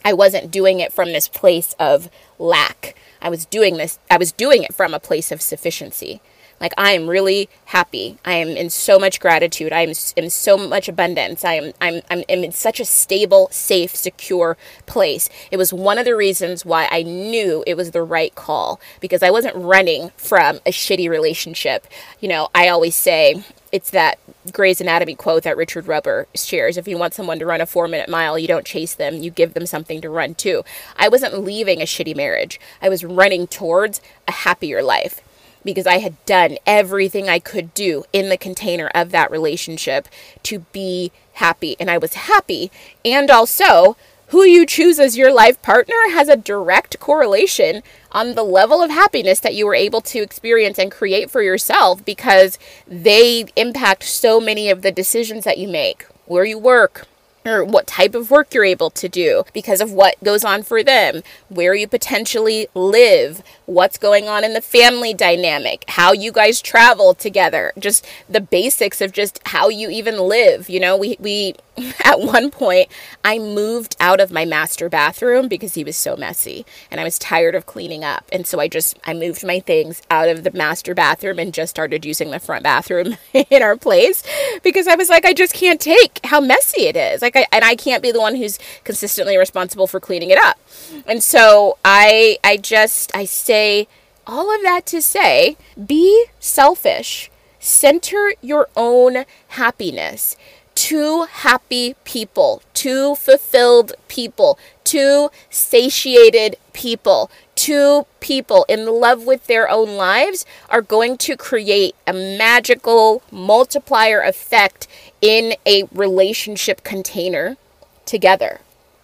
I 0.07 0.13
wasn't 0.13 0.53
doing 0.53 0.79
it 0.79 0.93
from 0.93 1.13
this 1.13 1.27
place 1.27 1.75
of 1.81 2.09
lack. 2.39 2.95
I 3.21 3.29
was 3.29 3.45
doing 3.45 3.77
this, 3.77 3.99
I 4.09 4.19
was 4.19 4.31
doing 4.31 4.63
it 4.63 4.73
from 4.73 4.95
a 4.95 5.01
place 5.01 5.33
of 5.33 5.43
sufficiency. 5.43 6.21
Like, 6.61 6.73
I 6.79 6.93
am 6.93 7.11
really 7.11 7.49
happy. 7.67 8.17
I 8.25 8.35
am 8.35 8.51
in 8.51 8.71
so 8.71 9.01
much 9.01 9.19
gratitude. 9.19 9.73
I 9.73 9.81
am 9.81 9.93
in 10.15 10.31
so 10.31 10.57
much 10.57 10.89
abundance. 10.89 11.45
I 11.45 11.55
am, 11.55 11.73
I'm, 11.81 12.03
I'm, 12.09 12.23
I'm 12.31 12.45
in 12.45 12.53
such 12.53 12.79
a 12.79 12.85
stable, 12.85 13.49
safe, 13.51 13.97
secure 13.97 14.57
place. 14.87 15.29
It 15.51 15.57
was 15.57 15.73
one 15.73 15.99
of 15.99 16.05
the 16.05 16.15
reasons 16.15 16.65
why 16.65 16.89
I 16.93 17.03
knew 17.03 17.65
it 17.67 17.77
was 17.77 17.91
the 17.91 18.01
right 18.03 18.35
call 18.35 18.81
because 19.01 19.25
I 19.25 19.33
wasn't 19.33 19.57
running 19.57 20.13
from 20.17 20.59
a 20.65 20.71
shitty 20.71 21.11
relationship. 21.11 21.85
You 22.21 22.29
know, 22.29 22.49
I 22.55 22.69
always 22.69 22.95
say, 22.95 23.43
it's 23.73 23.91
that 23.91 24.19
Grey's 24.53 24.81
Anatomy 24.81 25.15
quote 25.15 25.43
that 25.43 25.57
Richard 25.57 25.87
Webber 25.87 26.29
shares. 26.35 26.77
If 26.77 26.87
you 26.89 26.99
want 26.99 27.15
someone 27.15 27.39
to 27.39 27.47
run 27.47 27.61
a 27.61 27.67
four 27.67 27.89
minute 27.89 28.09
mile, 28.09 28.39
you 28.39 28.49
don't 28.49 28.67
chase 28.67 28.95
them, 28.95 29.17
you 29.17 29.31
give 29.31 29.55
them 29.55 29.67
something 29.67 30.01
to 30.01 30.11
run 30.11 30.35
to. 30.37 30.63
I 30.97 31.09
wasn't 31.09 31.43
leaving 31.45 31.81
a 31.81 31.85
shitty 31.85 32.17
marriage, 32.17 32.61
I 32.81 32.89
was 32.89 33.05
running 33.05 33.47
towards 33.47 34.01
a 34.29 34.33
happier 34.33 34.83
life 34.83 35.21
because 35.65 35.87
I 35.87 35.99
had 35.99 36.25
done 36.25 36.59
everything 36.65 37.29
I 37.29 37.41
could 37.41 37.75
do 37.75 38.05
in 38.13 38.29
the 38.29 38.37
container 38.37 38.89
of 38.95 39.11
that 39.11 39.31
relationship 39.31 40.09
to 40.45 40.61
be 40.73 41.11
happy. 41.35 41.77
And 41.81 41.91
I 41.91 41.99
was 41.99 42.15
happy. 42.15 42.71
And 43.05 43.31
also, 43.31 43.97
who 44.29 44.43
you 44.43 44.65
choose 44.65 44.99
as 44.99 45.17
your 45.17 45.33
life 45.33 45.61
partner 45.63 45.97
has 46.11 46.29
a 46.29 46.37
direct 46.37 46.99
correlation 46.99 47.83
on 48.17 48.35
the 48.35 48.43
level 48.43 48.81
of 48.81 48.91
happiness 48.91 49.41
that 49.41 49.55
you 49.55 49.67
were 49.67 49.75
able 49.75 50.01
to 50.01 50.21
experience 50.21 50.79
and 50.79 50.91
create 50.91 51.31
for 51.31 51.43
yourself 51.43 52.03
because 52.03 52.59
they 52.89 53.45
impact 53.57 54.03
so 54.03 54.41
many 54.41 54.71
of 54.71 54.81
the 54.81 54.91
decisions 54.91 55.45
that 55.45 55.59
you 55.59 55.69
make 55.69 56.07
where 56.25 56.47
you 56.47 56.59
work, 56.59 57.07
or 57.45 57.63
what 57.63 57.87
type 57.87 58.15
of 58.15 58.31
work 58.31 58.53
you're 58.55 58.65
able 58.65 58.91
to 58.91 59.09
do 59.09 59.45
because 59.53 59.83
of 59.83 59.93
what 59.93 60.17
goes 60.25 60.45
on 60.45 60.63
for 60.63 60.83
them, 60.83 61.23
where 61.49 61.75
you 61.75 61.87
potentially 61.87 62.67
live, 62.75 63.43
what's 63.67 63.99
going 63.99 64.29
on 64.29 64.43
in 64.43 64.55
the 64.55 64.63
family 64.63 65.15
dynamic, 65.15 65.85
how 65.89 66.13
you 66.13 66.33
guys 66.33 66.61
travel 66.61 67.15
together, 67.15 67.73
just 67.79 68.05
the 68.29 68.41
basics 68.41 69.01
of 69.01 69.13
just 69.13 69.41
how 69.49 69.69
you 69.69 69.91
even 69.91 70.19
live. 70.19 70.69
You 70.69 70.81
know, 70.81 70.97
we, 70.97 71.17
we 71.21 71.55
at 72.05 72.21
one 72.21 72.51
point, 72.51 72.89
I 73.25 73.39
moved 73.39 73.97
out 74.01 74.21
of 74.21 74.31
my 74.31 74.45
master 74.45 74.89
bathroom 74.89 75.49
because 75.49 75.75
he 75.75 75.85
was 75.85 75.97
so 75.97 76.17
messy 76.17 76.65
and 76.91 77.01
I 77.01 77.05
was 77.05 77.19
tired 77.19 77.55
of 77.55 77.67
cleaning 77.67 78.05
up. 78.05 78.25
And 78.33 78.47
so 78.47 78.61
I 78.61 78.69
just, 78.69 78.99
I 79.05 79.15
moved 79.15 79.45
my 79.45 79.61
things 79.61 80.03
out 80.11 80.29
of 80.29 80.45
the 80.45 80.51
master 80.53 80.95
bathroom 80.95 81.39
and 81.39 81.53
just 81.53 81.71
started 81.71 82.05
using 82.05 82.31
the 82.31 82.39
front 82.39 82.63
bathroom 82.63 83.17
in 83.33 83.63
our 83.63 83.77
place 83.77 84.23
because 84.63 84.87
I 84.87 84.95
was 84.95 85.09
like, 85.09 85.25
I 85.25 85.33
just 85.33 85.55
can't 85.55 85.81
take 85.81 86.21
how 86.25 86.41
messy 86.41 86.83
it 86.83 86.97
is. 86.97 87.23
Like, 87.23 87.37
I, 87.37 87.47
and 87.53 87.65
I 87.65 87.75
can't 87.75 88.03
be 88.03 88.13
the 88.13 88.21
one 88.21 88.37
who's 88.37 88.59
consistently 88.85 89.37
responsible 89.37 89.87
for 89.87 90.01
cleaning 90.01 90.31
it 90.31 90.39
up. 90.39 90.59
And 91.07 91.23
so 91.23 91.79
I, 91.85 92.39
I 92.43 92.57
just, 92.57 93.15
I 93.15 93.25
say 93.25 93.89
all 94.27 94.55
of 94.55 94.63
that 94.63 94.87
to 94.87 95.03
say, 95.03 95.57
be 95.85 96.27
selfish. 96.41 97.31
Center 97.59 98.33
your 98.43 98.69
own 98.77 99.25
happiness 99.49 100.37
two 100.77 101.25
happy 101.25 101.97
people, 102.05 102.63
two 102.75 103.17
fulfilled 103.17 103.95
people, 104.07 104.59
two 104.85 105.31
satiated 105.51 106.55
people, 106.73 107.29
two 107.57 108.07
people 108.21 108.65
in 108.69 108.87
love 108.87 109.25
with 109.25 109.47
their 109.47 109.69
own 109.69 109.97
lives 109.97 110.47
are 110.69 110.83
going 110.83 111.17
to 111.17 111.37
create 111.37 111.97
a 112.07 112.13
magical 112.13 113.23
multiplier 113.33 114.21
effect 114.21 114.87
in 115.21 115.55
a 115.67 115.85
relationship 115.93 116.85
container 116.85 117.57
together. 118.05 118.61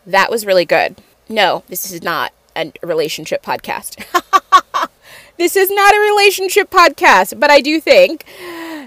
That 0.07 0.31
was 0.31 0.47
really 0.47 0.67
good. 0.67 1.01
No, 1.29 1.65
this 1.69 1.91
is 1.91 2.03
not 2.03 2.33
a 2.55 2.71
relationship 2.83 3.43
podcast. 3.43 4.05
this 5.39 5.57
is 5.57 5.71
not 5.71 5.95
a 5.95 6.01
relationship 6.01 6.71
podcast, 6.71 7.41
but 7.41 7.51
I 7.51 7.61
do 7.61 7.81
think 7.81 8.25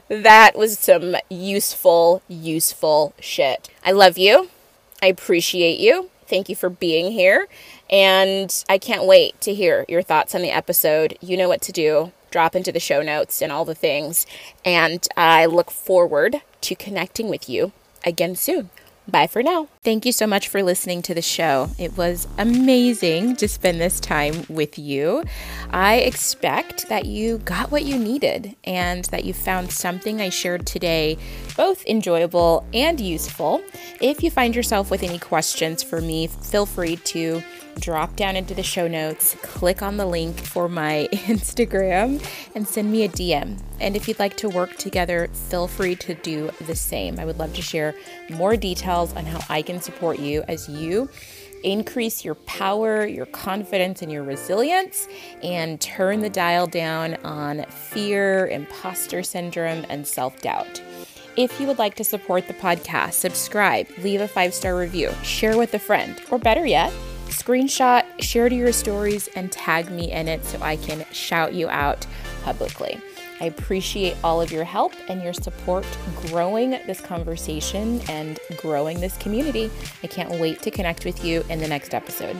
that 0.08 0.56
was 0.56 0.78
some 0.78 1.16
useful, 1.30 2.22
useful 2.28 3.14
shit. 3.20 3.70
I 3.84 3.92
love 3.92 4.18
you. 4.18 4.50
I 5.02 5.08
appreciate 5.08 5.80
you. 5.80 6.10
Thank 6.28 6.50
you 6.50 6.56
for 6.56 6.70
being 6.70 7.12
here. 7.12 7.48
And 7.90 8.64
I 8.68 8.78
can't 8.78 9.06
wait 9.06 9.40
to 9.42 9.54
hear 9.54 9.86
your 9.88 10.02
thoughts 10.02 10.34
on 10.34 10.42
the 10.42 10.52
episode. 10.52 11.18
You 11.22 11.38
know 11.38 11.48
what 11.48 11.62
to 11.64 11.72
do. 11.72 12.12
Drop 12.32 12.56
into 12.56 12.72
the 12.72 12.80
show 12.80 13.02
notes 13.02 13.42
and 13.42 13.52
all 13.52 13.66
the 13.66 13.76
things. 13.76 14.26
And 14.64 15.08
I 15.16 15.46
look 15.46 15.72
forward 15.72 16.42
to 16.62 16.76
connecting 16.76 17.30
with 17.30 17.48
you 17.48 17.72
again 18.04 18.36
soon. 18.36 18.70
Bye 19.08 19.28
for 19.28 19.44
now. 19.44 19.68
Thank 19.84 20.06
you 20.06 20.12
so 20.12 20.26
much 20.26 20.48
for 20.48 20.64
listening 20.64 21.04
to 21.04 21.14
the 21.14 21.22
show. 21.22 21.70
It 21.78 21.96
was 21.96 22.28
amazing 22.40 23.36
to 23.36 23.48
spend 23.48 23.80
this 23.80 24.00
time 24.00 24.46
with 24.50 24.80
you. 24.80 25.24
I 25.70 25.98
expect 25.98 26.90
that 26.90 27.06
you 27.06 27.38
got 27.40 27.70
what 27.70 27.86
you 27.86 28.00
needed 28.00 28.56
and 28.64 29.06
that 29.06 29.24
you 29.24 29.34
found 29.34 29.72
something 29.72 30.22
I 30.22 30.30
shared 30.30 30.66
today 30.66 31.20
both 31.56 31.86
enjoyable 31.86 32.66
and 32.74 33.00
useful. 33.00 33.62
If 34.02 34.24
you 34.24 34.32
find 34.32 34.56
yourself 34.56 34.90
with 34.90 35.04
any 35.04 35.20
questions 35.20 35.84
for 35.84 36.02
me, 36.02 36.26
feel 36.26 36.66
free 36.66 36.96
to 36.96 37.44
drop 37.80 38.16
down 38.16 38.36
into 38.36 38.54
the 38.54 38.64
show 38.64 38.88
notes, 38.88 39.36
click 39.42 39.82
on 39.82 39.98
the 39.98 40.06
link 40.06 40.40
for 40.40 40.68
my 40.68 41.08
Instagram, 41.14 42.26
and 42.56 42.68
send 42.68 42.92
me 42.92 43.04
a 43.04 43.10
DM. 43.10 43.60
And 43.80 43.96
if 43.96 44.08
you'd 44.08 44.20
like 44.20 44.38
to 44.38 44.50
work 44.50 44.78
together, 44.78 45.28
feel 45.34 45.68
free 45.68 45.96
to 45.98 46.16
do 46.16 46.52
the 46.62 46.76
same. 46.76 47.20
I 47.20 47.26
would 47.26 47.40
love 47.40 47.54
to 47.56 47.62
share 47.62 47.96
more 48.30 48.56
details 48.56 49.14
on 49.14 49.26
how 49.26 49.40
I 49.50 49.62
can 49.62 49.82
support 49.82 50.20
you 50.20 50.44
as 50.48 50.70
you 50.70 51.10
increase 51.64 52.24
your 52.24 52.36
power, 52.36 53.06
your 53.06 53.26
confidence, 53.26 54.02
and 54.02 54.12
your 54.12 54.24
resilience, 54.24 55.08
and 55.44 55.82
turn 55.82 56.22
the 56.22 56.30
dial 56.30 56.68
down 56.68 57.16
on 57.26 57.66
fear, 57.66 58.48
imposter 58.48 59.24
syndrome, 59.24 59.86
and 59.90 60.08
self 60.08 60.42
doubt. 60.42 60.82
If 61.36 61.60
you 61.60 61.68
would 61.68 61.80
like 61.80 61.96
to 61.96 62.04
support 62.06 62.48
the 62.48 62.54
podcast, 62.54 63.14
subscribe, 63.14 63.88
leave 63.98 64.22
a 64.22 64.28
five 64.28 64.54
star 64.54 64.78
review, 64.78 65.12
share 65.24 65.58
with 65.58 65.74
a 65.74 65.80
friend, 65.80 66.22
or 66.32 66.40
better 66.40 66.66
yet, 66.66 66.94
screenshot, 67.36 68.04
share 68.20 68.50
to 68.50 68.56
your 68.56 68.72
stories, 68.72 69.28
and 69.36 69.52
tag 69.52 69.92
me 69.92 70.12
in 70.12 70.28
it 70.28 70.46
so 70.46 70.60
I 70.62 70.78
can 70.78 71.06
shout 71.12 71.54
you 71.54 71.70
out 71.70 72.08
publicly. 72.44 73.00
I 73.42 73.46
appreciate 73.46 74.16
all 74.24 74.42
of 74.42 74.52
your 74.52 74.64
help 74.64 74.94
and 75.10 75.22
your 75.22 75.34
support 75.34 75.86
growing 76.28 76.72
this 76.88 77.02
conversation 77.02 78.02
and 78.10 78.40
growing 78.58 79.02
this 79.02 79.18
community. 79.18 79.70
I 80.02 80.08
can't 80.08 80.32
wait 80.40 80.62
to 80.62 80.72
connect 80.72 81.04
with 81.04 81.24
you 81.24 81.44
in 81.50 81.60
the 81.60 81.68
next 81.68 81.94
episode. 81.94 82.34